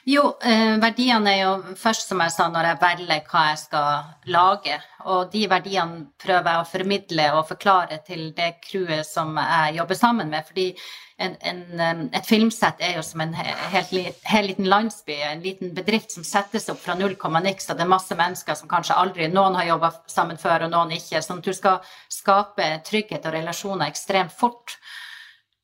Jo, 0.05 0.35
eh, 0.45 0.77
verdiene 0.77 1.31
er 1.33 1.39
jo 1.39 1.77
først, 1.81 2.11
som 2.11 2.21
jeg 2.21 2.33
sa, 2.35 2.51
når 2.53 2.67
jeg 2.69 2.81
velger 2.83 3.23
hva 3.31 3.45
jeg 3.49 3.61
skal 3.63 4.33
lage. 4.35 4.75
Og 5.09 5.31
de 5.33 5.47
verdiene 5.49 6.03
prøver 6.21 6.51
jeg 6.51 6.61
å 6.61 6.69
formidle 6.69 7.29
og 7.39 7.47
forklare 7.49 8.03
til 8.05 8.27
det 8.37 8.51
crewet 8.67 9.09
som 9.09 9.33
jeg 9.41 9.79
jobber 9.79 9.97
sammen 9.97 10.29
med. 10.29 10.45
Fordi 10.45 10.67
en, 11.17 11.37
en, 11.41 12.09
et 12.13 12.27
filmsett 12.27 12.81
er 12.83 12.97
jo 12.97 13.03
som 13.07 13.23
en 13.23 13.35
helt, 13.37 13.93
helt, 14.27 14.49
liten 14.49 14.67
landsby, 14.67 15.15
en 15.23 15.45
liten 15.45 15.71
bedrift 15.77 16.11
som 16.11 16.27
settes 16.27 16.67
opp 16.73 16.81
fra 16.83 16.97
null 16.99 17.15
komma 17.21 17.43
niks, 17.45 17.69
og 17.71 17.79
det 17.79 17.85
er 17.85 17.93
masse 17.93 18.17
mennesker 18.19 18.59
som 18.59 18.71
kanskje 18.71 18.97
aldri 18.99 19.29
Noen 19.31 19.55
har 19.61 19.69
jobba 19.69 19.93
sammen 20.11 20.41
før, 20.41 20.67
og 20.67 20.73
noen 20.75 20.97
ikke. 20.97 21.23
Sånn 21.23 21.39
at 21.39 21.47
du 21.47 21.55
skal 21.55 21.95
skape 22.11 22.67
trygghet 22.89 23.29
og 23.29 23.37
relasjoner 23.37 23.93
ekstremt 23.93 24.35
fort. 24.35 24.75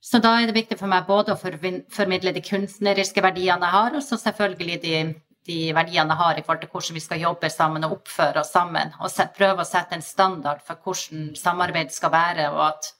Så 0.01 0.23
da 0.23 0.37
er 0.39 0.49
det 0.49 0.57
viktig 0.57 0.79
for 0.79 0.91
meg 0.91 1.11
både 1.11 1.35
å 1.35 1.41
formidle 1.41 2.33
de 2.35 2.45
kunstneriske 2.47 3.23
verdiene 3.23 3.67
jeg 3.67 3.75
har, 3.75 3.99
og 3.99 4.07
så 4.07 4.21
selvfølgelig 4.23 4.79
de, 4.87 5.03
de, 5.51 5.59
verdiene 5.75 6.15
jeg 6.15 6.23
har 6.23 6.39
i 6.39 6.47
forhold 6.47 6.63
til 6.63 6.73
hvordan 6.73 6.99
vi 7.01 7.05
skal 7.05 7.27
jobbe 7.27 7.51
sammen 7.51 7.89
og 7.89 7.99
oppføre 7.99 8.45
oss 8.45 8.55
sammen. 8.55 8.95
Og 9.03 9.35
prøve 9.35 9.67
å 9.67 9.69
sette 9.69 9.99
en 9.99 10.07
standard 10.07 10.63
for 10.63 10.79
hvordan 10.79 11.35
samarbeid 11.39 11.91
skal 11.95 12.15
være, 12.15 12.49
og 12.55 12.65
at 12.71 12.95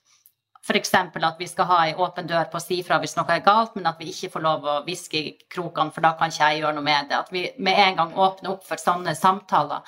f.eks. 0.61 0.93
at 0.93 1.39
vi 1.39 1.47
skal 1.49 1.65
ha 1.65 1.79
ei 1.87 1.95
åpen 1.97 2.27
dør 2.29 2.45
på 2.51 2.59
å 2.59 2.63
si 2.63 2.81
fra 2.85 2.99
hvis 3.01 3.15
noe 3.17 3.33
er 3.33 3.43
galt, 3.45 3.75
men 3.75 3.89
at 3.89 3.99
vi 3.99 4.11
ikke 4.11 4.29
får 4.35 4.45
lov 4.45 4.67
å 4.67 4.77
hviske 4.85 5.17
i 5.17 5.33
krokene, 5.49 5.91
for 5.91 6.05
da 6.05 6.13
kan 6.19 6.29
ikke 6.29 6.51
jeg 6.51 6.61
gjøre 6.61 6.77
noe 6.77 6.85
med 6.85 7.09
det. 7.09 7.17
At 7.17 7.33
vi 7.33 7.47
med 7.57 7.79
en 7.87 7.99
gang 8.01 8.13
åpner 8.13 8.53
opp 8.53 8.67
for 8.67 8.81
sånne 8.81 9.15
samtaler 9.17 9.81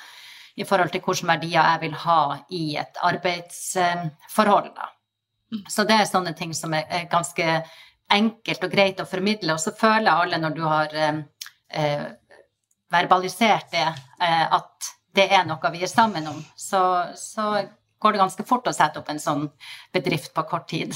i 0.54 0.66
forhold 0.66 0.92
til 0.94 1.02
hvilke 1.02 1.28
verdier 1.30 1.62
jeg 1.62 1.82
vil 1.86 1.96
ha 2.04 2.20
i 2.50 2.64
et 2.80 3.00
arbeidsforhold. 3.02 4.74
da. 4.74 4.90
Så 5.68 5.86
det 5.86 5.98
er 6.00 6.10
sånne 6.10 6.34
ting 6.34 6.54
som 6.54 6.74
er, 6.74 6.86
er 6.90 7.08
ganske 7.10 7.62
enkelt 8.14 8.66
og 8.66 8.74
greit 8.74 9.00
å 9.00 9.08
formidle. 9.08 9.54
Og 9.54 9.62
så 9.62 9.74
føler 9.76 10.10
alle 10.10 10.40
når 10.40 10.56
du 10.56 10.62
har 10.66 10.94
eh, 10.94 11.22
eh, 11.70 12.06
verbalisert 12.92 13.70
det, 13.72 13.86
eh, 14.20 14.44
at 14.58 14.92
det 15.14 15.28
er 15.30 15.46
noe 15.46 15.72
vi 15.72 15.84
er 15.86 15.90
sammen 15.90 16.26
om, 16.26 16.40
så, 16.58 16.82
så, 17.14 17.62
går 18.04 18.14
det 18.14 18.24
ganske 18.24 18.48
fort 18.48 18.68
å 18.68 18.76
sette 18.76 19.00
opp 19.00 19.10
en 19.12 19.22
sånn 19.22 19.46
bedrift 19.94 20.34
på 20.36 20.44
kort 20.50 20.68
tid. 20.70 20.92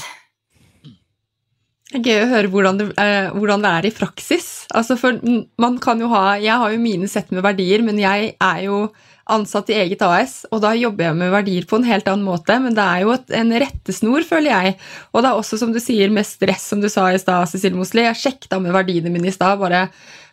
Det 1.89 1.97
er 1.97 2.05
gøy 2.05 2.19
å 2.21 2.31
høre 2.35 2.49
hvordan 2.53 2.77
det, 2.77 2.85
eh, 3.01 3.31
hvordan 3.33 3.63
det, 3.65 3.69
er 3.73 3.85
i 3.89 3.95
praksis. 3.97 4.49
Altså 4.77 4.93
for 4.99 5.17
man 5.57 5.79
kan 5.81 5.97
jo 5.97 6.11
ha 6.11 6.35
Jeg 6.37 6.61
har 6.61 6.69
jo 6.69 6.81
mine 6.81 7.07
sett 7.09 7.31
med 7.33 7.41
verdier, 7.41 7.81
men 7.81 7.97
jeg 7.97 8.35
er 8.37 8.59
jo 8.67 8.91
ansatt 9.29 9.69
i 9.69 9.77
eget 9.77 10.01
AS, 10.05 10.43
og 10.49 10.61
da 10.63 10.73
jobber 10.77 11.05
jeg 11.05 11.17
med 11.17 11.33
verdier 11.33 11.65
på 11.69 11.77
en 11.77 11.85
helt 11.85 12.07
annen 12.09 12.25
måte, 12.25 12.55
men 12.61 12.73
det 12.77 12.85
er 12.85 13.03
jo 13.03 13.11
et, 13.13 13.27
en 13.37 13.51
rettesnor, 13.61 14.25
føler 14.25 14.49
jeg. 14.49 14.77
Og 15.13 15.21
det 15.21 15.29
er 15.29 15.41
også, 15.41 15.59
som 15.61 15.73
du 15.73 15.77
sier, 15.81 16.09
med 16.13 16.25
stress, 16.25 16.65
som 16.71 16.81
du 16.81 16.89
sa 16.89 17.07
i 17.13 17.19
stad, 17.21 17.49
Cecilie 17.51 17.77
Mosli. 17.77 18.05
Jeg 18.07 18.21
sjekket 18.21 18.57
med 18.61 18.73
verdiene 18.73 19.13
mine 19.13 19.29
i 19.29 19.35
stad, 19.35 19.59
bare 19.61 19.87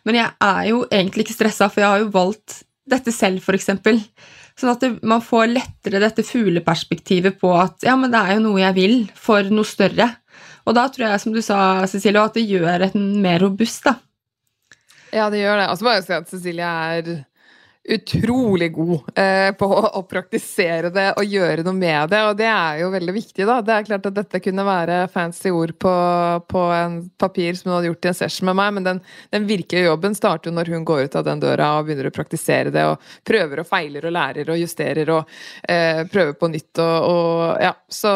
Men 0.07 0.15
jeg 0.15 0.29
er 0.39 0.63
jo 0.69 0.85
egentlig 0.89 1.25
ikke 1.25 1.35
stressa, 1.35 1.69
for 1.69 1.83
jeg 1.83 1.89
har 1.89 2.05
jo 2.05 2.13
valgt 2.13 2.61
dette 2.87 3.11
selv, 3.11 3.41
f.eks. 3.43 3.69
Sånn 4.57 4.71
at 4.73 4.81
det, 4.81 4.91
man 5.05 5.21
får 5.21 5.51
lettere 5.51 6.01
dette 6.01 6.25
fugleperspektivet 6.25 7.37
på 7.41 7.51
at 7.59 7.85
ja, 7.85 7.93
men 7.99 8.09
det 8.13 8.23
er 8.23 8.37
jo 8.37 8.45
noe 8.47 8.63
jeg 8.63 8.77
vil 8.77 8.95
for 9.13 9.45
noe 9.53 9.67
større. 9.67 10.09
Og 10.67 10.75
da 10.75 10.87
tror 10.91 11.07
jeg, 11.11 11.21
som 11.23 11.35
du 11.35 11.43
sa, 11.45 11.59
Cecilie, 11.87 12.23
at 12.23 12.35
det 12.35 12.47
gjør 12.49 12.87
en 12.89 13.05
mer 13.23 13.39
robust, 13.45 13.85
da. 13.85 13.95
Ja, 15.13 15.29
det 15.31 15.39
gjør 15.39 15.61
det. 15.61 15.67
Og 15.71 15.77
så 15.79 15.85
må 15.85 15.93
jeg 15.93 16.07
si 16.07 16.15
at 16.17 16.31
Cecilie 16.31 16.67
er 16.67 17.11
utrolig 17.87 18.73
god 18.73 18.99
eh, 19.15 19.51
på 19.55 19.67
å, 19.71 19.83
å, 19.95 20.01
praktisere 20.07 20.89
det 20.91 21.05
og 21.15 21.23
gjøre 21.23 21.63
noe 21.63 21.75
med 21.75 22.09
det, 22.11 22.19
og 22.27 22.35
det 22.39 22.47
er 22.51 22.81
jo 22.81 22.89
veldig 22.91 23.13
viktig, 23.15 23.45
da. 23.47 23.61
Det 23.63 23.75
er 23.75 23.87
klart 23.87 24.09
at 24.09 24.17
dette 24.17 24.41
kunne 24.43 24.65
være 24.67 24.97
fancy 25.13 25.51
ord 25.55 25.71
på, 25.79 25.93
på 26.51 26.63
en 26.75 26.97
papir 27.19 27.55
som 27.55 27.71
hun 27.71 27.77
hadde 27.77 27.91
gjort 27.91 28.07
i 28.07 28.11
en 28.11 28.17
session 28.19 28.49
med 28.49 28.57
meg, 28.59 28.73
men 28.75 28.87
den, 28.87 28.99
den 29.31 29.47
virkelige 29.47 29.87
jobben 29.87 30.17
starter 30.17 30.51
jo 30.51 30.57
når 30.57 30.73
hun 30.75 30.87
går 30.87 31.05
ut 31.07 31.15
av 31.19 31.27
den 31.29 31.43
døra 31.43 31.69
og 31.77 31.87
begynner 31.87 32.09
å 32.09 32.15
praktisere 32.15 32.73
det, 32.75 32.83
og 32.91 33.13
prøver 33.27 33.63
og 33.63 33.69
feiler 33.69 34.09
og 34.09 34.15
lærer 34.17 34.51
og 34.51 34.59
justerer 34.59 35.13
og 35.15 35.37
eh, 35.63 36.03
prøver 36.11 36.35
på 36.35 36.51
nytt 36.51 36.83
og, 36.83 36.97
og 37.07 37.63
ja. 37.63 37.73
Så, 37.87 38.11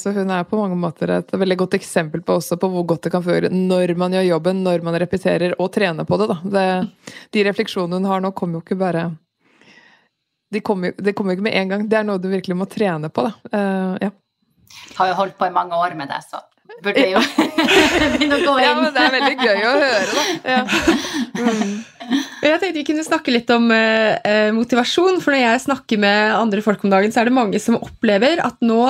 så, 0.00 0.14
hun 0.16 0.32
er 0.32 0.46
på 0.48 0.56
mange 0.56 0.78
måter 0.80 1.10
et 1.18 1.32
veldig 1.36 1.58
godt 1.60 1.74
eksempel 1.76 2.22
på 2.24 2.38
også 2.38 2.56
på 2.60 2.70
hvor 2.72 2.86
godt 2.88 3.04
det 3.04 3.12
kan 3.12 3.24
føre 3.24 3.50
når 3.52 3.92
man 4.00 4.16
gjør 4.16 4.30
jobben, 4.30 4.64
når 4.64 4.84
man 4.86 4.96
repeterer 5.02 5.58
og 5.60 5.68
trener 5.74 6.08
på 6.08 6.16
det, 6.22 6.30
da. 6.32 6.38
Det, 6.54 7.12
de 7.36 7.44
refleksjonene 7.44 8.00
hun 8.00 8.08
har 8.08 8.24
nå, 8.24 8.32
kommer 8.32 8.58
jo 8.58 8.64
ikke 8.64 8.78
bare 8.80 8.93
bare 8.94 9.12
Det 10.54 10.62
kommer, 10.64 10.94
de 10.96 11.14
kommer 11.16 11.34
ikke 11.34 11.46
med 11.48 11.56
en 11.58 11.72
gang. 11.72 11.86
Det 11.90 11.98
er 11.98 12.06
noe 12.06 12.22
du 12.22 12.28
virkelig 12.30 12.56
må 12.56 12.68
trene 12.70 13.10
på, 13.10 13.26
da. 13.26 13.32
Uh, 13.50 13.94
ja. 14.06 14.10
Har 14.98 15.10
jo 15.10 15.16
holdt 15.22 15.38
på 15.38 15.48
i 15.48 15.54
mange 15.54 15.78
år 15.78 15.96
med 15.98 16.10
det, 16.10 16.20
så 16.28 16.42
burde 16.84 17.00
jeg 17.02 17.14
jo 17.14 17.22
begynne 18.14 18.38
å 18.38 18.44
gå 18.44 18.54
inn. 18.58 18.64
Ja, 18.64 18.74
men 18.78 18.94
det 18.94 19.02
er 19.02 19.14
veldig 19.14 19.34
gøy 19.40 19.66
å 19.66 19.74
høre, 19.82 20.04
da. 20.14 20.54
Ja. 20.54 20.62
Mm. 21.34 21.74
Jeg 22.44 22.60
tenkte 22.60 22.76
vi 22.76 22.86
kunne 22.86 23.04
snakke 23.06 23.32
litt 23.32 23.50
om 23.54 23.70
eh, 23.72 24.50
motivasjon. 24.54 25.20
For 25.24 25.34
når 25.34 25.42
jeg 25.42 25.64
snakker 25.66 26.00
med 26.00 26.36
andre 26.36 26.64
folk 26.64 26.84
om 26.84 26.92
dagen, 26.92 27.12
så 27.14 27.22
er 27.22 27.30
det 27.30 27.36
mange 27.36 27.60
som 27.62 27.78
opplever 27.80 28.42
at 28.44 28.60
nå 28.64 28.82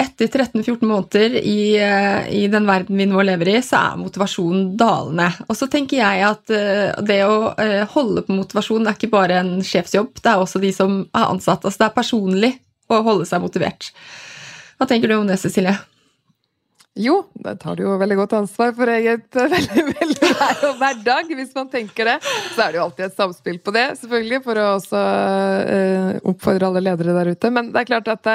etter 0.00 0.26
13-14 0.26 0.86
måneder 0.86 1.36
i, 1.40 1.76
eh, 1.76 2.30
i, 2.32 2.46
den 2.48 2.66
verden 2.68 2.96
vi 2.96 3.06
nå 3.08 3.20
lever 3.26 3.52
i, 3.52 3.58
så 3.64 3.82
er 3.90 4.00
motivasjonen 4.00 4.72
dalende. 4.80 5.28
Og 5.48 5.58
så 5.58 5.68
tenker 5.70 6.00
jeg 6.00 6.24
at 6.26 6.54
uh, 6.54 7.02
det 7.04 7.20
å 7.26 7.52
uh, 7.52 7.84
holde 7.94 8.24
på 8.26 8.38
motivasjon 8.38 8.88
er 8.88 8.96
ikke 8.96 9.12
bare 9.12 9.40
en 9.42 9.58
sjefsjobb, 9.66 10.16
det 10.22 10.32
er 10.32 10.40
også 10.40 10.62
de 10.62 10.72
som 10.74 11.02
er 11.04 11.28
ansatt. 11.28 11.64
Altså 11.64 11.84
det 11.84 11.88
er 11.90 11.96
personlig 11.98 12.52
å 12.90 13.02
holde 13.06 13.28
seg 13.28 13.44
motivert. 13.44 13.92
Hva 14.80 14.88
tenker 14.88 15.10
du 15.10 15.18
om 15.18 15.28
det, 15.28 15.38
Cecilie? 15.42 15.76
Jo, 16.98 17.20
da 17.38 17.52
tar 17.56 17.76
du 17.78 17.84
jo 17.84 17.94
veldig 18.00 18.16
godt 18.18 18.32
ansvar 18.40 18.72
for 18.74 18.90
eget 18.90 19.36
eh, 19.38 19.46
veldig, 19.52 19.84
veldig 20.00 20.30
vær 20.40 20.64
og 20.66 20.80
hverdag, 20.80 21.30
hvis 21.38 21.52
man 21.54 21.68
tenker 21.70 22.08
det. 22.08 22.16
Så 22.56 22.64
er 22.64 22.72
det 22.72 22.80
jo 22.80 22.86
alltid 22.88 23.06
et 23.06 23.18
samspill 23.20 23.60
på 23.62 23.74
det, 23.76 23.86
selvfølgelig, 24.00 24.40
for 24.48 24.58
å 24.58 24.68
også 24.80 25.04
oppfordre 26.32 26.70
alle 26.72 26.82
ledere 26.88 27.14
der 27.14 27.30
ute. 27.36 27.52
Men 27.54 27.70
det 27.70 27.84
er 27.84 27.92
klart 27.92 28.10
at 28.10 28.32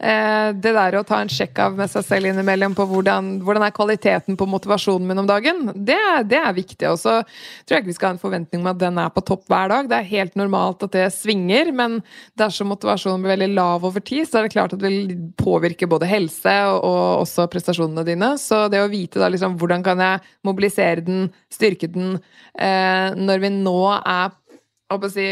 det 0.00 0.70
der 0.72 0.94
å 0.96 1.02
ta 1.04 1.18
en 1.20 1.28
sjekk 1.28 1.58
av 1.60 1.74
med 1.76 1.90
seg 1.92 2.04
selv 2.06 2.30
innimellom 2.30 2.72
på 2.76 2.86
hvordan, 2.88 3.26
hvordan 3.44 3.66
er 3.66 3.74
kvaliteten 3.76 4.38
på 4.40 4.46
motivasjonen 4.48 5.04
min 5.10 5.20
om 5.20 5.26
dagen, 5.28 5.66
det, 5.74 5.98
det 6.30 6.38
er 6.40 6.54
viktig. 6.56 6.86
Og 6.88 6.96
så 7.02 7.18
tror 7.20 7.76
jeg 7.76 7.82
ikke 7.82 7.90
vi 7.90 7.96
skal 7.98 8.08
ha 8.08 8.14
en 8.16 8.22
forventning 8.22 8.62
om 8.62 8.70
at 8.72 8.80
den 8.80 9.00
er 9.02 9.12
på 9.12 9.24
topp 9.28 9.44
hver 9.50 9.68
dag. 9.72 9.90
Det 9.90 9.98
er 9.98 10.08
helt 10.14 10.38
normalt 10.40 10.86
at 10.86 10.94
det 10.96 11.04
svinger, 11.12 11.68
men 11.76 11.98
dersom 12.40 12.72
motivasjonen 12.72 13.26
blir 13.26 13.34
veldig 13.34 13.50
lav 13.58 13.84
over 13.90 14.00
tid, 14.00 14.24
så 14.24 14.40
er 14.40 14.48
det 14.48 14.54
klart 14.56 14.72
at 14.76 14.80
det 14.80 14.88
vil 14.88 15.14
påvirke 15.40 15.90
både 15.90 16.08
helse 16.08 16.56
og, 16.70 16.80
og 16.80 17.26
også 17.26 17.50
prestasjonene 17.52 18.06
dine. 18.08 18.32
Så 18.40 18.64
det 18.72 18.80
å 18.80 18.90
vite 18.90 19.20
da 19.20 19.28
liksom 19.28 19.58
hvordan 19.60 19.84
kan 19.84 20.00
jeg 20.00 20.24
mobilisere 20.48 21.04
den, 21.04 21.28
styrke 21.52 21.90
den, 21.92 22.16
eh, 22.56 23.12
når 23.20 23.44
vi 23.44 23.54
nå 23.60 23.80
er 24.00 24.36
Hva 24.90 25.06
si 25.06 25.28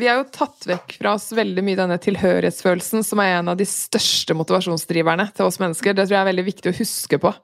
vi 0.00 0.08
har 0.08 0.20
jo 0.20 0.28
tatt 0.32 0.64
vekk 0.68 0.94
fra 0.98 1.14
oss 1.18 1.28
veldig 1.36 1.62
mye 1.66 1.78
denne 1.78 1.98
tilhørighetsfølelsen, 2.02 3.04
som 3.06 3.20
er 3.22 3.36
en 3.36 3.52
av 3.52 3.58
de 3.60 3.66
største 3.68 4.34
motivasjonsdriverne 4.38 5.28
til 5.36 5.46
oss 5.46 5.60
mennesker. 5.62 5.94
Det 5.94 6.06
tror 6.06 6.16
jeg 6.16 6.22
er 6.24 6.30
veldig 6.30 6.46
viktig 6.46 6.72
å 6.72 6.78
huske 6.78 7.20
på. 7.20 7.34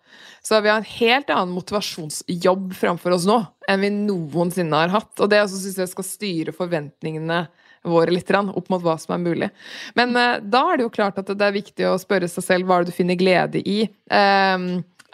Så 0.47 0.61
vi 0.62 0.71
har 0.71 0.81
en 0.81 0.88
helt 0.88 1.31
annen 1.35 1.55
motivasjonsjobb 1.57 2.73
framfor 2.79 3.16
oss 3.16 3.29
nå 3.29 3.40
enn 3.69 3.83
vi 3.83 3.92
noensinne 3.92 4.83
har 4.85 4.95
hatt. 4.95 5.12
Og 5.21 5.31
det 5.33 5.42
syns 5.53 5.79
jeg 5.83 5.92
skal 5.92 6.07
styre 6.07 6.57
forventningene 6.57 7.45
våre 7.87 8.14
litt 8.14 8.31
opp 8.35 8.69
mot 8.73 8.83
hva 8.83 8.97
som 8.99 9.14
er 9.16 9.23
mulig. 9.23 9.49
Men 9.99 10.16
eh, 10.19 10.40
da 10.42 10.64
er 10.71 10.79
det 10.79 10.87
jo 10.87 10.95
klart 10.95 11.21
at 11.23 11.31
det 11.31 11.47
er 11.47 11.55
viktig 11.55 11.87
å 11.87 11.99
spørre 12.03 12.31
seg 12.31 12.45
selv 12.45 12.66
hva 12.66 12.81
er 12.81 12.87
det 12.87 12.95
du 12.95 12.99
finner 12.99 13.19
glede 13.21 13.62
i. 13.62 13.85
Eh, 13.87 14.66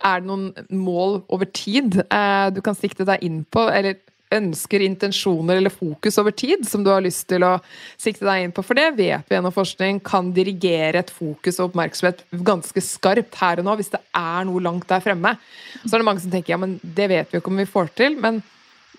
er 0.02 0.22
det 0.22 0.28
noen 0.28 0.50
mål 0.74 1.20
over 1.32 1.48
tid 1.52 2.00
eh, 2.04 2.48
du 2.54 2.62
kan 2.64 2.78
sikte 2.78 3.06
deg 3.08 3.22
inn 3.24 3.42
på, 3.44 3.66
eller 3.70 4.00
ønsker, 4.36 4.84
intensjoner 4.84 5.60
eller 5.60 5.72
fokus 5.72 6.18
over 6.22 6.34
tid 6.36 6.64
som 6.68 6.84
du 6.84 6.90
har 6.92 7.04
lyst 7.04 7.26
til 7.30 7.44
å 7.46 7.56
sikte 8.00 8.26
deg 8.28 8.46
inn 8.46 8.54
på? 8.54 8.64
For 8.66 8.78
det 8.78 8.92
vet 8.98 9.28
vi 9.28 9.36
gjennom 9.36 9.54
forskning 9.54 10.00
kan 10.06 10.32
dirigere 10.36 11.02
et 11.02 11.12
fokus 11.12 11.60
og 11.60 11.70
oppmerksomhet 11.70 12.24
ganske 12.46 12.84
skarpt 12.84 13.38
her 13.42 13.62
og 13.62 13.68
nå, 13.68 13.76
hvis 13.80 13.92
det 13.94 14.02
er 14.18 14.48
noe 14.48 14.64
langt 14.64 14.88
der 14.90 15.04
fremme. 15.04 15.36
Så 15.84 15.92
er 15.92 16.00
det 16.02 16.08
mange 16.08 16.24
som 16.24 16.32
tenker 16.32 16.56
ja, 16.56 16.62
men 16.62 16.78
det 16.82 17.10
vet 17.12 17.30
vi 17.30 17.38
jo 17.38 17.44
ikke 17.44 17.54
om 17.54 17.62
vi 17.62 17.70
får 17.76 17.94
til. 17.98 18.18
men 18.22 18.42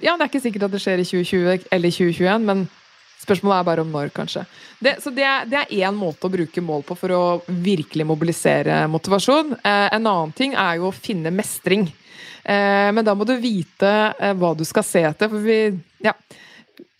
ja, 0.01 0.17
det 0.17 0.25
er 0.25 0.31
ikke 0.31 0.43
sikkert 0.43 0.65
at 0.67 0.73
det 0.73 0.81
skjer 0.83 0.99
i 0.99 1.05
2020 1.07 1.67
eller 1.71 1.93
2021, 1.93 2.47
men 2.49 2.65
Spørsmålet 3.23 3.61
er 3.61 3.67
bare 3.67 3.83
om 3.85 3.91
når, 3.93 4.09
kanskje. 4.11 4.41
Det, 4.83 4.97
så 4.99 5.11
det, 5.15 5.23
er 5.23 5.69
én 5.71 5.95
måte 5.95 6.27
å 6.27 6.31
bruke 6.33 6.63
mål 6.63 6.83
på 6.87 6.97
for 6.99 7.15
å 7.15 7.23
virkelig 7.47 8.03
mobilisere 8.09 8.81
motivasjon. 8.91 9.53
Eh, 9.61 9.87
en 9.95 10.01
annen 10.01 10.33
ting 10.35 10.57
er 10.59 10.81
jo 10.81 10.89
å 10.89 10.95
finne 10.95 11.31
mestring. 11.31 11.87
Eh, 12.43 12.89
men 12.91 13.05
da 13.05 13.15
må 13.15 13.27
du 13.27 13.35
vite 13.39 13.91
eh, 14.19 14.33
hva 14.35 14.53
du 14.57 14.65
skal 14.67 14.85
se 14.87 15.03
etter. 15.07 15.31
For 15.31 15.43
vi, 15.43 15.59
ja, 16.03 16.13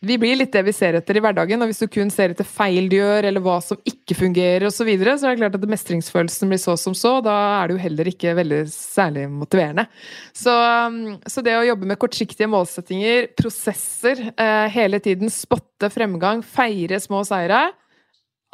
vi 0.04 0.18
blir 0.20 0.36
litt 0.36 0.52
det 0.52 0.66
vi 0.68 0.74
ser 0.76 0.98
etter 0.98 1.16
i 1.16 1.22
hverdagen. 1.24 1.62
Og 1.64 1.70
hvis 1.72 1.84
du 1.84 1.88
kun 1.92 2.12
ser 2.12 2.34
etter 2.34 2.48
feil 2.48 2.90
du 2.92 2.98
gjør, 2.98 3.28
eller 3.30 3.44
hva 3.44 3.58
som 3.64 3.80
ikke 3.88 4.18
fungerer 4.20 4.68
osv., 4.68 4.82
så, 4.82 4.88
videre, 4.88 5.16
så 5.20 5.30
er 5.30 5.36
det 5.36 5.44
klart 5.44 5.56
at 5.60 5.70
mestringsfølelsen 5.74 6.52
blir 6.52 6.60
så 6.60 6.76
som 6.80 6.96
så. 6.98 7.18
Da 7.24 7.36
er 7.62 7.70
det 7.70 7.78
jo 7.78 7.84
heller 7.86 8.10
ikke 8.12 8.36
veldig 8.40 8.64
særlig 8.72 9.28
motiverende. 9.32 9.88
Så, 10.36 10.52
um, 10.52 11.16
så 11.24 11.46
det 11.46 11.56
å 11.56 11.68
jobbe 11.70 11.88
med 11.88 12.02
kortsiktige 12.02 12.52
målsettinger, 12.52 13.30
prosesser, 13.40 14.26
eh, 14.36 14.66
hele 14.76 15.00
tiden 15.04 15.32
spotte 15.32 15.92
fremgang, 15.94 16.44
feire 16.44 17.00
små 17.04 17.24
seire 17.28 17.70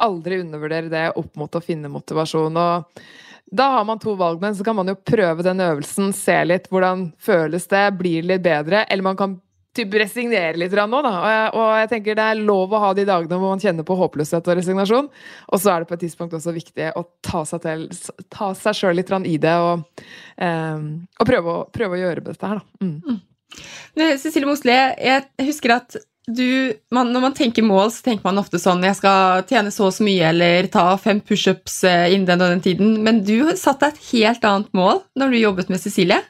Aldri 0.00 0.38
undervurdere 0.40 0.88
det 0.88 1.02
opp 1.20 1.34
mot 1.36 1.58
å 1.58 1.60
finne 1.60 1.90
motivasjon. 1.92 2.56
og 2.56 3.02
da 3.50 3.68
har 3.76 3.84
man 3.84 3.98
to 3.98 4.14
valg, 4.18 4.40
men 4.40 4.56
så 4.56 4.64
kan 4.64 4.76
man 4.78 4.90
jo 4.90 4.94
prøve 4.94 5.44
den 5.46 5.60
øvelsen, 5.64 6.12
se 6.14 6.36
litt 6.46 6.68
hvordan 6.70 7.08
føles 7.18 7.66
det, 7.70 7.86
blir 7.98 8.22
det 8.22 8.28
litt 8.28 8.44
bedre, 8.44 8.84
eller 8.86 9.06
man 9.06 9.18
kan 9.18 9.38
typ 9.76 9.94
resignere 9.94 10.58
litt 10.58 10.74
nå, 10.74 11.00
da. 11.04 11.12
Og 11.54 11.66
jeg 11.78 11.90
tenker 11.92 12.18
det 12.18 12.26
er 12.32 12.42
lov 12.42 12.74
å 12.74 12.82
ha 12.82 12.90
de 12.96 13.06
dagene 13.06 13.38
hvor 13.38 13.54
man 13.54 13.62
kjenner 13.62 13.86
på 13.86 13.96
håpløshet 13.98 14.50
og 14.50 14.58
resignasjon. 14.58 15.10
Og 15.50 15.62
så 15.62 15.72
er 15.72 15.82
det 15.82 15.90
på 15.90 15.96
et 15.98 16.04
tidspunkt 16.06 16.36
også 16.38 16.54
viktig 16.56 16.90
å 16.98 17.04
ta 17.26 17.44
seg, 17.48 17.66
til, 17.66 17.86
sjøl 18.74 18.98
litt 18.98 19.12
i 19.30 19.36
det, 19.42 19.56
og, 19.62 20.04
um, 20.42 20.86
og 21.18 21.28
prøve, 21.28 21.56
å, 21.56 21.66
prøve, 21.74 21.98
å, 21.98 22.02
gjøre 22.04 22.26
dette 22.30 22.52
her, 22.52 22.62
da. 22.62 22.86
Mm. 22.86 22.96
Mm. 23.06 23.20
Cecilie 24.22 24.46
Mosli, 24.46 24.74
jeg 24.74 25.48
husker 25.48 25.74
at 25.80 25.98
du, 26.36 26.72
man, 26.94 27.12
når 27.12 27.24
man 27.26 27.36
tenker 27.36 27.66
mål, 27.66 27.90
så 27.94 28.04
tenker 28.06 28.26
man 28.26 28.40
ofte 28.40 28.60
sånn 28.60 28.84
Jeg 28.86 28.98
skal 28.98 29.44
tjene 29.50 29.72
så 29.74 29.88
og 29.88 29.94
så 29.96 30.06
mye, 30.06 30.32
eller 30.32 30.68
ta 30.72 30.84
fem 31.00 31.20
pushups 31.20 31.82
eh, 31.88 32.08
innen 32.14 32.28
den 32.28 32.44
og 32.44 32.54
den 32.54 32.64
tiden. 32.64 32.98
Men 33.06 33.22
du 33.26 33.52
satte 33.58 33.90
et 33.90 34.02
helt 34.10 34.44
annet 34.46 34.70
mål 34.76 35.02
når 35.18 35.32
du 35.32 35.40
jobbet 35.40 35.72
med 35.72 35.82
Cecilie? 35.82 36.20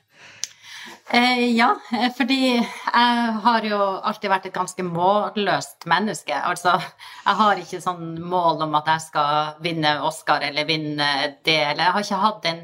Eh, 1.13 1.57
ja, 1.57 1.73
fordi 2.17 2.39
jeg 2.55 3.31
har 3.45 3.65
jo 3.67 3.79
alltid 3.79 4.31
vært 4.31 4.45
et 4.47 4.55
ganske 4.55 4.85
målløst 4.87 5.89
menneske. 5.91 6.37
Altså, 6.39 6.77
jeg 7.25 7.39
har 7.41 7.59
ikke 7.59 7.81
sånn 7.83 8.13
mål 8.23 8.63
om 8.69 8.77
at 8.79 8.93
jeg 8.93 9.07
skal 9.09 9.57
vinne 9.65 9.97
Oscar 10.07 10.45
eller 10.47 10.69
vinne 10.69 11.09
det, 11.43 11.59
eller 11.73 11.83
jeg 11.83 11.97
har 11.97 12.07
ikke 12.07 12.23
hatt 12.27 12.41
den, 12.47 12.63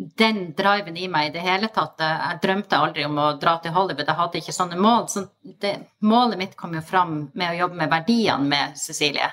den 0.00 0.54
driven 0.56 0.96
i 0.96 1.08
meg 1.08 1.28
i 1.28 1.32
det 1.34 1.42
hele 1.44 1.68
tatt. 1.72 2.00
Jeg 2.00 2.38
drømte 2.42 2.78
aldri 2.80 3.04
om 3.04 3.18
å 3.20 3.32
dra 3.40 3.58
til 3.60 3.74
Hollywood, 3.74 4.06
jeg 4.08 4.16
hadde 4.20 4.40
ikke 4.40 4.54
sånne 4.56 4.78
mål. 4.80 5.08
Så 5.12 5.26
det, 5.60 5.74
målet 6.00 6.40
mitt 6.40 6.56
kom 6.56 6.72
jo 6.76 6.80
fram 6.84 7.18
med 7.34 7.50
å 7.50 7.58
jobbe 7.64 7.82
med 7.82 7.92
verdiene 7.92 8.48
med 8.48 8.80
Cecilie. 8.80 9.28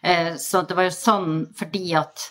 Eh, 0.00 0.32
så 0.40 0.62
det 0.64 0.78
var 0.78 0.88
jo 0.88 0.96
sånn 0.96 1.30
fordi 1.58 1.90
at 2.00 2.30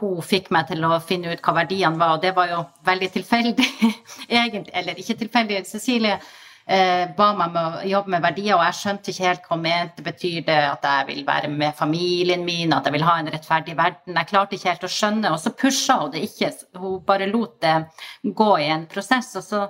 hun 0.00 0.18
fikk 0.24 0.48
meg 0.54 0.70
til 0.70 0.84
å 0.88 0.96
finne 1.04 1.30
ut 1.30 1.42
hva 1.44 1.54
verdiene 1.60 2.00
var, 2.00 2.16
og 2.16 2.22
det 2.24 2.32
var 2.34 2.50
jo 2.50 2.60
veldig 2.88 3.10
tilfeldig, 3.14 3.70
egentlig. 4.40 4.74
Eller 4.74 4.98
ikke 4.98 5.18
tilfeldig. 5.22 5.62
Cecilie 5.68 6.18
ba 6.66 7.28
meg 7.34 7.54
med 7.54 7.60
å 7.60 7.86
jobbe 7.88 8.12
med 8.14 8.22
verdier, 8.22 8.54
og 8.54 8.64
jeg 8.66 8.76
skjønte 8.78 9.10
ikke 9.10 9.26
helt 9.26 9.46
hva 9.46 9.56
hun 9.56 9.62
mente. 9.64 10.04
Betyr 10.06 10.44
det 10.46 10.58
at 10.68 10.84
jeg 10.86 11.06
vil 11.08 11.22
være 11.26 11.48
med 11.50 11.74
familien 11.78 12.44
min, 12.46 12.74
at 12.76 12.86
jeg 12.86 12.94
vil 12.94 13.06
ha 13.08 13.16
en 13.18 13.30
rettferdig 13.32 13.74
verden? 13.78 14.18
Jeg 14.20 14.30
klarte 14.30 14.54
ikke 14.54 14.70
helt 14.70 14.86
å 14.86 14.92
skjønne, 14.92 15.32
og 15.34 15.40
så 15.42 15.54
pusha 15.56 15.96
hun 16.02 16.12
det 16.14 16.22
ikke. 16.28 16.52
Hun 16.78 17.00
bare 17.06 17.30
lot 17.30 17.56
det 17.64 17.74
gå 18.22 18.50
i 18.60 18.68
en 18.70 18.86
prosess. 18.90 19.34
og 19.40 19.46
så 19.46 19.64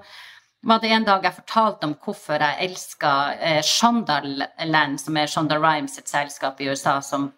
var 0.62 0.80
det 0.80 0.90
en 0.92 1.04
dag 1.04 1.24
jeg 1.24 1.38
fortalte 1.38 1.88
om 1.88 1.94
hvorfor 2.04 2.42
jeg 2.42 2.66
elska 2.68 3.12
eh, 3.40 3.62
Shondaland, 3.64 5.00
som 5.00 5.16
er 5.16 5.30
Shonda 5.30 5.56
Rhimes 5.56 5.94
sitt 5.96 6.10
selskap 6.10 6.60
i 6.60 6.68
USA, 6.68 7.00
som 7.00 7.30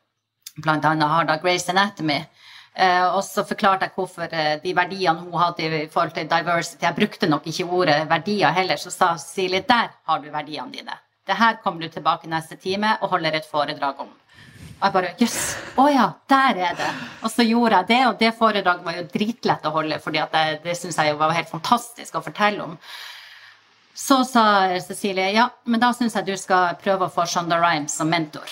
bl.a. 0.57 0.95
har 1.15 1.29
da 1.29 1.38
Grace 1.43 1.71
Anatomy. 1.71 2.19
Eh, 2.75 3.07
og 3.13 3.21
så 3.25 3.45
forklarte 3.45 3.85
jeg 3.85 3.93
hvorfor 3.99 4.33
eh, 4.33 4.55
de 4.63 4.73
verdiene 4.73 5.21
hun 5.21 5.37
hadde 5.37 5.67
i 5.67 5.89
forhold 5.93 6.15
til 6.17 6.29
diversity 6.31 6.87
Jeg 6.87 6.97
brukte 6.97 7.29
nok 7.29 7.47
ikke 7.51 7.67
ordet 7.69 7.99
verdier 8.09 8.55
heller, 8.57 8.81
så 8.81 8.91
sa 8.91 9.11
Silje 9.21 9.61
der 9.69 9.91
har 10.09 10.23
du 10.23 10.31
verdiene 10.33 10.73
dine. 10.73 10.97
Det 11.29 11.37
her 11.37 11.59
kommer 11.63 11.85
du 11.85 11.93
tilbake 11.93 12.31
neste 12.33 12.57
time 12.57 12.97
og 13.03 13.13
holder 13.13 13.37
et 13.37 13.51
foredrag 13.51 14.01
om. 14.01 14.09
Og 14.09 14.87
jeg 14.87 14.95
bare 14.97 15.13
Jøss. 15.21 15.37
Yes, 15.37 15.77
å 15.79 15.87
ja, 15.93 16.09
der 16.33 16.63
er 16.71 16.81
det. 16.81 16.89
Og 17.23 17.31
så 17.31 17.45
gjorde 17.47 17.83
jeg 17.83 17.89
det, 17.93 18.01
og 18.09 18.17
det 18.19 18.33
foredraget 18.41 18.89
var 18.89 18.97
jo 18.97 19.05
dritlett 19.13 19.69
å 19.69 19.75
holde, 19.77 20.01
for 20.03 20.17
det, 20.17 20.25
det 20.65 20.75
syns 20.79 20.99
jeg 20.99 21.21
var 21.21 21.37
helt 21.37 21.53
fantastisk 21.53 22.17
å 22.17 22.25
fortelle 22.25 22.65
om. 22.65 22.75
Så 23.95 24.23
sa 24.25 24.47
Cecilie 24.81 25.29
ja, 25.37 25.51
men 25.69 25.81
da 25.81 25.93
syns 25.93 26.17
jeg 26.17 26.33
du 26.33 26.35
skal 26.41 26.81
prøve 26.81 27.07
å 27.07 27.13
få 27.13 27.29
Shonda 27.29 27.61
Rhimes 27.61 28.01
som 28.01 28.09
mentor 28.09 28.49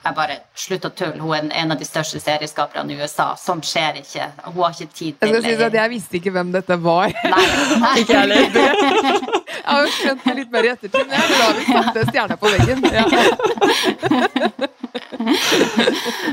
jeg 0.00 0.14
bare 0.16 0.36
Slutt 0.60 0.84
å 0.84 0.90
tulle. 0.96 1.20
Hun 1.20 1.32
er 1.50 1.62
en 1.62 1.72
av 1.74 1.78
de 1.80 1.86
største 1.88 2.20
serieskaperne 2.20 2.92
i 2.92 2.96
USA. 3.00 3.30
Sånt 3.40 3.66
skjer 3.68 4.00
ikke. 4.00 4.26
Hun 4.46 4.62
har 4.62 4.72
ikke 4.74 4.96
tid 4.96 5.18
til 5.20 5.34
Jeg, 5.36 5.42
si 5.44 5.64
at 5.66 5.76
jeg 5.76 5.92
visste 5.92 6.18
ikke 6.20 6.32
hvem 6.34 6.52
dette 6.54 6.76
var. 6.80 7.12
Nei, 7.24 7.44
nei. 7.82 7.94
ikke 8.02 8.16
heller. 8.18 8.40
Jeg 9.60 9.76
har 9.76 9.84
jo 9.84 9.90
skjønt 9.94 10.22
det 10.24 10.34
litt 10.34 10.50
mer 10.50 10.66
i 10.66 10.68
ettertid, 10.70 11.02
men 11.06 11.12
jeg 11.14 11.20
er 11.20 11.28
glad 11.36 11.52
vi 11.58 11.64
satte 11.68 12.04
stjerna 12.08 12.36
på 12.40 12.46
veggen. 12.50 12.78
Ja. 12.90 13.04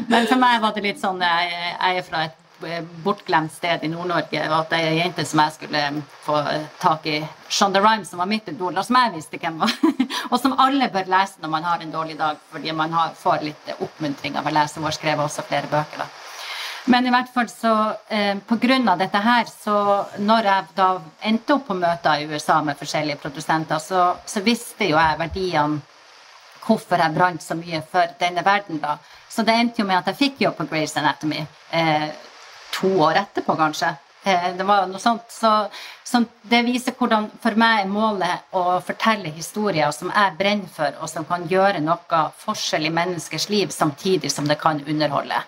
men 0.12 0.28
for 0.32 0.38
meg 0.42 0.62
var 0.64 0.72
det 0.74 0.84
litt 0.86 1.02
sånn 1.02 1.20
Jeg, 1.22 1.52
jeg 1.52 2.00
er 2.00 2.06
fra 2.08 2.24
et 2.30 2.47
bortglemt 3.04 3.54
sted 3.54 3.84
i 3.84 3.90
Nord-Norge, 3.92 4.44
og 4.50 4.56
at 4.60 4.76
ei 4.78 5.00
jente 5.00 5.26
som 5.26 5.42
jeg 5.44 5.56
skulle 5.56 5.82
få 6.26 6.42
tak 6.82 7.06
i, 7.10 7.18
Shonda 7.50 7.82
Rhimes, 7.84 8.10
som 8.12 8.20
var 8.20 8.30
mitt 8.30 8.48
idol, 8.52 8.78
og 8.78 8.86
som 8.86 9.00
jeg 9.00 9.16
visste 9.16 9.40
hvem 9.42 9.60
var, 9.62 9.74
og 10.32 10.40
som 10.42 10.56
alle 10.60 10.90
bør 10.94 11.12
lese 11.14 11.44
når 11.44 11.54
man 11.54 11.68
har 11.68 11.84
en 11.84 11.94
dårlig 11.94 12.18
dag, 12.20 12.40
fordi 12.52 12.76
man 12.76 12.96
har, 12.96 13.14
får 13.18 13.44
litt 13.46 13.76
oppmuntring 13.78 14.38
av 14.38 14.48
å 14.48 14.56
lese. 14.56 14.80
Hun 14.80 14.90
har 14.90 14.98
skrevet 14.98 15.26
også 15.26 15.46
flere 15.48 15.70
bøker. 15.72 16.04
da. 16.04 16.10
Men 16.88 17.08
i 17.08 17.12
hvert 17.12 17.32
fall 17.34 17.50
så 17.52 17.74
eh, 18.08 18.38
av 18.38 19.00
dette 19.00 19.20
her, 19.20 19.46
så 19.52 20.06
når 20.24 20.46
jeg 20.48 20.68
da 20.76 20.88
endte 21.28 21.58
opp 21.58 21.66
på 21.68 21.76
møter 21.76 22.22
i 22.22 22.28
USA 22.32 22.62
med 22.64 22.80
forskjellige 22.80 23.20
produsenter, 23.20 23.80
så, 23.84 24.14
så 24.26 24.42
visste 24.42 24.88
jo 24.88 24.98
jeg 24.98 25.20
verdiene 25.20 25.82
Hvorfor 26.68 27.00
jeg 27.00 27.16
brant 27.16 27.40
så 27.40 27.56
mye 27.56 27.80
for 27.88 28.12
denne 28.20 28.42
verden, 28.44 28.82
da. 28.84 28.98
Så 29.32 29.46
det 29.48 29.54
endte 29.56 29.80
jo 29.80 29.86
med 29.88 30.02
at 30.02 30.10
jeg 30.12 30.18
fikk 30.20 30.42
jobb 30.42 30.58
på 30.58 30.66
Grace 30.68 31.00
Anatomy. 31.00 31.46
Eh, 31.72 32.10
to 32.80 32.92
år 33.02 33.22
etterpå, 33.24 33.56
kanskje. 33.58 33.96
Eh, 34.24 34.56
det 34.58 34.64
var 34.64 34.88
noe 34.88 35.00
sånt. 35.00 35.32
Så, 35.32 35.52
så, 36.04 36.24
det 36.42 36.64
viser 36.68 36.96
hvordan 36.98 37.30
for 37.44 37.58
meg 37.60 37.84
er 37.84 37.92
målet 37.92 38.56
å 38.58 38.80
fortelle 38.84 39.32
historier 39.32 39.92
som 39.96 40.12
jeg 40.14 40.36
brenner 40.40 40.72
for, 40.74 40.96
og 41.02 41.12
som 41.12 41.28
kan 41.28 41.46
gjøre 41.48 41.84
noe 41.84 42.24
forskjell 42.42 42.90
i 42.90 42.94
menneskers 42.94 43.50
liv, 43.54 43.72
samtidig 43.74 44.32
som 44.34 44.50
det 44.50 44.60
kan 44.62 44.82
underholde. 44.86 45.44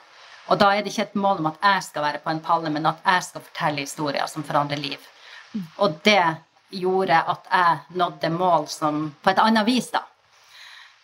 Og 0.50 0.58
da 0.58 0.72
er 0.74 0.84
det 0.84 0.94
ikke 0.94 1.10
et 1.10 1.20
mål 1.20 1.44
om 1.44 1.52
at 1.52 1.60
jeg 1.62 1.88
skal 1.90 2.06
være 2.08 2.22
på 2.24 2.32
en 2.34 2.44
palle, 2.46 2.72
men 2.74 2.88
at 2.90 3.02
jeg 3.06 3.26
skal 3.28 3.44
fortelle 3.46 3.86
historier 3.86 4.30
som 4.32 4.46
forandrer 4.48 4.82
liv. 4.82 5.10
Og 5.78 6.00
det 6.06 6.24
gjorde 6.70 7.20
at 7.34 7.52
jeg 7.52 7.98
nådde 7.98 8.32
mål 8.34 8.68
som 8.70 9.10
på 9.22 9.32
et 9.34 9.42
annet 9.42 9.68
vis, 9.68 9.90
da. 9.94 10.06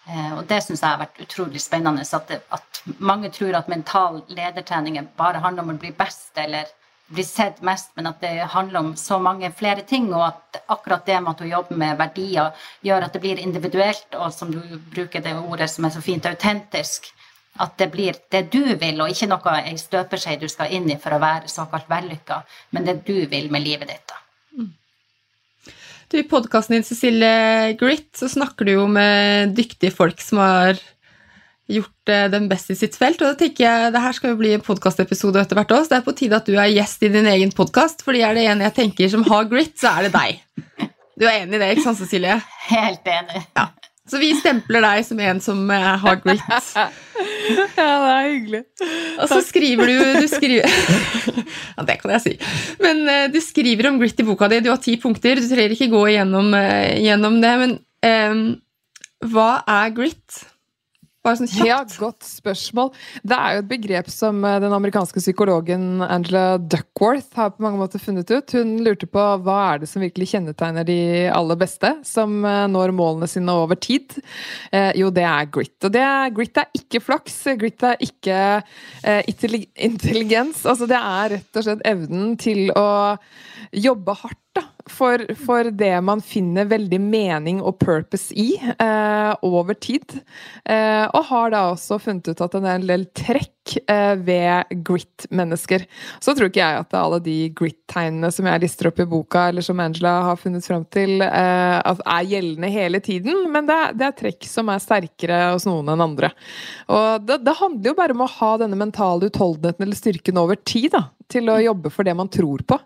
Eh, 0.07 0.33
og 0.37 0.45
det 0.49 0.61
syns 0.61 0.83
jeg 0.83 0.91
har 0.91 1.01
vært 1.01 1.21
utrolig 1.23 1.61
spennende. 1.61 2.05
At, 2.05 2.27
det, 2.29 2.41
at, 2.53 2.81
mange 2.99 3.31
tror 3.33 3.57
at 3.57 3.69
mental 3.71 4.21
ledertrening 4.29 4.99
bare 5.17 5.41
handler 5.43 5.65
om 5.65 5.75
å 5.75 5.79
bli 5.81 5.93
best 5.95 6.37
eller 6.37 6.69
bli 7.07 7.23
sett 7.23 7.59
mest, 7.61 7.91
men 7.93 8.09
at 8.09 8.21
det 8.21 8.47
handler 8.53 8.79
om 8.79 8.95
så 8.97 9.19
mange 9.21 9.51
flere 9.53 9.83
ting, 9.85 10.07
og 10.13 10.23
at 10.25 10.61
akkurat 10.73 11.05
det 11.05 11.19
med 11.21 11.35
at 11.35 11.43
du 11.43 11.45
jobber 11.45 11.77
med 11.77 11.99
verdier, 11.99 12.65
gjør 12.81 13.05
at 13.05 13.13
det 13.13 13.21
blir 13.21 13.41
individuelt, 13.41 14.07
og 14.17 14.33
som 14.33 14.49
du 14.53 14.61
bruker 14.93 15.21
det 15.21 15.35
ordet 15.37 15.69
som 15.69 15.85
er 15.85 15.93
så 15.93 16.01
fint, 16.01 16.25
autentisk. 16.25 17.11
At 17.61 17.77
det 17.77 17.91
blir 17.93 18.17
det 18.33 18.47
du 18.51 18.73
vil, 18.73 18.99
og 18.99 19.13
ikke 19.13 19.29
noe 19.31 19.55
ei 19.61 19.77
støpeskje 19.79 20.39
du 20.41 20.49
skal 20.51 20.73
inn 20.75 20.89
i 20.91 20.99
for 20.99 21.15
å 21.15 21.21
være 21.21 21.51
såkalt 21.51 21.89
vellykka, 21.89 22.41
men 22.75 22.89
det 22.89 22.99
du 23.05 23.17
vil 23.31 23.51
med 23.53 23.63
livet 23.63 23.93
ditt. 23.93 24.07
da. 24.09 24.24
Du, 26.11 26.17
I 26.19 26.27
podkasten 26.29 26.75
din 26.77 26.85
Cecilie 26.85 27.73
Grit 27.79 28.11
så 28.17 28.29
snakker 28.29 28.67
du 28.67 28.75
jo 28.75 28.83
med 28.89 29.55
dyktige 29.57 29.93
folk 29.93 30.21
som 30.21 30.41
har 30.43 30.81
gjort 31.71 32.11
eh, 32.13 32.27
den 32.29 32.45
best 32.51 32.69
i 32.69 32.77
sitt 32.77 32.97
felt. 32.99 33.21
Og 33.23 33.31
da 33.31 33.39
tenker 33.39 33.65
jeg, 33.65 33.93
det 33.95 34.03
her 34.03 34.13
skal 34.13 34.35
jo 34.35 34.39
bli 34.41 34.53
en 34.53 34.65
podkastepisode 34.65 35.41
etter 35.41 35.57
hvert 35.57 35.73
også. 35.73 35.91
Det 35.91 35.97
er 35.97 36.05
på 36.05 36.15
tide 36.19 36.37
at 36.37 36.49
du 36.49 36.53
er 36.59 36.69
gjest 36.69 37.07
i 37.07 37.09
din 37.13 37.29
egen 37.31 37.53
podkast, 37.57 38.05
fordi 38.05 38.21
er 38.25 38.37
det 38.37 38.45
en 38.51 38.61
jeg 38.67 38.77
tenker 38.77 39.09
som 39.15 39.25
har 39.31 39.49
grit, 39.49 39.73
så 39.81 39.95
er 39.95 40.07
det 40.07 40.13
deg. 40.13 40.43
Du 41.15 41.25
er 41.25 41.41
enig 41.41 41.57
i 41.57 41.63
det, 41.63 41.71
ikke 41.73 41.87
sant, 41.87 42.01
Cecilie? 42.03 42.37
Helt 42.67 43.09
enig. 43.09 43.41
Ja. 43.57 43.69
Så 44.05 44.19
vi 44.21 44.29
stempler 44.37 44.83
deg 44.85 45.05
som 45.07 45.19
en 45.25 45.39
som 45.41 45.61
eh, 45.73 45.91
har 46.03 46.21
grit. 46.23 46.45
Ja, 47.45 47.61
det 47.77 47.83
er 47.85 48.25
hyggelig. 48.27 48.59
Og 49.21 49.29
så 49.29 49.37
skriver 49.45 49.87
du, 49.87 49.99
du 50.19 50.25
skriver, 50.35 50.65
Ja, 51.77 51.85
det 51.87 51.99
kan 52.01 52.11
jeg 52.15 52.23
si. 52.23 52.33
Men 52.81 53.03
uh, 53.05 53.27
du 53.31 53.37
skriver 53.43 53.89
om 53.91 53.99
grit 54.01 54.19
i 54.19 54.25
boka 54.27 54.49
di. 54.51 54.59
Du 54.65 54.71
har 54.71 54.81
ti 54.81 54.97
punkter. 55.01 55.39
Du 55.39 55.47
trenger 55.47 55.75
ikke 55.75 55.91
gå 55.93 56.01
igjennom, 56.11 56.49
uh, 56.57 56.91
gjennom 56.99 57.37
det. 57.43 57.53
Men 57.61 57.77
um, 58.33 58.43
hva 59.31 59.49
er 59.77 59.93
grit? 59.95 60.41
Bare 61.25 61.39
sånn 61.39 61.49
kjapt. 61.49 61.65
Ja, 61.65 61.79
godt 61.97 62.25
spørsmål. 62.27 62.91
Det 63.25 63.37
er 63.37 63.55
jo 63.55 63.61
et 63.63 63.69
begrep 63.71 64.09
som 64.13 64.43
eh, 64.45 64.59
den 64.61 64.75
amerikanske 64.75 65.23
psykologen 65.23 66.03
Angela 66.05 66.59
Duckworth 66.61 67.33
har 67.39 67.55
på 67.55 67.65
mange 67.65 67.81
måter 67.81 68.01
funnet 68.01 68.29
ut. 68.29 68.53
Hun 68.53 68.75
lurte 68.85 69.09
på 69.09 69.23
hva 69.41 69.57
er 69.71 69.81
det 69.81 69.89
som 69.89 70.05
virkelig 70.05 70.29
kjennetegner 70.35 70.85
de 70.85 70.99
aller 71.33 71.57
beste, 71.57 71.95
som 72.05 72.37
eh, 72.45 72.65
når 72.69 72.93
målene 72.93 73.29
sine 73.31 73.57
over 73.57 73.79
tid. 73.81 74.19
Eh, 74.69 74.91
jo, 75.01 75.09
det 75.13 75.25
er 75.25 75.49
grit. 75.49 75.75
Og 75.81 75.95
det 75.95 76.05
er, 76.05 76.29
grit 76.35 76.61
er 76.61 76.69
ikke 76.77 77.01
flaks. 77.01 77.41
Grit 77.57 77.89
er 77.89 78.05
ikke 78.05 78.39
eh, 79.01 79.25
intelligens. 79.25 80.61
Altså, 80.61 80.85
det 80.89 81.01
er 81.01 81.37
rett 81.39 81.57
og 81.57 81.65
slett 81.65 81.85
evnen 81.89 82.35
til 82.37 82.69
å 82.77 82.87
jobbe 83.73 84.13
hardt 84.21 84.41
da, 84.55 84.69
for, 84.89 85.21
for, 85.45 85.71
det 85.73 85.95
man 86.05 86.21
finner 86.21 86.67
veldig 86.69 86.99
mening 87.01 87.61
og 87.63 87.79
purpose 87.81 88.35
i 88.37 88.53
eh, 88.61 89.31
over 89.45 89.73
tid. 89.81 90.19
Eh, 90.65 91.05
og 91.09 91.25
har 91.31 91.51
da 91.53 91.63
også 91.71 91.97
funnet 92.03 92.29
ut 92.29 92.43
at 92.43 92.53
det 92.53 92.61
er 92.61 92.77
en 92.77 92.87
del 92.91 93.07
trekk 93.17 93.75
eh, 93.89 94.13
ved 94.21 94.77
grit-mennesker. 94.85 95.87
Så 96.21 96.35
tror 96.37 96.51
ikke 96.51 96.61
jeg 96.61 96.83
at 96.83 96.97
alle 96.99 97.19
de 97.25 97.37
grit-tegnene 97.57 98.29
som 98.33 98.49
jeg 98.51 98.61
lister 98.61 98.91
opp 98.91 99.01
i 99.01 99.09
boka, 99.09 99.47
eller 99.49 99.65
som 99.65 99.81
Angela 99.81 100.15
har 100.29 100.39
funnet 100.41 100.67
fram 100.67 100.85
til, 100.93 101.17
eh, 101.25 101.81
er 101.81 102.29
gjeldende 102.29 102.73
hele 102.73 103.01
tiden, 103.01 103.47
men 103.51 103.65
det 103.69 103.81
er, 103.81 103.97
det 103.97 104.09
er, 104.09 104.17
trekk 104.21 104.49
som 104.49 104.69
er 104.69 104.83
sterkere 104.83 105.41
hos 105.55 105.65
noen 105.69 105.95
enn 105.95 106.05
andre. 106.05 106.29
Og 106.93 107.25
det, 107.25 107.41
det 107.45 107.57
handler 107.57 107.91
jo 107.91 107.97
bare 107.97 108.13
om 108.13 108.25
å 108.27 108.33
ha 108.37 108.55
denne 108.61 108.77
mentale 108.79 109.31
utholdenheten 109.31 109.87
eller 109.87 109.97
styrken 109.97 110.41
over 110.45 110.61
tid 110.61 110.93
da, 110.93 111.07
til 111.31 111.49
å 111.49 111.63
jobbe 111.71 111.89
for 111.89 112.05
det 112.05 112.13
man 112.17 112.29
tror 112.29 112.61
på. 112.69 112.77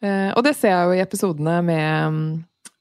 Uh, 0.00 0.30
og 0.32 0.44
det 0.46 0.54
ser 0.56 0.72
jeg 0.72 0.86
jo 0.88 0.96
i 0.96 1.02
episodene 1.02 1.58
med, 1.64 2.20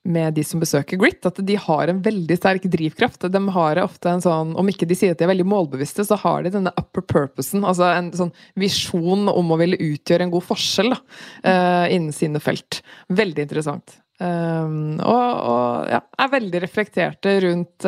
med, 0.07 0.35
de 0.37 0.43
som 0.47 0.61
besøker 0.61 0.99
Grit, 1.01 1.25
at 1.27 1.41
de 1.45 1.57
har 1.59 1.91
en 1.91 2.01
veldig 2.05 2.37
sterk 2.39 2.67
drivkraft. 2.71 3.27
De 3.31 3.41
har 3.55 3.81
ofte 3.83 4.11
en 4.11 4.23
sånn, 4.23 4.55
Om 4.59 4.71
ikke 4.71 4.87
de 4.89 4.97
sier 4.97 5.15
at 5.15 5.21
de 5.21 5.27
er 5.27 5.33
veldig 5.33 5.47
målbevisste, 5.51 6.05
så 6.07 6.19
har 6.21 6.45
de 6.45 6.53
denne 6.55 6.73
upper 6.79 7.03
purposen. 7.03 7.65
Altså 7.67 7.89
en 7.91 8.11
sånn 8.15 8.33
visjon 8.59 9.27
om 9.31 9.51
å 9.51 9.59
ville 9.59 9.79
utgjøre 9.89 10.27
en 10.27 10.33
god 10.35 10.47
forskjell 10.47 10.95
da, 10.95 11.01
uh, 11.43 11.85
innen 11.91 12.15
sine 12.15 12.41
felt. 12.43 12.81
Veldig 13.11 13.47
interessant. 13.49 13.99
Um, 14.19 14.97
og, 14.99 15.27
og 15.47 15.91
ja, 15.93 16.01
er 16.19 16.33
veldig 16.33 16.59
reflekterte 16.65 17.37
rundt 17.45 17.85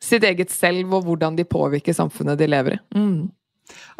sitt 0.00 0.24
eget 0.26 0.50
selv 0.50 0.96
og 0.96 1.04
hvordan 1.06 1.36
de 1.38 1.44
påvirker 1.46 1.94
samfunnet 1.94 2.40
de 2.40 2.48
lever 2.48 2.78
i. 2.78 2.80
Mm. 2.96 3.28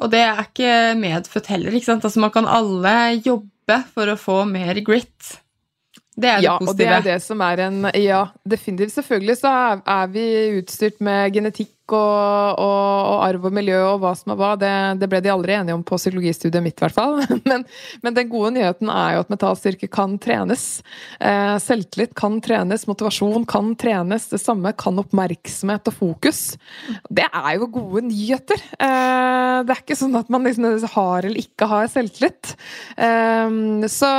Og 0.01 0.11
det 0.13 0.21
er 0.25 0.43
ikke 0.43 0.75
medfødt 0.99 1.51
heller. 1.53 1.75
ikke 1.75 1.91
sant? 1.91 2.05
Altså 2.05 2.23
Man 2.23 2.33
kan 2.35 2.49
alle 2.49 2.95
jobbe 3.21 3.50
for 3.95 4.11
å 4.11 4.19
få 4.19 4.43
mer 4.49 4.79
grit. 4.87 5.37
Det 6.19 6.27
er 6.29 6.41
det 6.41 6.49
ja, 6.49 6.57
positive. 6.59 6.73
Og 6.73 6.79
det 6.81 6.89
er 6.91 7.05
det 7.07 7.19
som 7.23 7.43
er 7.47 7.67
en 7.67 7.91
Ja, 7.95 8.25
definitivt. 8.49 8.95
Selvfølgelig 8.97 9.37
så 9.41 9.53
er, 9.67 9.85
er 9.87 10.09
vi 10.11 10.25
utstyrt 10.59 10.99
med 11.05 11.37
genetikk 11.37 11.77
og, 11.91 12.59
og, 12.61 13.07
og, 13.11 13.17
arv 13.25 13.47
og 13.49 13.55
miljø 13.55 13.79
og 13.83 14.01
hva 14.03 14.13
som 14.19 14.33
er 14.35 14.39
hva. 14.39 14.51
Det, 14.59 14.71
det, 15.01 15.09
ble 15.11 15.21
de 15.25 15.33
aldri 15.33 15.57
enige 15.57 15.75
om 15.75 15.85
på 15.87 15.99
psykologistudiet 15.99 16.63
mitt, 16.63 16.77
i 16.79 16.85
hvert 16.85 16.97
fall. 16.97 17.19
Men, 17.51 17.65
men, 18.05 18.15
den 18.15 18.29
gode 18.31 18.53
nyheten 18.55 18.91
er 18.93 19.17
jo 19.17 19.23
at 19.25 19.31
metallstyrke 19.33 19.89
kan 19.91 20.17
trenes. 20.23 20.83
Eh, 21.19 21.57
selvtillit 21.63 22.13
kan 22.19 22.39
trenes, 22.45 22.87
motivasjon 22.91 23.47
kan 23.51 23.73
trenes. 23.81 24.29
Det 24.31 24.41
samme 24.43 24.75
kan 24.79 24.99
oppmerksomhet 25.03 25.91
og 25.91 25.97
fokus. 25.97 26.43
Det 27.11 27.27
er 27.27 27.53
jo 27.59 27.71
gode 27.75 28.05
nyheter. 28.11 28.61
Eh, 28.79 29.63
det 29.67 29.75
er 29.75 29.83
ikke 29.83 29.99
sånn 29.99 30.19
at 30.21 30.31
man 30.31 30.47
liksom 30.47 30.69
har 30.95 31.27
eller 31.27 31.43
ikke 31.43 31.71
har 31.71 31.91
selvtillit. 31.91 32.55
Eh, 32.99 33.57
så 33.91 34.13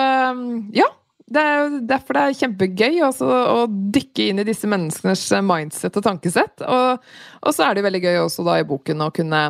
ja. 0.75 0.89
Det 1.31 1.39
er 1.41 1.57
jo 1.61 1.79
derfor 1.87 2.17
det 2.17 2.21
er 2.21 2.37
kjempegøy 2.41 3.01
også, 3.07 3.25
å 3.27 3.59
dykke 3.95 4.27
inn 4.27 4.41
i 4.41 4.47
disse 4.47 4.67
menneskenes 4.67 5.23
mindset 5.47 5.95
og 5.99 6.03
tankesett. 6.03 6.63
Og, 6.65 7.03
og, 7.39 7.51
så 7.55 7.69
er 7.69 7.77
det 7.77 7.85
veldig 7.85 8.01
gøy 8.03 8.17
også 8.25 8.45
da 8.47 8.57
i 8.59 8.67
boken 8.67 9.05
å 9.05 9.11
kunne 9.15 9.41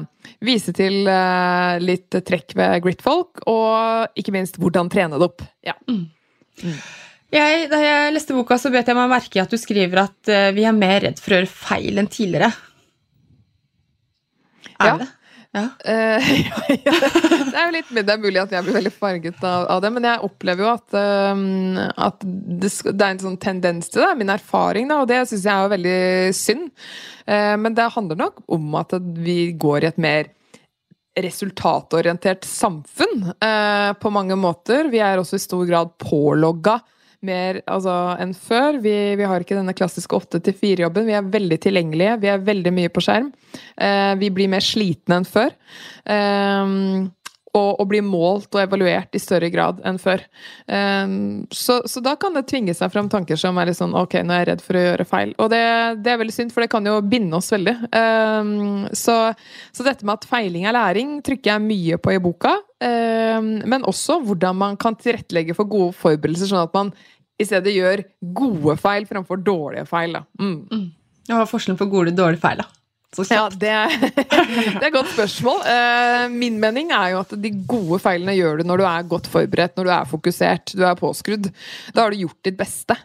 vise 0.45 0.73
til 0.77 1.09
uh, 1.09 1.81
litt 1.81 2.13
trekk 2.27 2.53
ved 2.59 2.83
gritfolk, 2.85 3.41
og 3.49 4.19
ikke 4.19 4.35
minst 4.35 4.59
hvordan 4.61 4.91
trene 4.93 5.17
det 5.17 5.29
opp. 5.31 5.45
Ja. 5.65 5.73
Mm. 5.89 6.03
Mm. 6.61 6.77
Jeg, 7.31 7.65
da 7.71 7.79
jeg 7.81 8.13
leste 8.13 8.35
boka, 8.37 8.59
så 8.61 8.69
bet 8.73 8.91
jeg 8.91 8.99
meg 8.99 9.09
merke 9.09 9.39
i 9.39 9.41
at 9.41 9.53
du 9.53 9.57
skriver 9.57 10.03
at 10.03 10.29
uh, 10.29 10.51
vi 10.53 10.67
er 10.67 10.77
mer 10.77 11.01
redd 11.07 11.21
for 11.23 11.33
å 11.33 11.41
gjøre 11.41 11.53
feil 11.55 11.97
enn 11.97 12.11
tidligere. 12.11 12.51
Er 14.77 14.93
ja. 14.93 14.99
det? 15.01 15.09
Ja. 15.51 15.67
Uh, 15.83 16.23
det 17.51 17.57
er 17.59 17.65
jo 17.65 17.71
litt 17.75 17.89
det 17.91 18.13
er 18.13 18.21
mulig 18.21 18.39
at 18.39 18.53
jeg 18.55 18.63
blir 18.63 18.77
veldig 18.77 18.93
farget 18.95 19.41
av, 19.43 19.65
av 19.73 19.81
det, 19.83 19.89
men 19.91 20.05
jeg 20.07 20.23
opplever 20.23 20.63
jo 20.63 20.69
at, 20.71 20.95
um, 21.35 21.79
at 21.91 22.23
det, 22.23 22.69
det, 22.69 22.95
er 22.95 23.09
en 23.09 23.23
sånn 23.25 23.39
tendens 23.41 23.91
til 23.91 24.05
det. 24.05 24.13
Min 24.21 24.31
erfaring, 24.31 24.87
da, 24.87 25.01
og 25.03 25.09
det 25.11 25.19
syns 25.27 25.43
jeg 25.49 25.51
er 25.51 25.73
veldig 25.73 25.97
synd. 26.37 26.69
Uh, 27.27 27.57
men 27.59 27.75
det 27.75 27.89
handler 27.97 28.21
nok 28.23 28.39
om 28.55 28.79
at 28.79 28.95
vi 29.19 29.51
går 29.59 29.83
i 29.83 29.91
et 29.91 29.99
mer 30.01 30.31
resultatorientert 31.19 32.47
samfunn 32.47 33.27
uh, 33.33 33.91
på 33.99 34.13
mange 34.15 34.39
måter. 34.39 34.87
Vi 34.93 35.03
er 35.03 35.19
også 35.19 35.35
i 35.35 35.43
stor 35.43 35.67
grad 35.67 35.97
pålogga 35.99 36.79
mer 37.25 37.61
altså, 37.69 37.93
enn 38.21 38.33
før. 38.37 38.79
Vi, 38.83 38.95
vi, 39.19 39.27
har 39.27 39.43
ikke 39.43 39.57
denne 39.57 39.75
klassiske 39.77 40.17
åtte 40.17 40.41
til 40.43 40.57
fire-jobben. 40.57 41.07
Vi 41.07 41.15
er 41.17 41.31
veldig 41.37 41.61
tilgjengelige, 41.63 42.19
vi 42.23 42.33
er 42.33 42.45
veldig 42.51 42.75
mye 42.75 42.91
på 42.93 43.03
skjerm. 43.05 43.31
Eh, 43.77 44.13
vi 44.21 44.31
blir 44.33 44.51
mer 44.51 44.65
slitne 44.65 45.21
enn 45.21 45.27
før. 45.27 45.55
Eh, 46.05 46.77
og, 47.51 47.81
og, 47.81 47.83
blir 47.91 48.03
målt 48.05 48.47
og 48.55 48.61
evaluert 48.63 49.15
i 49.15 49.19
større 49.19 49.49
grad 49.51 49.81
enn 49.87 49.99
før. 50.01 50.23
Eh, 50.71 51.15
så, 51.51 51.81
så, 51.89 52.03
da 52.03 52.15
kan 52.19 52.37
det 52.37 52.45
tvinge 52.49 52.75
seg 52.77 52.93
fram 52.93 53.11
tanker 53.11 53.39
som 53.39 53.59
er 53.59 53.71
litt 53.71 53.79
sånn 53.79 53.95
Ok, 53.97 54.17
nå 54.23 54.35
er 54.35 54.45
jeg 54.45 54.49
redd 54.53 54.65
for 54.65 54.79
å 54.79 54.83
gjøre 54.85 55.07
feil. 55.09 55.35
Og 55.37 55.51
det, 55.53 55.63
det 56.05 56.13
er 56.13 56.21
veldig 56.21 56.37
synd, 56.37 56.55
for 56.55 56.63
det 56.63 56.71
kan 56.71 56.87
jo 56.87 56.97
binde 57.03 57.37
oss 57.37 57.51
veldig. 57.53 57.77
Eh, 58.01 58.51
så, 58.97 59.19
så, 59.71 59.87
dette 59.87 60.07
med 60.07 60.17
at 60.17 60.29
feiling 60.31 60.67
er 60.67 60.77
læring, 60.77 61.19
trykker 61.25 61.55
jeg 61.55 61.67
mye 61.67 62.01
på 62.01 62.15
i 62.15 62.21
boka. 62.23 62.55
Eh, 62.81 63.39
men 63.41 63.87
også 63.87 64.19
hvordan 64.25 64.57
man 64.57 64.77
kan 64.81 64.97
tilrettelegge 64.97 65.55
for 65.57 65.69
gode 65.69 65.93
forberedelser, 65.99 66.49
sånn 66.51 66.65
at 66.65 66.77
man 66.77 66.93
i 67.41 67.47
stedet 67.47 67.73
gjør 67.73 68.03
gode 68.37 68.77
feil 68.81 69.07
fremfor 69.09 69.41
dårlige 69.41 69.87
feil. 69.89 70.17
Da. 70.17 70.25
Mm. 70.41 70.59
Mm. 70.71 70.87
Hva 71.29 71.43
er 71.43 71.49
forskjellen 71.49 71.79
på 71.79 71.89
gode 71.91 72.13
og 72.13 72.19
dårlige 72.19 72.43
feil, 72.43 72.61
da? 72.63 72.80
Ja, 73.27 73.49
det 73.51 73.71
det 74.79 74.79
er 74.79 74.87
et 74.87 74.93
godt 74.95 75.09
spørsmål. 75.11 75.65
Eh, 75.67 76.25
min 76.31 76.55
mening 76.61 76.93
er 76.95 77.11
jo 77.11 77.21
at 77.25 77.33
de 77.43 77.51
gode 77.67 77.99
feilene 77.99 78.37
gjør 78.37 78.61
du 78.61 78.69
når 78.69 78.79
du 78.79 78.85
er 78.87 79.09
godt 79.11 79.27
forberedt, 79.31 79.75
når 79.75 79.89
du 79.89 79.91
er 79.97 80.07
fokusert, 80.07 80.71
du 80.79 80.85
er 80.87 80.95
påskrudd. 80.99 81.49
Da 81.91 82.05
har 82.05 82.15
du 82.15 82.21
gjort 82.21 82.39
ditt 82.47 82.55
beste. 82.59 82.95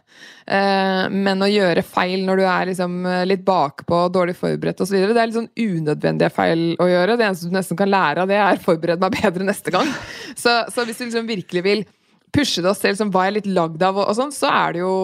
Eh, 0.46 1.02
men 1.10 1.42
å 1.42 1.50
gjøre 1.50 1.82
feil 1.82 2.22
når 2.28 2.38
du 2.38 2.44
er 2.46 2.70
liksom 2.70 2.94
litt 3.26 3.42
bakpå, 3.48 4.04
dårlig 4.14 4.36
forberedt 4.38 4.84
osv., 4.86 4.94
det 4.94 5.10
er 5.18 5.26
litt 5.26 5.40
sånn 5.40 5.50
unødvendige 5.50 6.30
feil 6.38 6.64
å 6.78 6.86
gjøre. 6.92 7.18
Det 7.18 7.26
eneste 7.26 7.50
du 7.50 7.58
nesten 7.58 7.82
kan 7.82 7.90
lære 7.90 8.22
av 8.22 8.30
det, 8.30 8.38
er 8.38 8.62
'forbered 8.62 9.02
meg 9.02 9.18
bedre 9.18 9.50
neste 9.50 9.74
gang'. 9.74 9.90
Så, 10.38 10.54
så 10.70 10.86
hvis 10.86 11.02
du 11.02 11.08
liksom 11.08 11.26
virkelig 11.26 11.66
vil 11.66 11.86
pushe 12.30 12.62
deg 12.62 12.78
selv 12.78 13.02
som 13.02 13.10
hva 13.10 13.26
jeg 13.26 13.34
er 13.34 13.38
litt 13.40 13.52
lagd 13.58 13.82
av, 13.82 13.98
og, 13.98 14.06
og 14.06 14.18
sånn, 14.18 14.34
så 14.34 14.54
er 14.54 14.76
det 14.76 14.84
jo 14.84 14.94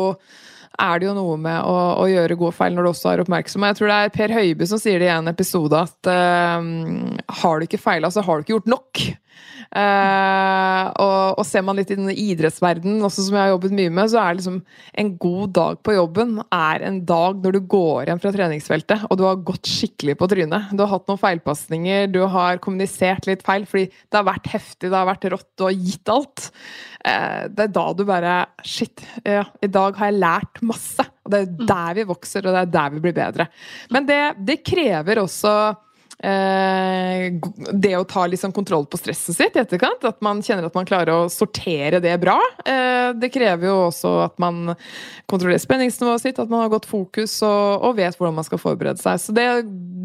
er 0.81 1.01
det 1.01 1.09
jo 1.09 1.15
noe 1.17 1.37
med 1.41 1.67
å, 1.69 1.77
å, 2.01 2.07
gjøre 2.09 2.39
gode 2.41 2.57
feil 2.57 2.77
når 2.77 2.87
du 2.87 2.91
også 2.93 3.11
er 3.13 3.23
oppmerksom. 3.25 3.67
Jeg 3.69 3.79
tror 3.79 3.93
det 3.93 3.99
er 3.99 4.15
Per 4.15 4.35
Høiby 4.37 4.69
som 4.69 4.81
sier 4.81 5.03
det 5.03 5.11
i 5.11 5.15
en 5.15 5.31
episode 5.31 5.83
at 5.85 6.11
uh, 6.11 6.71
har 7.43 7.59
du 7.59 7.67
ikke 7.69 7.81
feila, 7.83 8.11
så 8.13 8.25
har 8.25 8.39
du 8.39 8.47
ikke 8.47 8.57
gjort 8.57 8.73
nok. 8.73 9.03
Uh, 9.73 10.91
og, 11.01 11.39
og, 11.41 11.45
ser 11.49 11.63
man 11.65 11.79
litt 11.79 11.89
i 11.93 11.97
denne 11.97 12.13
idrettsverdenen, 12.19 13.01
også 13.07 13.25
som 13.25 13.37
jeg 13.39 13.47
har 13.47 13.53
jobbet 13.55 13.75
mye 13.79 13.93
med, 13.95 14.11
så 14.13 14.21
er 14.21 14.37
liksom 14.37 14.59
en 15.01 15.13
god 15.23 15.55
dag 15.57 15.79
på 15.81 15.95
jobben 15.97 16.35
er 16.53 16.85
en 16.85 16.99
dag 17.09 17.39
når 17.41 17.57
du 17.57 17.61
går 17.73 18.11
hjem 18.11 18.21
fra 18.21 18.33
treningsfeltet 18.35 19.07
og 19.09 19.17
du 19.17 19.25
har 19.25 19.41
gått 19.49 19.71
skikkelig 19.71 20.19
på 20.21 20.29
trynet. 20.29 20.75
Du 20.77 20.85
har 20.85 20.93
hatt 20.93 21.09
noen 21.09 21.21
feilpasninger, 21.23 22.11
du 22.13 22.21
har 22.35 22.61
kommunisert 22.65 23.29
litt 23.31 23.45
feil 23.47 23.65
fordi 23.69 23.89
det 23.89 24.19
har 24.19 24.29
vært 24.29 24.51
heftig, 24.53 24.91
det 24.91 24.99
har 24.99 25.09
vært 25.09 25.29
rått, 25.33 25.49
du 25.57 25.67
har 25.69 25.79
gitt 25.79 26.13
alt. 26.13 26.51
Uh, 27.01 27.49
det 27.49 27.67
er 27.67 27.73
da 27.79 27.87
du 27.97 28.05
bare 28.09 28.35
Shit, 28.67 29.03
ja, 29.27 29.47
i 29.65 29.69
dag 29.73 29.97
har 29.99 30.13
jeg 30.13 30.21
lært 30.21 30.61
masse. 30.65 31.05
Og 31.25 31.33
det 31.33 31.41
er 31.41 31.49
mm. 31.49 31.65
der 31.71 31.97
vi 31.99 32.05
vokser, 32.09 32.45
og 32.45 32.55
det 32.55 32.61
er 32.61 32.75
der 32.77 32.93
vi 32.95 33.03
blir 33.05 33.17
bedre. 33.17 33.49
Men 33.95 34.07
det, 34.09 34.21
det 34.43 34.61
krever 34.67 35.23
også 35.23 35.55
det 36.23 37.93
å 37.99 38.05
ta 38.07 38.27
liksom 38.31 38.53
kontroll 38.55 38.85
på 38.87 38.99
stresset 39.01 39.35
sitt 39.35 39.57
i 39.57 39.63
etterkant. 39.63 40.05
At 40.07 40.21
man 40.23 40.43
kjenner 40.45 40.69
at 40.69 40.77
man 40.77 40.87
klarer 40.87 41.25
å 41.25 41.31
sortere 41.33 41.99
det 42.03 42.15
bra. 42.23 42.37
Eh, 42.63 43.11
det 43.19 43.33
krever 43.35 43.67
jo 43.67 43.77
også 43.89 44.13
at 44.29 44.39
man 44.43 44.77
kontrollerer 45.31 45.63
spenningsnivået 45.63 46.23
sitt, 46.23 46.39
at 46.39 46.53
man 46.53 46.65
har 46.65 46.73
godt 46.73 46.87
fokus 46.87 47.35
og, 47.47 47.83
og 47.89 47.99
vet 47.99 48.15
hvordan 48.19 48.39
man 48.39 48.47
skal 48.47 48.63
forberede 48.63 49.03
seg. 49.03 49.19
Så 49.19 49.35
det, 49.35 49.49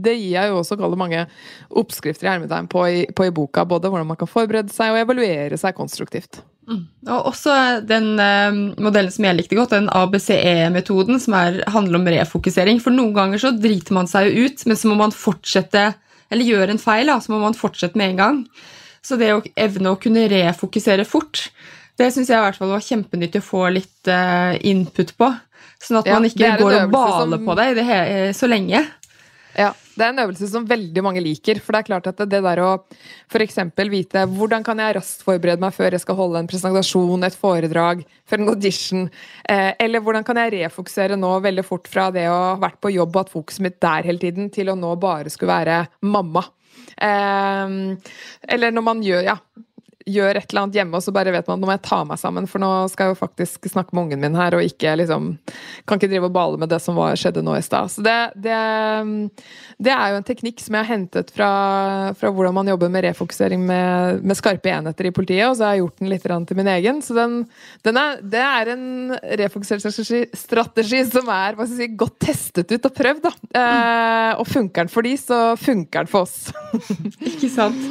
det 0.04 0.18
gir 0.18 0.34
jeg 0.40 0.52
jo 0.52 0.62
også 0.64 0.80
mange 0.98 1.28
oppskrifter 1.70 2.28
i 2.28 2.34
hermetegn 2.34 2.70
på, 2.72 2.86
på, 3.14 3.28
i 3.28 3.34
boka. 3.34 3.68
Både 3.70 3.92
hvordan 3.94 4.10
man 4.10 4.20
kan 4.20 4.32
forberede 4.32 4.74
seg 4.74 4.96
og 4.96 5.04
evaluere 5.04 5.60
seg 5.60 5.78
konstruktivt. 5.78 6.42
Mm. 6.68 6.82
Og 7.08 7.30
også 7.30 7.54
den 7.88 8.18
eh, 8.20 8.58
modellen 8.84 9.14
som 9.14 9.30
jeg 9.30 9.38
likte 9.38 9.60
godt, 9.60 9.78
den 9.78 9.94
ABCE-metoden, 9.94 11.22
som 11.24 11.38
er, 11.38 11.62
handler 11.72 12.02
om 12.02 12.10
refokusering. 12.18 12.82
For 12.84 12.96
noen 12.96 13.14
ganger 13.16 13.46
så 13.46 13.54
driter 13.56 13.96
man 13.96 14.10
seg 14.10 14.32
jo 14.32 14.50
ut, 14.50 14.66
men 14.68 14.82
så 14.82 14.90
må 14.90 14.98
man 15.06 15.16
fortsette 15.16 15.92
eller 16.32 16.48
gjør 16.48 16.74
en 16.74 16.82
feil, 16.82 17.10
da, 17.10 17.18
så 17.24 17.34
må 17.34 17.42
man 17.42 17.58
fortsette 17.58 18.00
med 18.00 18.14
en 18.14 18.22
gang. 18.22 18.40
Så 19.06 19.18
det 19.20 19.32
å 19.34 19.42
evne 19.56 19.94
å 19.94 20.00
kunne 20.02 20.28
refokusere 20.32 21.06
fort, 21.08 21.48
det 21.98 22.12
syns 22.14 22.30
jeg 22.30 22.38
i 22.38 22.44
hvert 22.44 22.60
fall 22.60 22.74
var 22.74 22.84
kjempenyttig 22.84 23.42
å 23.42 23.48
få 23.48 23.64
litt 23.74 24.12
uh, 24.12 24.54
input 24.68 25.16
på. 25.18 25.32
Sånn 25.82 26.02
at 26.02 26.10
ja, 26.10 26.18
man 26.18 26.28
ikke 26.28 26.56
går 26.60 26.80
og 26.84 26.94
baler 26.94 27.38
som... 27.38 27.46
på 27.48 27.58
det, 27.58 27.68
det 27.78 28.18
så 28.38 28.50
lenge. 28.50 28.84
Ja, 29.58 29.72
det 29.98 30.06
er 30.06 30.14
en 30.14 30.22
øvelse 30.24 30.50
som 30.52 30.66
veldig 30.70 31.04
mange 31.06 31.24
liker. 31.26 31.60
For 31.64 31.74
det 31.74 31.82
er 31.82 31.88
klart 31.90 32.10
at 32.12 32.22
det 32.30 32.42
der 32.46 32.62
å 32.64 32.70
f.eks. 33.32 33.60
vite 33.90 34.26
hvordan 34.32 34.66
kan 34.66 34.80
jeg 34.82 34.98
raskt 35.00 35.26
forberede 35.26 35.64
meg 35.64 35.76
før 35.76 35.98
jeg 35.98 36.04
skal 36.04 36.20
holde 36.20 36.42
en 36.44 36.50
presentasjon, 36.50 37.26
et 37.26 37.38
foredrag, 37.38 38.04
før 38.30 38.44
en 38.44 38.54
audition, 38.54 39.08
eh, 39.50 39.72
eller 39.84 40.04
hvordan 40.04 40.28
kan 40.28 40.40
jeg 40.44 40.54
refokusere 40.58 41.18
nå 41.20 41.34
veldig 41.46 41.66
fort 41.66 41.90
fra 41.90 42.10
det 42.14 42.28
å 42.30 42.38
ha 42.38 42.54
vært 42.62 42.80
på 42.84 42.94
jobb 42.94 43.16
og 43.16 43.24
hatt 43.24 43.34
fokuset 43.34 43.66
mitt 43.66 43.80
der 43.84 44.08
hele 44.08 44.22
tiden, 44.22 44.52
til 44.54 44.70
å 44.72 44.78
nå 44.78 44.94
bare 45.02 45.34
skulle 45.34 45.56
være 45.56 45.82
mamma. 46.06 46.46
Eh, 46.98 47.78
eller 48.56 48.78
når 48.78 48.86
man 48.86 49.04
gjør 49.06 49.26
ja, 49.32 49.40
gjør 50.08 50.40
et 50.40 50.48
eller 50.50 50.64
annet 50.64 50.78
hjemme, 50.80 50.98
og 50.98 51.04
så 51.04 51.14
bare 51.16 51.34
vet 51.36 51.48
man 51.50 51.58
at 51.58 51.64
nå 51.64 51.70
må 51.70 51.76
jeg 51.76 51.84
ta 51.88 52.00
meg 52.08 52.20
sammen, 52.22 52.48
for 52.50 52.64
nå 52.64 52.72
skal 52.92 53.10
jeg 53.10 53.16
jo 53.16 53.20
faktisk 53.20 53.68
snakke 53.72 53.96
med 53.96 54.06
ungen 54.06 54.24
min 54.24 54.38
her, 54.40 54.56
og 54.58 54.66
ikke 54.66 54.96
liksom 55.02 55.36
Kan 55.88 56.00
ikke 56.00 56.10
drive 56.12 56.28
og 56.30 56.36
bale 56.36 56.60
med 56.60 56.70
det 56.72 56.80
som 56.84 56.98
var, 56.98 57.16
skjedde 57.20 57.44
nå 57.46 57.54
i 57.58 57.64
stad. 57.64 57.92
Så 57.92 58.04
det, 58.04 58.16
det, 58.36 58.58
det, 59.80 59.94
er 59.94 60.12
jo 60.12 60.20
en 60.20 60.28
teknikk 60.28 60.62
som 60.64 60.76
jeg 60.76 60.84
har 60.84 60.90
hentet 60.90 61.32
fra, 61.36 61.50
fra 62.18 62.32
hvordan 62.34 62.56
man 62.58 62.72
jobber 62.72 62.92
med 62.92 63.06
refokusering 63.08 63.64
med, 63.68 64.22
med, 64.24 64.38
skarpe 64.40 64.72
enheter 64.72 65.10
i 65.10 65.14
politiet, 65.16 65.46
og 65.48 65.58
så 65.58 65.68
har 65.68 65.78
jeg 65.78 65.86
gjort 65.86 66.02
den 66.02 66.12
litt 66.12 66.28
til 66.28 66.60
min 66.60 66.72
egen. 66.76 67.02
Så 67.06 67.16
den, 67.18 67.40
den 67.88 68.00
er, 68.02 68.20
det 68.22 68.44
er 68.44 68.74
en 68.74 69.16
refokuseringsstrategi 69.44 71.04
som 71.12 71.32
er 71.34 71.58
hva 71.58 71.68
skal 71.68 71.84
jeg 71.84 71.92
si, 71.94 72.00
godt 72.04 72.20
testet 72.24 72.74
ut 72.74 72.90
og 72.90 72.98
prøvd, 72.98 73.24
da. 73.28 73.34
Eh, 73.62 74.32
og 74.42 74.48
funker 74.50 74.86
den 74.86 74.94
for 74.94 75.08
de, 75.08 75.16
så 75.20 75.42
funker 75.60 76.06
den 76.06 76.12
for 76.12 76.28
oss. 76.28 76.52
ikke 77.32 77.52
sant. 77.54 77.88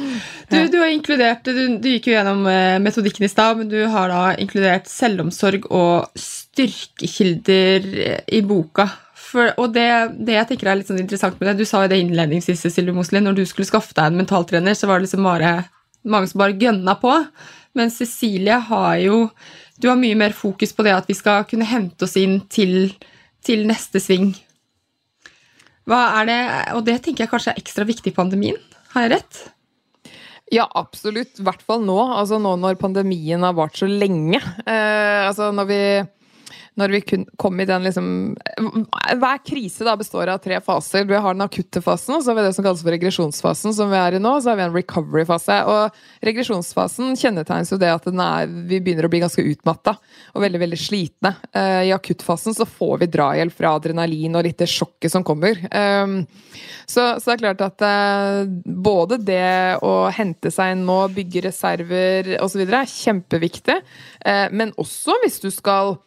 Du, 0.47 0.55
du 0.71 0.77
har 0.79 0.87
inkludert 0.87 1.43
du, 1.43 1.57
du 1.81 1.89
gikk 1.91 2.07
jo 2.07 2.13
gjennom 2.13 2.45
eh, 2.47 2.77
metodikken 2.79 3.25
i 3.27 3.31
stad, 3.31 3.57
men 3.59 3.67
du 3.71 3.81
har 3.91 4.07
da 4.11 4.21
inkludert 4.39 4.87
selvomsorg 4.87 5.67
og 5.75 6.07
styrkekilder 6.15 7.89
i 8.31 8.39
boka. 8.47 8.87
For, 9.27 9.51
og 9.59 9.73
det, 9.75 9.89
det, 10.23 10.37
jeg 10.37 10.47
tenker 10.51 10.69
er 10.71 10.79
litt 10.79 10.87
sånn 10.87 11.01
interessant 11.01 11.35
med 11.39 11.49
det, 11.49 11.57
Du 11.59 11.67
sa 11.67 11.83
jo 11.83 11.91
det 11.91 11.99
innledningsvis, 11.99 12.63
Silje 12.71 12.95
Moslin, 12.95 13.25
når 13.27 13.41
du 13.41 13.43
skulle 13.49 13.67
skaffe 13.67 13.95
deg 13.97 14.07
en 14.07 14.21
mentaltrener, 14.21 14.77
så 14.77 14.87
var 14.87 15.01
det 15.01 15.09
liksom 15.09 15.27
bare 15.27 15.51
mange 16.07 16.31
som 16.31 16.39
bare 16.39 16.55
gønna 16.55 16.95
på. 17.01 17.11
Men 17.75 17.91
Cecilie 17.91 18.61
har 18.69 18.95
jo 19.03 19.27
Du 19.77 19.89
har 19.91 19.99
mye 19.99 20.17
mer 20.17 20.33
fokus 20.33 20.71
på 20.73 20.81
det 20.87 20.95
at 20.95 21.09
vi 21.09 21.13
skal 21.13 21.43
kunne 21.45 21.67
hente 21.69 22.07
oss 22.07 22.15
inn 22.17 22.39
til, 22.49 22.95
til 23.45 23.67
neste 23.69 24.01
sving. 24.01 24.31
Hva 25.85 25.99
er 26.21 26.31
det, 26.31 26.39
Og 26.73 26.81
det 26.87 26.97
tenker 27.03 27.25
jeg 27.25 27.33
kanskje 27.35 27.53
er 27.53 27.61
ekstra 27.61 27.85
viktig 27.85 28.09
i 28.09 28.15
pandemien. 28.15 28.57
Har 28.95 29.05
jeg 29.05 29.17
rett? 29.19 29.43
Ja, 30.53 30.67
absolutt. 30.79 31.39
I 31.41 31.45
hvert 31.47 31.63
fall 31.67 31.83
nå. 31.83 31.97
Altså 32.15 32.39
nå 32.39 32.53
når 32.59 32.77
pandemien 32.79 33.43
har 33.43 33.55
vart 33.57 33.75
så 33.79 33.89
lenge. 33.89 34.39
Eh, 34.63 35.27
altså 35.27 35.49
når 35.55 35.67
vi 35.71 35.81
når 36.77 36.93
vi 36.93 37.01
kom 37.41 37.59
i 37.59 37.65
den 37.65 37.85
liksom 37.87 38.09
Hver 39.17 39.39
krise 39.45 39.85
da 39.85 39.95
består 39.97 40.29
av 40.29 40.41
tre 40.43 40.59
faser. 40.61 41.07
Vi 41.09 41.17
har 41.17 41.33
den 41.33 41.45
akutte 41.45 41.81
fasen, 41.81 42.15
og 42.15 42.23
så 42.23 42.31
har 42.31 42.37
vi 42.37 42.45
det 42.45 42.53
som 42.53 42.65
kalles 42.65 42.83
for 42.85 42.93
regresjonsfasen, 42.93 43.73
som 43.73 43.89
vi 43.91 43.97
er 43.97 44.17
i 44.17 44.21
nå. 44.21 44.35
Og 44.37 44.43
Så 44.45 44.51
har 44.51 44.59
vi 44.59 44.65
en 44.67 44.75
recovery-fase. 44.75 45.57
Og 45.71 46.27
regresjonsfasen 46.27 47.17
kjennetegnes 47.17 47.73
jo 47.73 47.81
det 47.81 47.91
at 47.95 48.07
er, 48.07 48.53
vi 48.69 48.81
begynner 48.83 49.07
å 49.07 49.11
bli 49.11 49.23
ganske 49.23 49.45
utmatta 49.53 49.95
og 50.35 50.43
veldig 50.45 50.61
veldig 50.65 50.79
slitne. 50.81 51.33
Uh, 51.49 51.89
I 51.89 51.93
akuttfasen 51.95 52.57
så 52.57 52.67
får 52.69 53.03
vi 53.03 53.11
drahjelp 53.17 53.57
fra 53.57 53.73
adrenalin 53.79 54.37
og 54.37 54.45
litt 54.45 54.61
det 54.61 54.69
sjokket 54.69 55.13
som 55.13 55.25
kommer. 55.25 55.57
Um, 55.73 56.19
så, 56.85 57.17
så, 57.17 57.31
det 57.31 57.37
er 57.37 57.45
klart 57.45 57.63
at 57.65 57.85
uh, 57.85 58.43
både 58.63 59.17
det 59.25 59.81
å 59.81 60.11
hente 60.13 60.53
seg 60.53 60.75
inn 60.75 60.85
nå, 60.87 61.03
bygge 61.15 61.47
reserver 61.49 62.35
osv. 62.43 62.67
er 62.67 62.91
kjempeviktig. 62.91 63.81
Uh, 64.21 64.45
men 64.53 64.75
også 64.77 65.17
hvis 65.23 65.41
du 65.41 65.49
skal 65.53 65.97
Eh, 65.97 66.06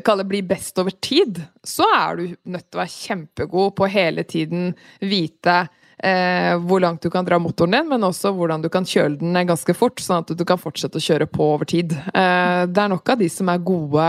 kalle 0.00 0.24
bli 0.24 0.40
best 0.46 0.78
over 0.80 0.94
tid, 1.04 1.42
så 1.64 1.86
er 1.96 2.16
du 2.16 2.24
nødt 2.48 2.68
til 2.70 2.78
å 2.78 2.82
være 2.82 2.96
kjempegod 2.96 3.74
på 3.78 3.88
hele 3.92 4.24
tiden 4.28 4.72
vite 5.00 5.66
eh, 6.02 6.54
hvor 6.66 6.82
langt 6.82 7.02
du 7.02 7.10
kan 7.10 7.26
dra 7.26 7.38
motoren 7.40 7.76
din, 7.76 7.88
men 7.90 8.06
også 8.06 8.32
hvordan 8.36 8.64
du 8.64 8.68
kan 8.72 8.86
kjøle 8.88 9.18
den 9.20 9.36
ganske 9.48 9.74
fort, 9.76 10.02
sånn 10.02 10.24
at 10.24 10.32
du 10.36 10.44
kan 10.48 10.60
fortsette 10.60 10.98
å 10.98 11.04
kjøre 11.04 11.28
på 11.30 11.52
over 11.54 11.68
tid. 11.68 11.94
Eh, 11.94 12.64
det 12.68 12.82
er 12.82 12.90
nok 12.92 13.14
av 13.14 13.22
de 13.22 13.28
som 13.32 13.50
er 13.52 13.62
gode 13.62 14.08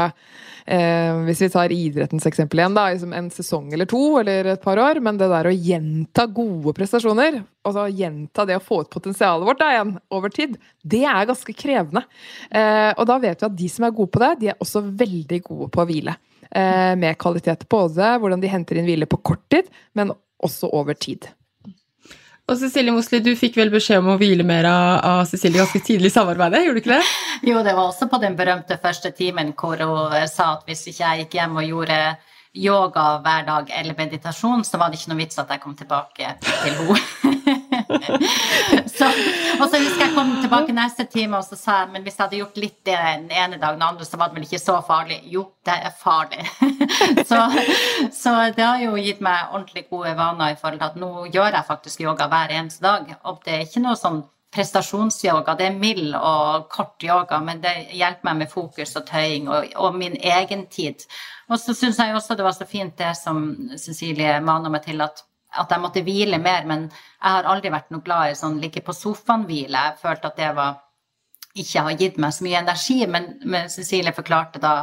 eh, 0.66 1.12
Hvis 1.28 1.44
vi 1.46 1.50
tar 1.54 1.74
idrettens 1.76 2.26
eksempel 2.30 2.62
igjen, 2.62 2.78
da, 2.78 2.88
en 2.94 3.30
sesong 3.34 3.72
eller 3.76 3.90
to 3.90 4.02
eller 4.22 4.54
et 4.56 4.64
par 4.64 4.82
år, 4.82 5.02
men 5.04 5.20
det 5.22 5.30
der 5.32 5.50
å 5.50 5.54
gjenta 5.54 6.28
gode 6.34 6.76
prestasjoner, 6.78 7.42
altså 7.64 7.88
gjenta 7.92 8.48
det 8.50 8.58
å 8.60 8.64
få 8.64 8.82
ut 8.84 8.92
potensialet 8.94 9.48
vårt 9.48 9.62
da 9.62 9.72
igjen 9.76 9.96
over 10.14 10.34
tid, 10.34 10.58
det 10.82 11.06
er 11.06 11.30
ganske 11.30 11.58
krevende. 11.58 12.06
Eh, 12.50 12.92
og 12.98 13.08
da 13.10 13.20
vet 13.22 13.42
vi 13.42 13.50
at 13.52 13.60
de 13.64 13.72
som 13.72 13.88
er 13.88 13.96
gode 13.96 14.14
på 14.14 14.24
det, 14.24 14.36
de 14.42 14.54
er 14.54 14.62
også 14.64 14.84
veldig 15.04 15.44
gode 15.46 15.72
på 15.74 15.84
å 15.84 15.90
hvile. 15.90 16.18
Eh, 16.54 16.94
med 17.00 17.18
kvalitet 17.18 17.66
både 17.72 18.16
hvordan 18.22 18.42
de 18.42 18.52
henter 18.52 18.78
inn 18.78 18.86
hvile 18.86 19.08
på 19.10 19.22
kort 19.26 19.46
tid, 19.50 19.72
men 19.98 20.12
også 20.44 20.70
over 20.76 20.94
tid. 20.94 21.32
Og 22.52 22.58
Cecilie 22.60 22.92
Mosli, 22.92 23.22
du 23.24 23.32
fikk 23.40 23.56
vel 23.56 23.70
beskjed 23.72 24.02
om 24.02 24.10
å 24.12 24.18
hvile 24.20 24.44
mer 24.44 24.68
av 24.68 25.22
Cecilie 25.30 25.62
ganske 25.62 25.80
tidlig 25.80 26.12
i 26.12 26.16
samarbeidet? 26.18 26.66
gjorde 26.66 26.82
du 26.82 26.84
ikke 26.84 26.98
det? 26.98 27.14
Jo, 27.48 27.62
det 27.64 27.76
var 27.78 27.88
også 27.88 28.10
på 28.12 28.20
den 28.20 28.36
berømte 28.36 28.78
første 28.84 29.14
timen 29.16 29.54
hvor 29.56 29.80
hun 29.80 30.18
sa 30.28 30.50
at 30.58 30.68
hvis 30.68 30.84
ikke 30.92 31.04
jeg 31.06 31.24
gikk 31.24 31.38
hjem 31.40 31.56
og 31.62 31.70
gjorde 31.70 32.02
yoga 32.54 33.06
hver 33.24 33.48
dag 33.48 33.72
eller 33.80 33.98
meditasjon, 33.98 34.68
så 34.68 34.78
var 34.78 34.92
det 34.92 35.00
ikke 35.00 35.14
noe 35.14 35.24
vits 35.24 35.40
at 35.40 35.56
jeg 35.56 35.64
kom 35.64 35.80
tilbake 35.80 36.36
til 36.44 36.76
henne. 36.84 37.40
så, 38.98 39.10
og 39.60 39.66
så 39.70 39.80
husker 39.80 40.04
jeg 40.06 40.14
kom 40.16 40.34
tilbake 40.42 40.76
neste 40.76 41.06
time 41.12 41.40
og 41.40 41.48
så 41.48 41.58
sa 41.60 41.78
jeg, 41.84 41.92
men 41.94 42.06
hvis 42.06 42.18
jeg 42.18 42.24
hadde 42.26 42.40
gjort 42.42 42.60
litt 42.62 42.80
det 42.88 42.98
den 42.98 43.30
ene 43.32 43.60
dagen, 43.62 43.80
den 43.80 43.88
andre, 43.88 44.08
så 44.08 44.20
var 44.20 44.32
det 44.32 44.40
vel 44.40 44.48
ikke 44.48 44.62
så 44.62 44.78
farlig. 44.88 45.22
Jo, 45.34 45.46
det 45.66 45.78
er 45.88 45.96
farlig. 46.00 46.46
så, 47.30 47.42
så, 48.12 48.36
det 48.56 48.66
har 48.66 48.84
jo 48.84 48.98
gitt 49.00 49.24
meg 49.24 49.54
ordentlig 49.54 49.88
gode 49.90 50.14
vaner 50.20 50.54
i 50.54 50.60
forhold 50.60 50.82
til 50.82 50.92
at 50.92 51.02
nå 51.02 51.12
gjør 51.34 51.58
jeg 51.58 51.70
faktisk 51.70 52.06
yoga 52.06 52.30
hver 52.32 52.56
eneste 52.60 52.86
dag. 52.86 53.18
Og 53.30 53.42
det 53.46 53.58
er 53.58 53.68
ikke 53.68 53.84
noe 53.86 54.00
sånn 54.00 54.24
prestasjonsyoga. 54.54 55.56
Det 55.58 55.68
er 55.68 55.78
mild 55.78 56.14
og 56.16 56.68
kort 56.72 57.04
yoga, 57.04 57.40
men 57.42 57.62
det 57.64 57.74
hjelper 57.98 58.30
meg 58.30 58.44
med 58.44 58.52
fokus 58.52 58.96
og 59.00 59.08
tøying 59.10 59.50
og, 59.50 59.72
og 59.82 59.98
min 59.98 60.18
egen 60.20 60.68
tid. 60.72 61.06
Og 61.50 61.60
så 61.60 61.76
syns 61.78 62.00
jeg 62.00 62.16
også 62.16 62.38
det 62.38 62.46
var 62.46 62.56
så 62.58 62.68
fint 62.70 62.96
det 63.00 63.14
som 63.20 63.44
Cecilie 63.78 64.40
maner 64.46 64.74
meg 64.74 64.86
til, 64.86 65.02
at 65.02 65.24
at 65.60 65.72
jeg 65.72 65.84
måtte 65.84 66.04
hvile 66.06 66.40
mer, 66.42 66.66
men 66.70 66.88
jeg 66.90 67.30
har 67.36 67.48
aldri 67.50 67.72
vært 67.74 67.92
noe 67.94 68.06
glad 68.06 68.32
i 68.32 68.38
sånn 68.38 68.60
ligge 68.62 68.82
på 68.86 68.96
sofaen-hvile. 68.98 69.88
Jeg 69.90 70.02
følte 70.02 70.32
at 70.32 70.40
det 70.40 70.52
var 70.58 70.80
ikke 71.54 71.84
har 71.86 71.98
gitt 72.00 72.18
meg 72.22 72.34
så 72.34 72.46
mye 72.48 72.62
energi, 72.64 73.00
men, 73.06 73.28
men 73.46 73.70
Cecilie 73.70 74.16
forklarte 74.16 74.62
da 74.62 74.74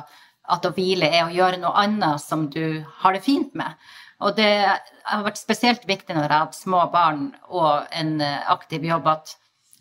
at 0.50 0.66
å 0.66 0.72
hvile 0.74 1.08
er 1.10 1.24
å 1.26 1.34
gjøre 1.34 1.58
noe 1.62 1.74
annet 1.82 2.22
som 2.22 2.46
du 2.50 2.82
har 3.02 3.16
det 3.16 3.24
fint 3.26 3.54
med. 3.58 3.74
Og 4.20 4.36
det 4.36 4.52
har 4.68 5.24
vært 5.24 5.40
spesielt 5.40 5.86
viktig 5.88 6.14
når 6.14 6.26
jeg 6.26 6.30
har 6.30 6.46
hatt 6.46 6.58
små 6.58 6.84
barn 6.92 7.30
og 7.48 7.86
en 7.96 8.18
aktiv 8.20 8.84
jobb, 8.84 9.08
at 9.08 9.36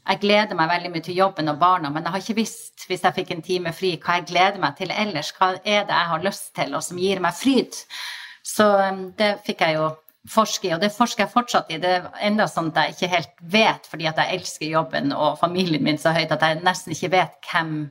jeg 0.10 0.21
gleder 0.23 0.58
meg 0.58 0.71
veldig 0.71 0.89
mye 0.93 1.06
til 1.06 1.17
jobben 1.19 1.52
og 1.52 1.60
barna, 1.62 1.91
men 1.93 2.06
jeg 2.06 2.13
har 2.13 2.23
ikke 2.23 2.39
visst, 2.39 2.86
hvis 2.89 3.04
jeg 3.06 3.15
fikk 3.17 3.34
en 3.36 3.43
time 3.45 3.73
fri, 3.75 3.91
hva 4.02 4.17
jeg 4.17 4.30
gleder 4.32 4.62
meg 4.62 4.78
til 4.80 4.93
ellers. 4.95 5.30
Hva 5.38 5.52
er 5.60 5.84
det 5.86 5.93
jeg 5.93 6.12
har 6.13 6.23
lyst 6.23 6.49
til, 6.56 6.73
og 6.73 6.86
som 6.86 7.02
gir 7.02 7.21
meg 7.21 7.36
fryd? 7.38 7.78
Så 8.45 8.65
um, 8.89 9.04
det 9.19 9.36
fikk 9.45 9.62
jeg 9.67 9.78
jo 9.78 9.91
forske 10.28 10.68
i, 10.68 10.74
og 10.76 10.82
det 10.84 10.92
forsker 10.92 11.24
jeg 11.24 11.32
fortsatt 11.32 11.72
i. 11.72 11.80
Det 11.82 11.94
er 12.00 12.10
enda 12.28 12.48
sånn 12.50 12.72
at 12.74 12.82
jeg 12.82 12.96
ikke 12.96 13.13
helt 13.13 13.32
vet, 13.54 13.88
fordi 13.88 14.10
at 14.10 14.20
jeg 14.20 14.40
elsker 14.40 14.67
jobben 14.74 15.13
og 15.15 15.40
familien 15.40 15.84
min 15.86 16.00
så 16.02 16.12
høyt, 16.15 16.34
at 16.36 16.44
jeg 16.44 16.60
nesten 16.65 16.96
ikke 16.96 17.13
vet 17.15 17.40
hvem 17.52 17.90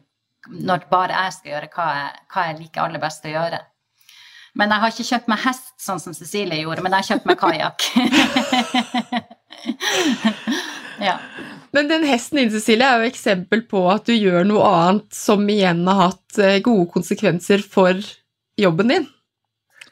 Når 0.49 0.85
bare 0.89 1.13
jeg 1.27 1.33
skal 1.35 1.51
gjøre 1.51 1.69
hva 1.75 1.87
jeg, 1.93 2.21
hva 2.33 2.43
jeg 2.47 2.57
liker 2.61 2.81
aller 2.81 3.01
best 3.03 3.27
å 3.27 3.33
gjøre. 3.33 3.59
Men 4.57 4.71
jeg 4.73 4.81
har 4.81 4.93
ikke 4.95 5.07
kjøpt 5.09 5.29
meg 5.29 5.43
hest, 5.43 5.75
sånn 5.83 6.01
som 6.01 6.15
Cecilie 6.17 6.63
gjorde, 6.63 6.85
men 6.85 6.95
jeg 6.95 7.03
har 7.03 7.09
kjøpt 7.11 7.27
meg 7.29 7.41
kajakk. 7.43 7.85
ja. 11.09 11.19
Men 11.77 11.91
den 11.91 12.07
hesten 12.09 12.41
din, 12.41 12.55
Cecilie, 12.55 12.87
er 12.87 13.03
jo 13.03 13.11
eksempel 13.11 13.67
på 13.69 13.83
at 13.93 14.09
du 14.09 14.15
gjør 14.15 14.47
noe 14.49 14.71
annet 14.71 15.11
som 15.15 15.45
igjen 15.53 15.85
har 15.91 16.01
hatt 16.07 16.41
eh, 16.41 16.63
gode 16.65 16.89
konsekvenser 16.95 17.63
for 17.67 17.99
jobben 18.59 18.95
din. 18.95 19.07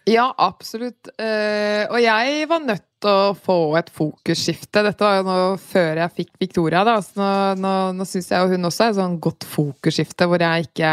Ja, 0.07 0.31
absolutt. 0.39 1.09
Uh, 1.19 1.83
og 1.91 1.99
jeg 2.03 2.47
var 2.49 2.63
nødt 2.63 2.96
å 3.05 3.35
få 3.37 3.77
et 3.77 3.91
fokusskifte. 3.93 4.81
Dette 4.87 5.05
var 5.05 5.19
jo 5.19 5.25
nå 5.27 5.37
før 5.61 6.01
jeg 6.01 6.15
fikk 6.17 6.31
Victoria, 6.41 6.81
da. 6.87 6.97
Så 7.05 7.19
nå, 7.21 7.29
nå, 7.61 7.73
nå 7.99 8.07
syns 8.09 8.31
jeg 8.33 8.41
jo 8.41 8.55
hun 8.55 8.69
også 8.71 8.87
er 8.87 8.95
et 8.95 8.99
sånn 8.99 9.19
godt 9.21 9.45
fokusskifte, 9.51 10.29
hvor 10.31 10.41
jeg 10.41 10.69
ikke 10.69 10.93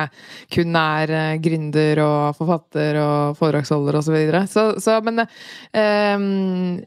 kun 0.54 0.76
er 0.80 1.14
uh, 1.14 1.36
gründer 1.43 2.01
og 2.04 2.39
forfatter 2.39 2.99
og 2.99 3.38
foredragsholder 3.39 3.99
osv. 3.99 4.12
Så, 4.14 4.16
videre. 4.18 4.43
så 4.51 4.66
Så 4.84 4.97
Men 5.06 5.24
uh, 5.24 6.26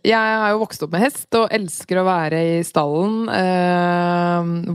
jeg 0.04 0.36
har 0.42 0.52
jo 0.52 0.60
vokst 0.60 0.84
opp 0.84 0.92
med 0.92 1.06
hest 1.06 1.40
og 1.40 1.48
elsker 1.54 2.02
å 2.02 2.06
være 2.06 2.42
i 2.58 2.60
stallen, 2.66 3.24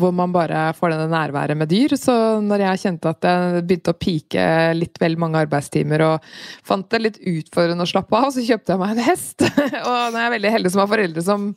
hvor 0.02 0.14
man 0.16 0.34
bare 0.34 0.72
får 0.78 0.96
denne 0.96 1.08
nærværet 1.12 1.58
med 1.58 1.70
dyr. 1.72 1.96
Så 2.00 2.14
når 2.44 2.66
jeg 2.66 2.82
kjente 2.86 3.14
at 3.14 3.28
jeg 3.28 3.64
begynte 3.68 3.94
å 3.94 4.00
pike 4.00 4.46
litt 4.78 5.00
vel 5.02 5.18
mange 5.22 5.42
arbeidstimer 5.46 6.04
og 6.06 6.28
fant 6.68 6.88
det 6.92 7.02
litt 7.02 7.20
utfordrende 7.20 7.86
å 7.86 7.92
slappe 7.92 8.18
av, 8.18 8.30
så 8.34 8.44
kjøpte 8.46 8.74
jeg 8.74 8.82
meg 8.82 8.96
en 8.96 9.06
hest. 9.06 9.46
og 9.92 10.16
nå 10.16 10.31
er 10.32 10.38
veldig 10.38 10.54
heldig 10.56 10.72
som 10.74 10.84
har 10.84 10.90
foreldre 10.92 11.24
som 11.26 11.48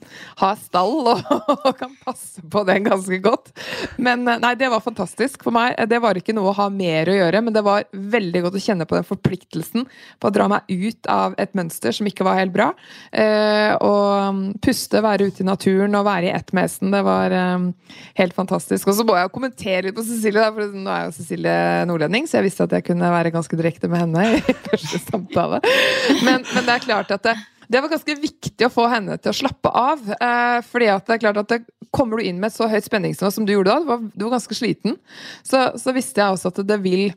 har 0.41 0.57
stall 0.61 1.11
og, 1.13 1.23
og, 1.55 1.71
kan 1.79 1.95
passe 2.05 2.43
på 2.51 2.65
den 2.69 2.87
ganske 2.89 3.19
godt. 3.25 3.53
Men 3.97 4.27
eh, 4.29 4.41
nei, 4.43 4.55
det 4.59 4.71
var 4.73 4.85
fantastisk 4.85 5.47
for 5.47 5.55
meg. 5.55 5.77
Det 5.91 6.01
var 6.03 6.19
ikke 6.19 6.35
noe 6.37 6.51
å 6.53 6.57
ha 6.59 6.69
mer 6.73 7.11
å 7.11 7.17
gjøre, 7.17 7.43
men 7.45 7.57
det 7.57 7.65
var 7.67 7.87
veldig 7.93 8.45
godt 8.47 8.59
å 8.59 8.65
kjenne 8.65 8.89
på 8.89 8.99
den 8.99 9.07
forpliktelsen 9.09 9.87
på 10.21 10.31
å 10.31 10.35
dra 10.35 10.49
meg 10.51 10.69
ut 10.71 11.11
av 11.11 11.37
et 11.41 11.55
mønster 11.57 11.95
som 11.95 12.09
ikke 12.11 12.27
var 12.27 12.41
helt 12.41 12.55
bra. 12.55 12.71
Eh, 13.13 13.73
og 13.79 14.37
mm, 14.39 14.45
puste, 14.65 15.03
være 15.05 15.31
ute 15.31 15.45
i 15.45 15.49
naturen 15.49 15.99
og 15.99 16.07
være 16.09 16.31
i 16.31 16.35
ett 16.35 16.53
med 16.55 16.69
hesten. 16.69 16.93
Det 16.95 17.03
var 17.07 17.35
eh, 17.35 17.69
helt 18.21 18.37
fantastisk. 18.37 18.91
Og 18.91 18.99
så 18.99 19.07
må 19.07 19.19
jeg 19.19 19.33
kommentere 19.35 19.89
litt 19.89 19.99
på 19.99 20.07
Cecilie, 20.07 20.41
da, 20.43 20.51
for 20.55 20.79
nå 20.85 20.95
er 20.95 21.09
jo 21.09 21.17
Cecilie 21.19 21.57
nordlending, 21.89 22.29
så 22.29 22.41
jeg 22.41 22.49
visste 22.49 22.69
at 22.69 22.77
jeg 22.79 22.89
kunne 22.91 23.13
være 23.15 23.35
ganske 23.35 23.59
direkte 23.59 23.91
med 23.91 24.05
henne 24.05 24.29
i 24.39 24.57
første 24.71 25.03
samtale. 25.07 25.61
Men, 26.25 26.45
men 26.55 26.67
det 26.67 26.79
er 26.79 26.87
klart 26.87 27.13
at 27.15 27.27
det, 27.27 27.37
det 27.69 27.81
var 27.81 27.93
ganske 27.93 28.17
viktig 28.21 28.67
å 28.67 28.73
få 28.73 28.87
henne 28.93 29.17
til 29.21 29.33
å 29.33 29.39
slappe 29.39 29.71
av. 29.71 30.05
Eh, 30.15 30.61
fordi 30.67 30.91
at 30.93 31.07
det 31.09 31.17
er 31.17 31.25
klart 31.27 31.43
at 31.45 31.57
det, 31.57 31.65
Kommer 31.95 32.19
du 32.19 32.27
inn 32.27 32.41
med 32.43 32.51
et 32.51 32.57
så 32.57 32.67
høyt 32.67 32.89
spenningsnivå 32.89 33.29
som 33.31 33.45
du 33.47 33.53
gjorde 33.53 33.71
da, 33.71 33.79
du 33.79 33.87
var, 33.87 34.01
du 34.03 34.25
var 34.25 34.33
ganske 34.33 34.57
sliten, 34.59 34.97
så, 35.47 35.69
så, 35.79 35.93
visste 35.95 36.19
jeg 36.19 36.35
også 36.35 36.51
at 36.51 36.59
det 36.67 36.79
vil 36.83 37.13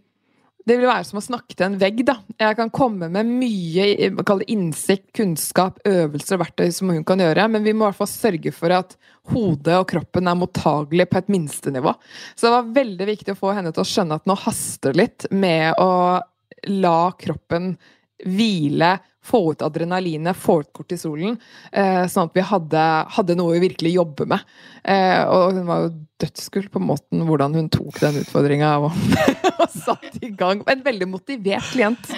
det 0.67 0.75
vil 0.75 0.89
være 0.89 1.05
som 1.07 1.17
å 1.21 1.23
snakke 1.23 1.55
til 1.55 1.65
en 1.65 1.77
vegg. 1.79 2.01
da. 2.05 2.17
Jeg 2.41 2.57
kan 2.59 2.71
komme 2.75 3.07
med 3.09 3.29
mye 3.39 4.11
innsikt, 4.51 5.07
kunnskap, 5.15 5.79
øvelser 5.87 6.35
og 6.35 6.43
verktøy 6.43 6.73
som 6.75 6.91
hun 6.91 7.05
kan 7.07 7.23
gjøre, 7.23 7.47
men 7.53 7.63
vi 7.63 7.73
må 7.73 7.85
i 7.85 7.87
hvert 7.87 8.01
fall 8.01 8.11
sørge 8.11 8.51
for 8.55 8.75
at 8.75 8.97
hodet 9.31 9.77
og 9.79 9.87
kroppen 9.89 10.27
er 10.27 10.39
mottagelig 10.39 11.07
på 11.09 11.21
et 11.21 11.31
minstenivå. 11.31 11.93
Så 12.35 12.47
det 12.47 12.55
var 12.57 12.73
veldig 12.81 13.07
viktig 13.13 13.35
å 13.35 13.39
få 13.39 13.53
henne 13.55 13.71
til 13.71 13.85
å 13.85 13.87
skjønne 13.87 14.19
at 14.19 14.27
nå 14.27 14.35
haster 14.43 14.97
litt 14.97 15.29
med 15.31 15.79
å 15.79 16.19
la 16.67 16.99
kroppen 17.15 17.77
hvile, 18.25 18.97
få 19.27 19.41
ut 19.51 19.63
adrenalinet, 19.65 20.37
få 20.37 20.61
ut 20.63 20.71
kortisolen. 20.75 21.37
Eh, 21.71 22.05
sånn 22.11 22.29
at 22.29 22.37
vi 22.37 22.45
hadde, 22.45 22.83
hadde, 23.17 23.37
noe 23.39 23.57
vi 23.57 23.67
virkelig 23.67 23.97
jobber 23.97 24.29
med. 24.33 24.57
Eh, 24.87 25.23
og 25.27 25.57
hun 25.57 25.65
var 25.67 25.87
jo 25.87 25.95
dødsgull 26.17 26.69
på 26.73 26.81
måten 26.81 27.21
hvordan 27.27 27.53
hun 27.53 27.67
tok 27.69 27.99
den 28.01 28.21
utfordringa 28.23 28.71
og, 28.81 28.95
og 29.61 29.67
satte 29.73 30.21
i 30.25 30.31
gang. 30.33 30.63
En 30.65 30.83
veldig 30.85 31.09
motivert 31.11 31.67
klient. 31.73 32.09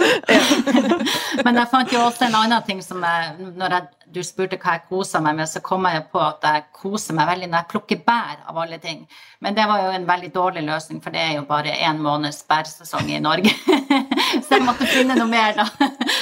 Men 1.46 1.60
jeg 1.60 1.72
fant 1.72 1.94
jo 1.94 2.04
også 2.06 2.28
en 2.30 2.38
annen 2.40 2.64
ting 2.68 2.84
som 2.86 3.04
jeg, 3.04 3.50
når 3.60 3.76
jeg, 3.76 3.88
du 4.16 4.22
spurte 4.26 4.60
hva 4.62 4.78
jeg 4.78 4.86
koser 4.90 5.24
meg 5.26 5.42
med, 5.42 5.50
så 5.52 5.62
kom 5.66 5.88
jeg 5.90 6.06
på 6.14 6.22
at 6.24 6.46
jeg 6.48 6.68
koser 6.80 7.18
meg 7.18 7.28
veldig 7.34 7.50
når 7.50 7.62
jeg 7.62 7.72
plukker 7.74 8.02
bær, 8.06 8.40
av 8.50 8.62
alle 8.64 8.80
ting. 8.82 9.04
Men 9.44 9.58
det 9.58 9.68
var 9.70 9.84
jo 9.84 9.92
en 9.96 10.08
veldig 10.08 10.32
dårlig 10.36 10.64
løsning, 10.68 11.04
for 11.04 11.16
det 11.16 11.22
er 11.26 11.36
jo 11.38 11.46
bare 11.50 11.76
én 11.76 12.00
måneds 12.04 12.42
bærsesong 12.50 13.12
i 13.12 13.20
Norge. 13.24 13.52
så 14.46 14.58
jeg 14.58 14.66
måtte 14.66 14.88
finne 14.90 15.18
noe 15.20 15.30
mer, 15.30 15.60
da. 15.60 15.68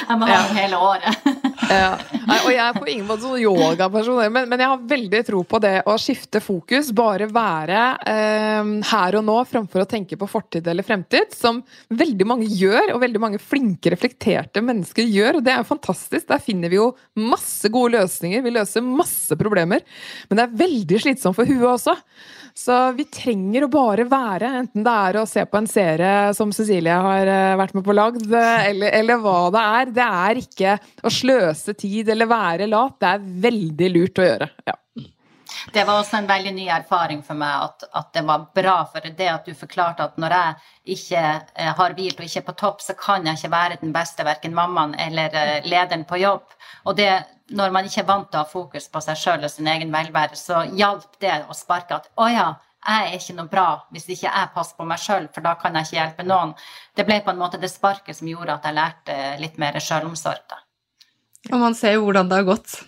Jeg 0.07 0.19
må 0.19 0.27
ha 0.29 0.35
ja. 0.39 0.43
hele 0.57 0.76
året. 0.82 1.28
ja. 1.71 1.91
Og 2.38 2.49
jeg 2.51 2.61
er 2.63 2.78
på 2.78 2.88
ingen 2.91 3.07
måte 3.07 3.25
sånn 3.25 3.41
yogaperson, 3.41 4.21
men, 4.34 4.47
men 4.51 4.63
jeg 4.63 4.71
har 4.71 4.86
veldig 4.91 5.21
tro 5.28 5.41
på 5.47 5.59
det 5.63 5.73
å 5.89 5.95
skifte 6.01 6.41
fokus. 6.43 6.91
Bare 6.95 7.30
være 7.32 7.82
eh, 8.07 8.71
her 8.91 9.19
og 9.19 9.25
nå 9.28 9.38
framfor 9.49 9.84
å 9.84 9.89
tenke 9.89 10.19
på 10.19 10.30
fortid 10.30 10.67
eller 10.67 10.86
fremtid, 10.88 11.36
som 11.36 11.61
veldig 11.89 12.30
mange 12.30 12.49
gjør, 12.51 12.93
og 12.95 13.03
veldig 13.03 13.23
mange 13.23 13.41
flinke, 13.41 13.91
reflekterte 13.93 14.63
mennesker 14.63 15.07
gjør. 15.07 15.39
og 15.39 15.47
Det 15.47 15.53
er 15.55 15.61
jo 15.63 15.71
fantastisk. 15.71 16.28
Der 16.32 16.43
finner 16.43 16.73
vi 16.73 16.80
jo 16.80 16.91
masse 17.19 17.71
gode 17.73 17.97
løsninger. 17.97 18.43
Vi 18.45 18.55
løser 18.55 18.86
masse 18.86 19.38
problemer. 19.39 19.86
Men 20.30 20.39
det 20.39 20.47
er 20.47 20.59
veldig 20.65 21.03
slitsomt 21.03 21.38
for 21.38 21.49
huet 21.49 21.69
også. 21.73 21.97
Så 22.58 22.76
vi 22.97 23.05
trenger 23.14 23.68
å 23.68 23.70
bare 23.70 24.08
være, 24.10 24.49
enten 24.64 24.86
det 24.86 24.93
er 25.10 25.20
å 25.20 25.28
se 25.30 25.43
på 25.45 25.60
en 25.60 25.70
serie 25.70 26.32
som 26.34 26.49
Cecilie 26.55 26.95
har 27.05 27.30
eh, 27.30 27.53
vært 27.60 27.76
med 27.78 27.86
på 27.86 27.93
lagd, 27.93 28.26
eller, 28.34 28.89
eller 28.97 29.22
hva 29.22 29.38
det 29.53 29.66
er. 29.78 29.91
Det 29.99 30.08
er 30.24 30.41
ikke 30.41 30.74
å 31.05 31.14
sløse 31.14 31.78
tid 31.78 32.10
eller 32.16 32.32
være 32.32 32.70
lat. 32.72 32.97
Det 32.97 33.14
er 33.14 33.30
veldig 33.45 33.93
lurt 33.93 34.24
å 34.24 34.28
gjøre. 34.32 34.49
ja. 34.72 34.78
Det 35.73 35.83
var 35.87 35.99
også 35.99 36.17
en 36.17 36.27
veldig 36.29 36.53
ny 36.55 36.65
erfaring 36.71 37.21
for 37.25 37.39
meg 37.39 37.67
at, 37.67 37.87
at, 37.91 38.09
det 38.15 38.23
var 38.27 38.47
bra. 38.55 38.75
For 38.91 39.07
det 39.19 39.29
at 39.31 39.47
du 39.47 39.55
forklarte 39.57 40.05
at 40.07 40.19
når 40.21 40.35
jeg 40.35 40.97
ikke 40.97 41.23
eh, 41.23 41.71
har 41.79 41.95
hvilt 41.97 42.19
og 42.19 42.27
ikke 42.27 42.41
er 42.43 42.47
på 42.49 42.57
topp, 42.61 42.83
så 42.83 42.95
kan 42.99 43.25
jeg 43.27 43.39
ikke 43.39 43.53
være 43.53 43.79
den 43.81 43.95
beste, 43.95 44.25
verken 44.27 44.55
mammaen 44.57 44.95
eller 45.07 45.35
eh, 45.35 45.67
lederen 45.67 46.05
på 46.09 46.21
jobb. 46.21 46.55
Og 46.85 46.97
det, 46.97 47.11
når 47.55 47.75
man 47.75 47.89
ikke 47.89 48.03
er 48.03 48.09
vant 48.11 48.31
til 48.31 48.39
å 48.39 48.45
ha 48.45 48.51
fokus 48.51 48.87
på 48.91 49.03
seg 49.03 49.19
sjøl 49.19 49.43
og 49.43 49.51
sin 49.53 49.67
egen 49.71 49.91
velvære, 49.93 50.39
så 50.39 50.63
hjalp 50.71 51.19
det 51.23 51.41
å 51.47 51.57
sparke 51.57 51.99
at 51.99 52.09
å 52.15 52.29
ja, 52.31 52.47
jeg 52.87 53.07
er 53.07 53.17
ikke 53.17 53.35
noe 53.35 53.51
bra 53.51 53.67
hvis 53.91 54.05
ikke 54.13 54.29
jeg 54.29 54.51
passer 54.55 54.77
på 54.77 54.85
meg 54.87 55.01
sjøl, 55.03 55.27
for 55.33 55.43
da 55.43 55.57
kan 55.59 55.75
jeg 55.75 55.87
ikke 55.87 55.97
hjelpe 55.97 56.27
noen. 56.27 56.53
Det 56.95 57.05
ble 57.07 57.19
på 57.23 57.33
en 57.33 57.41
måte 57.41 57.59
det 57.59 57.71
sparket 57.73 58.15
som 58.19 58.29
gjorde 58.31 58.55
at 58.55 58.67
jeg 58.67 58.77
lærte 58.77 59.17
litt 59.41 59.59
mer 59.59 59.79
sjølomsorg. 59.83 60.59
Og 61.51 61.59
man 61.59 61.75
ser 61.77 61.97
jo 61.97 62.05
hvordan 62.07 62.29
det 62.31 62.41
har 62.41 62.47
gått. 62.47 62.79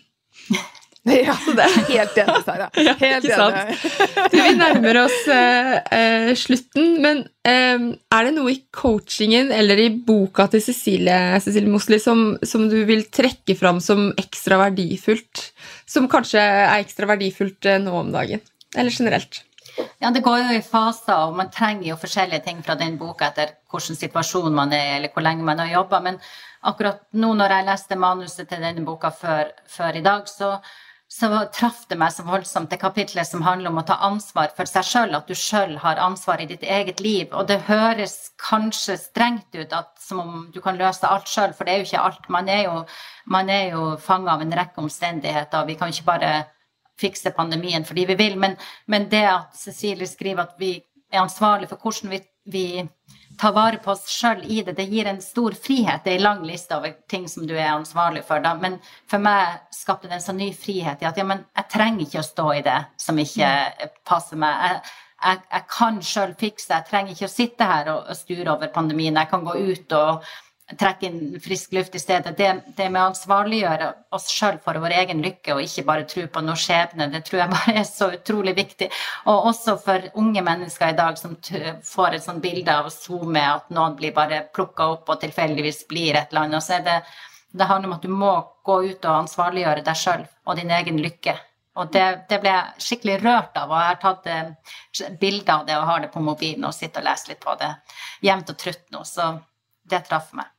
Ja, 1.09 1.35
det 1.55 1.63
er 1.63 1.75
helt 1.87 2.17
enig, 2.19 2.41
Sara. 2.47 2.67
Helt 2.75 3.27
ja, 3.27 3.47
enig. 3.47 3.77
Du, 4.29 4.35
vi 4.35 4.53
nærmer 4.57 5.01
oss 5.05 5.17
uh, 5.31 5.75
uh, 5.93 6.31
slutten, 6.37 6.97
men 7.03 7.23
uh, 7.47 7.89
er 8.15 8.27
det 8.27 8.33
noe 8.35 8.53
i 8.53 8.59
coachingen 8.75 9.53
eller 9.55 9.79
i 9.79 9.89
boka 9.89 10.49
til 10.51 10.63
Cecilie, 10.63 11.39
Cecilie 11.43 11.71
Mosli 11.71 12.01
som, 12.03 12.33
som, 12.43 12.67
du 12.71 12.81
vil 12.89 13.05
trekke 13.15 13.55
fram 13.59 13.81
som 13.83 14.09
ekstra 14.19 14.59
verdifullt? 14.65 15.49
Som 15.89 16.09
kanskje 16.11 16.41
er 16.43 16.79
ekstra 16.79 17.09
verdifullt 17.09 17.71
nå 17.81 17.95
om 18.03 18.11
dagen? 18.13 18.43
Eller 18.77 18.93
generelt? 18.93 19.43
Ja, 19.99 20.11
Det 20.11 20.23
går 20.23 20.37
jo 20.41 20.57
i 20.57 20.65
faser, 20.65 21.15
og 21.25 21.37
man 21.37 21.51
trenger 21.53 21.91
jo 21.91 21.97
forskjellige 21.99 22.43
ting 22.45 22.59
fra 22.65 22.75
den 22.75 22.97
boka 22.99 23.29
etter 23.29 23.55
hvilken 23.71 23.97
situasjon 23.97 24.53
man 24.55 24.73
er 24.75 24.97
eller 24.97 25.13
hvor 25.13 25.23
lenge 25.23 25.45
man 25.47 25.61
har 25.63 25.71
jobba. 25.71 26.01
Men 26.03 26.19
akkurat 26.67 27.01
nå 27.15 27.31
når 27.37 27.55
jeg 27.55 27.67
leste 27.69 27.99
manuset 27.99 28.49
til 28.49 28.63
denne 28.65 28.83
boka 28.85 29.11
før, 29.15 29.53
før 29.67 29.99
i 29.99 30.03
dag, 30.05 30.27
så 30.27 30.57
så 31.11 31.29
traff 31.49 31.87
det 31.89 31.97
meg 31.97 32.13
så 32.13 32.21
voldsomt 32.21 32.69
det 32.69 32.77
kapitlet 32.83 33.25
som 33.25 33.41
handler 33.41 33.71
om 33.71 33.79
å 33.81 33.85
ta 33.87 33.95
ansvar 34.05 34.51
for 34.53 34.69
seg 34.69 34.85
sjøl, 34.85 35.15
at 35.17 35.25
du 35.25 35.33
sjøl 35.33 35.73
har 35.81 35.97
ansvar 36.03 36.41
i 36.43 36.45
ditt 36.51 36.61
eget 36.61 37.01
liv. 37.01 37.31
Og 37.33 37.47
det 37.49 37.63
høres 37.65 38.29
kanskje 38.37 38.99
strengt 39.01 39.49
ut 39.57 39.73
at, 39.73 39.89
som 39.97 40.21
om 40.21 40.35
du 40.53 40.59
kan 40.61 40.77
løse 40.77 41.09
alt 41.09 41.25
sjøl, 41.27 41.55
for 41.57 41.65
det 41.65 41.73
er 41.73 41.81
jo 41.81 41.87
ikke 41.89 42.03
alt. 42.11 42.29
Man 42.29 42.51
er 42.53 42.61
jo, 42.67 42.83
man 43.25 43.49
jo 43.71 43.87
fanga 43.97 44.35
av 44.35 44.45
en 44.45 44.53
rekke 44.61 44.85
omstendigheter, 44.85 45.63
og 45.63 45.71
vi 45.71 45.79
kan 45.81 45.89
ikke 45.89 46.11
bare 46.11 46.31
fikse 46.99 47.33
pandemien 47.33 47.87
fordi 47.87 48.05
vi 48.11 48.19
vil. 48.19 48.37
Men, 48.37 48.53
men 48.85 49.09
det 49.09 49.25
at 49.31 49.57
Cecilie 49.57 50.07
skriver 50.07 50.45
at 50.45 50.61
vi 50.61 50.75
er 51.09 51.23
ansvarlig 51.23 51.71
for 51.71 51.81
hvordan 51.81 52.13
vi, 52.13 52.21
vi 52.51 52.87
tar 53.39 53.53
vare 53.55 53.77
på 53.79 53.91
oss 53.91 54.07
sjøl 54.11 54.41
i 54.51 54.61
det. 54.63 54.75
Det 54.75 54.85
gir 54.91 55.07
en 55.07 55.21
stor 55.23 55.55
frihet. 55.55 56.03
Det 56.03 56.11
er 56.11 56.19
en 56.19 56.25
lang 56.25 56.41
liste 56.47 56.75
over 56.75 56.95
ting 57.11 57.27
som 57.31 57.47
du 57.47 57.55
er 57.55 57.71
ansvarlig 57.71 58.25
for. 58.27 58.43
Da. 58.43 58.55
Men 58.59 58.79
for 59.09 59.23
meg 59.23 59.61
skapte 59.75 60.09
det 60.09 60.17
en 60.17 60.25
sånn 60.25 60.41
ny 60.41 60.49
frihet 60.55 61.03
i 61.03 61.07
at 61.07 61.19
ja, 61.19 61.25
men 61.27 61.45
jeg 61.55 61.71
trenger 61.71 62.05
ikke 62.05 62.23
å 62.23 62.27
stå 62.27 62.47
i 62.57 62.65
det 62.65 62.79
som 62.99 63.21
ikke 63.21 63.51
passer 64.07 64.41
meg. 64.41 64.65
Jeg, 64.65 64.97
jeg, 65.23 65.41
jeg 65.53 65.67
kan 65.77 66.03
sjøl 66.11 66.35
fikse. 66.41 66.73
Jeg 66.73 66.89
trenger 66.91 67.15
ikke 67.15 67.29
å 67.29 67.37
sitte 67.37 67.71
her 67.71 67.93
og, 67.95 68.11
og 68.11 68.19
sture 68.19 68.51
over 68.51 68.73
pandemien. 68.75 69.21
Jeg 69.21 69.31
kan 69.31 69.47
gå 69.47 69.55
ut 69.71 69.97
og 69.99 70.29
trekke 70.77 71.07
inn 71.07 71.39
frisk 71.41 71.71
luft 71.73 71.95
i 71.95 71.99
stedet. 71.99 72.35
Det, 72.37 72.49
det 72.77 72.89
med 72.89 73.01
å 73.01 73.07
ansvarliggjøre 73.09 73.87
oss 74.13 74.27
sjøl 74.33 74.59
for 74.61 74.77
vår 74.81 74.93
egen 75.01 75.23
lykke, 75.25 75.55
og 75.55 75.63
ikke 75.63 75.85
bare 75.87 76.05
tro 76.09 76.25
på 76.29 76.43
noe 76.45 76.59
skjebne, 76.59 77.09
det 77.13 77.23
tror 77.25 77.41
jeg 77.41 77.53
bare 77.55 77.75
er 77.81 77.87
så 77.87 78.11
utrolig 78.13 78.53
viktig. 78.57 78.89
Og 79.31 79.49
også 79.53 79.77
for 79.81 80.09
unge 80.21 80.43
mennesker 80.45 80.93
i 80.93 80.99
dag 80.99 81.17
som 81.21 81.35
får 81.39 82.17
et 82.17 82.25
sånt 82.25 82.43
bilde 82.43 82.75
av 82.75 82.91
SoMe, 82.93 83.41
at 83.41 83.73
noen 83.73 83.97
blir 83.97 84.13
bare 84.15 84.43
plukka 84.53 84.91
opp 84.93 85.09
og 85.09 85.21
tilfeldigvis 85.23 85.85
blir 85.89 86.19
et 86.19 86.29
eller 86.33 86.45
annet. 86.45 86.65
Så 86.65 86.77
er 86.77 86.85
det, 86.85 86.99
det 87.49 87.69
handler 87.69 87.89
om 87.89 87.97
at 87.97 88.05
du 88.05 88.13
må 88.13 88.33
gå 88.69 88.81
ut 88.91 89.09
og 89.09 89.23
ansvarliggjøre 89.23 89.85
deg 89.87 90.03
sjøl 90.03 90.27
og 90.45 90.59
din 90.59 90.75
egen 90.77 91.01
lykke. 91.01 91.37
Og 91.79 91.89
det, 91.93 92.05
det, 92.29 92.41
ble 92.43 92.51
jeg 92.51 92.83
skikkelig 92.83 93.19
rørt 93.23 93.57
av, 93.57 93.71
og 93.71 93.79
jeg 93.79 93.89
har 93.89 93.99
tatt 94.03 94.25
eh, 94.27 95.11
bilde 95.21 95.53
av 95.53 95.65
det 95.65 95.77
og 95.79 95.87
har 95.87 96.03
det 96.03 96.11
på 96.13 96.21
mobilen 96.21 96.67
og 96.67 96.75
sitter 96.75 97.05
og 97.05 97.09
leser 97.09 97.33
litt 97.33 97.41
på 97.45 97.55
det 97.61 97.73
jevnt 98.25 98.51
og 98.51 98.59
trutt 98.59 98.87
nå. 98.93 99.05
Så 99.07 99.31
det 99.89 100.03
traff 100.09 100.33
meg 100.37 100.49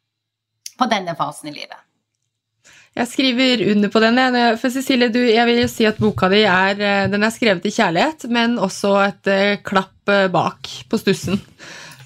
på 0.81 0.89
denne 0.91 1.17
fasen 1.19 1.53
i 1.53 1.57
livet. 1.61 1.79
Jeg 2.99 3.07
skriver 3.07 3.61
under 3.71 3.91
på 3.93 4.01
den. 4.03 4.19
For 4.59 4.73
Cecilie, 4.75 5.13
du, 5.15 5.21
jeg 5.23 5.47
vil 5.47 5.61
jo 5.63 5.69
si 5.71 5.87
at 5.87 6.01
boka 6.03 6.27
di 6.33 6.43
er, 6.43 6.81
eh, 6.83 7.05
den 7.11 7.23
er 7.23 7.31
skrevet 7.31 7.69
i 7.69 7.75
kjærlighet, 7.75 8.27
men 8.35 8.59
også 8.59 8.97
et 9.05 9.31
uh, 9.31 9.61
klapp 9.63 10.11
uh, 10.11 10.27
bak 10.33 10.73
på 10.91 10.99
stussen. 10.99 11.39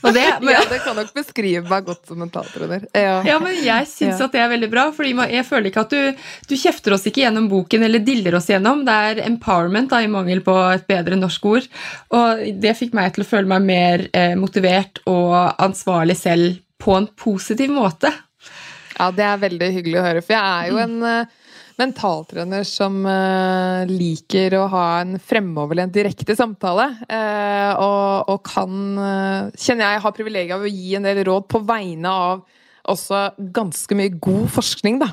Det, 0.05 0.25
men, 0.43 0.51
ja, 0.53 0.61
det 0.69 0.83
kan 0.85 0.99
nok 0.99 1.15
beskrive 1.17 1.65
meg 1.71 1.87
godt 1.87 2.11
som 2.11 2.21
en 2.21 2.33
talerunner. 2.33 2.85
Ja. 2.93 3.23
ja, 3.25 3.39
men 3.41 3.57
jeg 3.65 3.89
syns 3.89 4.21
ja. 4.21 4.27
at 4.27 4.35
det 4.37 4.43
er 4.45 4.51
veldig 4.53 4.69
bra, 4.75 4.85
fordi 4.93 5.15
jeg 5.33 5.47
føler 5.49 5.71
ikke 5.71 5.87
at 5.87 5.95
du, 5.95 6.27
du 6.51 6.55
kjefter 6.61 6.97
oss 6.99 7.09
ikke 7.09 7.25
gjennom 7.25 7.49
boken 7.49 7.87
eller 7.89 8.05
diller 8.05 8.37
oss 8.37 8.51
gjennom. 8.53 8.85
Det 8.85 8.99
er 9.09 9.23
empowerment, 9.25 9.89
da, 9.95 10.03
i 10.05 10.13
mangel 10.13 10.45
på 10.45 10.59
et 10.75 10.85
bedre 10.91 11.17
norsk 11.17 11.49
ord. 11.49 11.71
Og 12.13 12.45
det 12.61 12.77
fikk 12.77 12.93
meg 12.93 13.17
til 13.17 13.25
å 13.25 13.31
føle 13.31 13.49
meg 13.55 13.65
mer 13.73 14.07
eh, 14.13 14.37
motivert 14.37 15.01
og 15.09 15.33
ansvarlig 15.65 16.19
selv 16.21 16.61
på 16.85 16.99
en 17.01 17.09
positiv 17.17 17.73
måte. 17.73 18.13
Ja, 18.95 19.09
det 19.15 19.25
er 19.27 19.41
veldig 19.43 19.71
hyggelig 19.79 19.99
å 19.99 20.05
høre, 20.07 20.23
for 20.23 20.37
jeg 20.37 20.45
er 20.45 20.71
jo 20.71 20.81
en 20.83 20.97
uh, 21.03 21.55
mentaltrener 21.81 22.67
som 22.69 23.01
uh, 23.09 23.83
liker 23.91 24.55
å 24.61 24.67
ha 24.71 24.85
en 25.03 25.17
fremoverlent, 25.19 25.95
direkte 25.95 26.37
samtale. 26.39 26.91
Uh, 27.09 27.73
og, 27.75 28.35
og, 28.35 28.45
kan, 28.47 28.77
kjenner 29.59 29.89
jeg, 29.89 30.05
har 30.07 30.15
privilegiet 30.15 30.57
av 30.57 30.67
å 30.67 30.71
gi 30.71 30.95
en 30.99 31.09
del 31.09 31.25
råd 31.27 31.49
på 31.51 31.65
vegne 31.67 32.15
av 32.29 32.45
også 32.91 33.21
ganske 33.55 33.97
mye 33.97 34.13
god 34.23 34.47
forskning 34.53 34.99
da, 35.01 35.11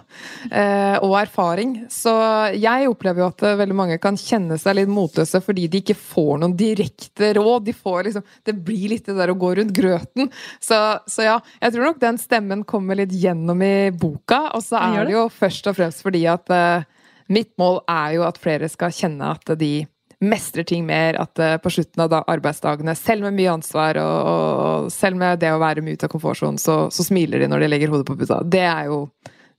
eh, 0.49 0.97
og 1.03 1.15
erfaring. 1.21 1.75
Så 1.91 2.13
jeg 2.57 2.89
opplever 2.91 3.23
jo 3.23 3.29
at 3.31 3.45
eh, 3.47 3.57
veldig 3.61 3.77
mange 3.77 3.99
kan 4.03 4.19
kjenne 4.19 4.57
seg 4.61 4.77
litt 4.77 4.91
motløse 4.91 5.41
fordi 5.43 5.67
de 5.71 5.81
ikke 5.83 5.97
får 5.97 6.41
noen 6.41 6.55
direkte 6.59 7.33
råd. 7.37 7.67
De 7.69 7.75
får 7.75 8.09
liksom, 8.09 8.27
det 8.47 8.57
blir 8.67 8.89
litt 8.93 9.07
det 9.07 9.17
der 9.19 9.33
å 9.33 9.39
gå 9.39 9.53
rundt 9.59 9.75
grøten. 9.75 10.31
Så, 10.59 10.79
så 11.07 11.27
ja, 11.27 11.37
jeg 11.61 11.75
tror 11.75 11.89
nok 11.89 12.01
den 12.03 12.19
stemmen 12.21 12.65
kommer 12.67 12.99
litt 12.99 13.15
gjennom 13.15 13.63
i 13.65 13.91
boka. 13.95 14.43
Og 14.57 14.65
så 14.65 14.81
er 14.81 15.07
det 15.07 15.15
jo 15.15 15.27
først 15.31 15.71
og 15.71 15.77
fremst 15.79 16.03
fordi 16.03 16.25
at 16.29 16.51
uh, 16.51 16.83
mitt 17.31 17.53
mål 17.61 17.81
er 17.89 18.17
jo 18.17 18.27
at 18.27 18.39
flere 18.41 18.69
skal 18.71 18.93
kjenne 18.95 19.31
at 19.35 19.53
de 19.59 19.73
mestrer 20.21 20.65
ting 20.67 20.85
mer. 20.87 21.17
At 21.21 21.41
uh, 21.41 21.57
på 21.61 21.73
slutten 21.73 22.05
av 22.05 22.15
arbeidsdagene, 22.21 22.95
selv 22.97 23.27
med 23.27 23.37
mye 23.39 23.51
ansvar 23.57 23.99
og, 24.01 24.31
og 24.31 24.89
selv 24.93 25.19
med 25.21 25.41
det 25.41 25.51
å 25.53 25.61
være 25.61 25.83
mye 25.85 25.99
ute 25.99 26.09
av 26.09 26.13
komfortsonen, 26.13 26.59
så, 26.61 26.83
så, 26.93 27.05
smiler 27.07 27.43
de 27.43 27.51
når 27.51 27.65
de 27.65 27.71
legger 27.73 27.93
hodet 27.93 28.07
på 28.09 28.17
puta. 28.19 28.41
Det 28.43 28.65
er 28.65 28.91
jo 28.91 29.05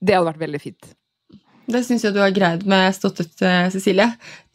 Det 0.02 0.16
hadde 0.16 0.32
vært 0.32 0.42
veldig 0.42 0.60
fint. 0.62 0.92
Det 1.72 1.84
syns 1.86 2.02
jeg 2.04 2.14
du 2.14 2.18
har 2.18 2.32
greid 2.34 2.64
med 2.66 2.90
stått 2.94 3.20
ut, 3.22 3.44
Cecilie. 3.70 4.08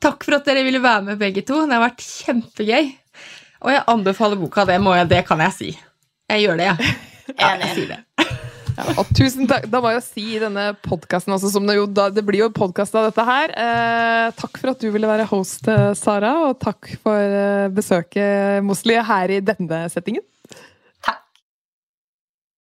Takk 0.04 0.26
for 0.28 0.38
at 0.38 0.50
dere 0.50 0.66
ville 0.68 0.84
være 0.84 1.06
med, 1.06 1.22
begge 1.22 1.46
to. 1.48 1.62
Det 1.64 1.78
har 1.78 1.86
vært 1.86 2.04
kjempegøy. 2.04 2.90
Og 3.64 3.72
jeg 3.74 3.86
anbefaler 3.96 4.40
boka. 4.40 4.68
Det, 4.68 4.76
må 4.84 4.96
jeg, 4.98 5.10
det 5.16 5.24
kan 5.28 5.42
jeg 5.48 5.56
si. 5.56 5.72
Jeg 6.28 6.46
gjør 6.46 6.60
det, 6.60 6.72
jeg. 6.74 6.98
Ja, 7.38 7.58
jeg 7.60 7.74
sier 7.76 7.90
det. 7.92 8.47
Ja, 8.78 8.86
og 9.02 9.10
tusen 9.18 9.48
takk. 9.50 9.66
Da 9.74 9.82
må 9.82 9.90
jeg 9.96 10.04
si 10.06 10.24
i 10.36 10.42
denne 10.42 10.70
podkasten 10.86 11.34
også, 11.34 11.50
som 11.56 11.66
det 11.66 11.80
jo 11.80 11.88
da, 11.90 12.12
Det 12.14 12.24
blir 12.26 12.44
jo 12.46 12.54
podkast 12.54 12.94
av 12.98 13.10
dette 13.10 13.26
her. 13.26 13.54
Eh, 13.58 14.28
takk 14.38 14.60
for 14.62 14.74
at 14.74 14.84
du 14.84 14.92
ville 14.94 15.10
være 15.10 15.26
host, 15.32 15.66
eh, 15.72 15.94
Sara, 15.98 16.36
og 16.46 16.60
takk 16.62 16.92
for 17.02 17.18
eh, 17.18 17.72
besøket, 17.74 18.62
Mosli, 18.66 19.00
her 19.02 19.34
i 19.34 19.42
denne 19.42 19.88
settingen. 19.94 20.26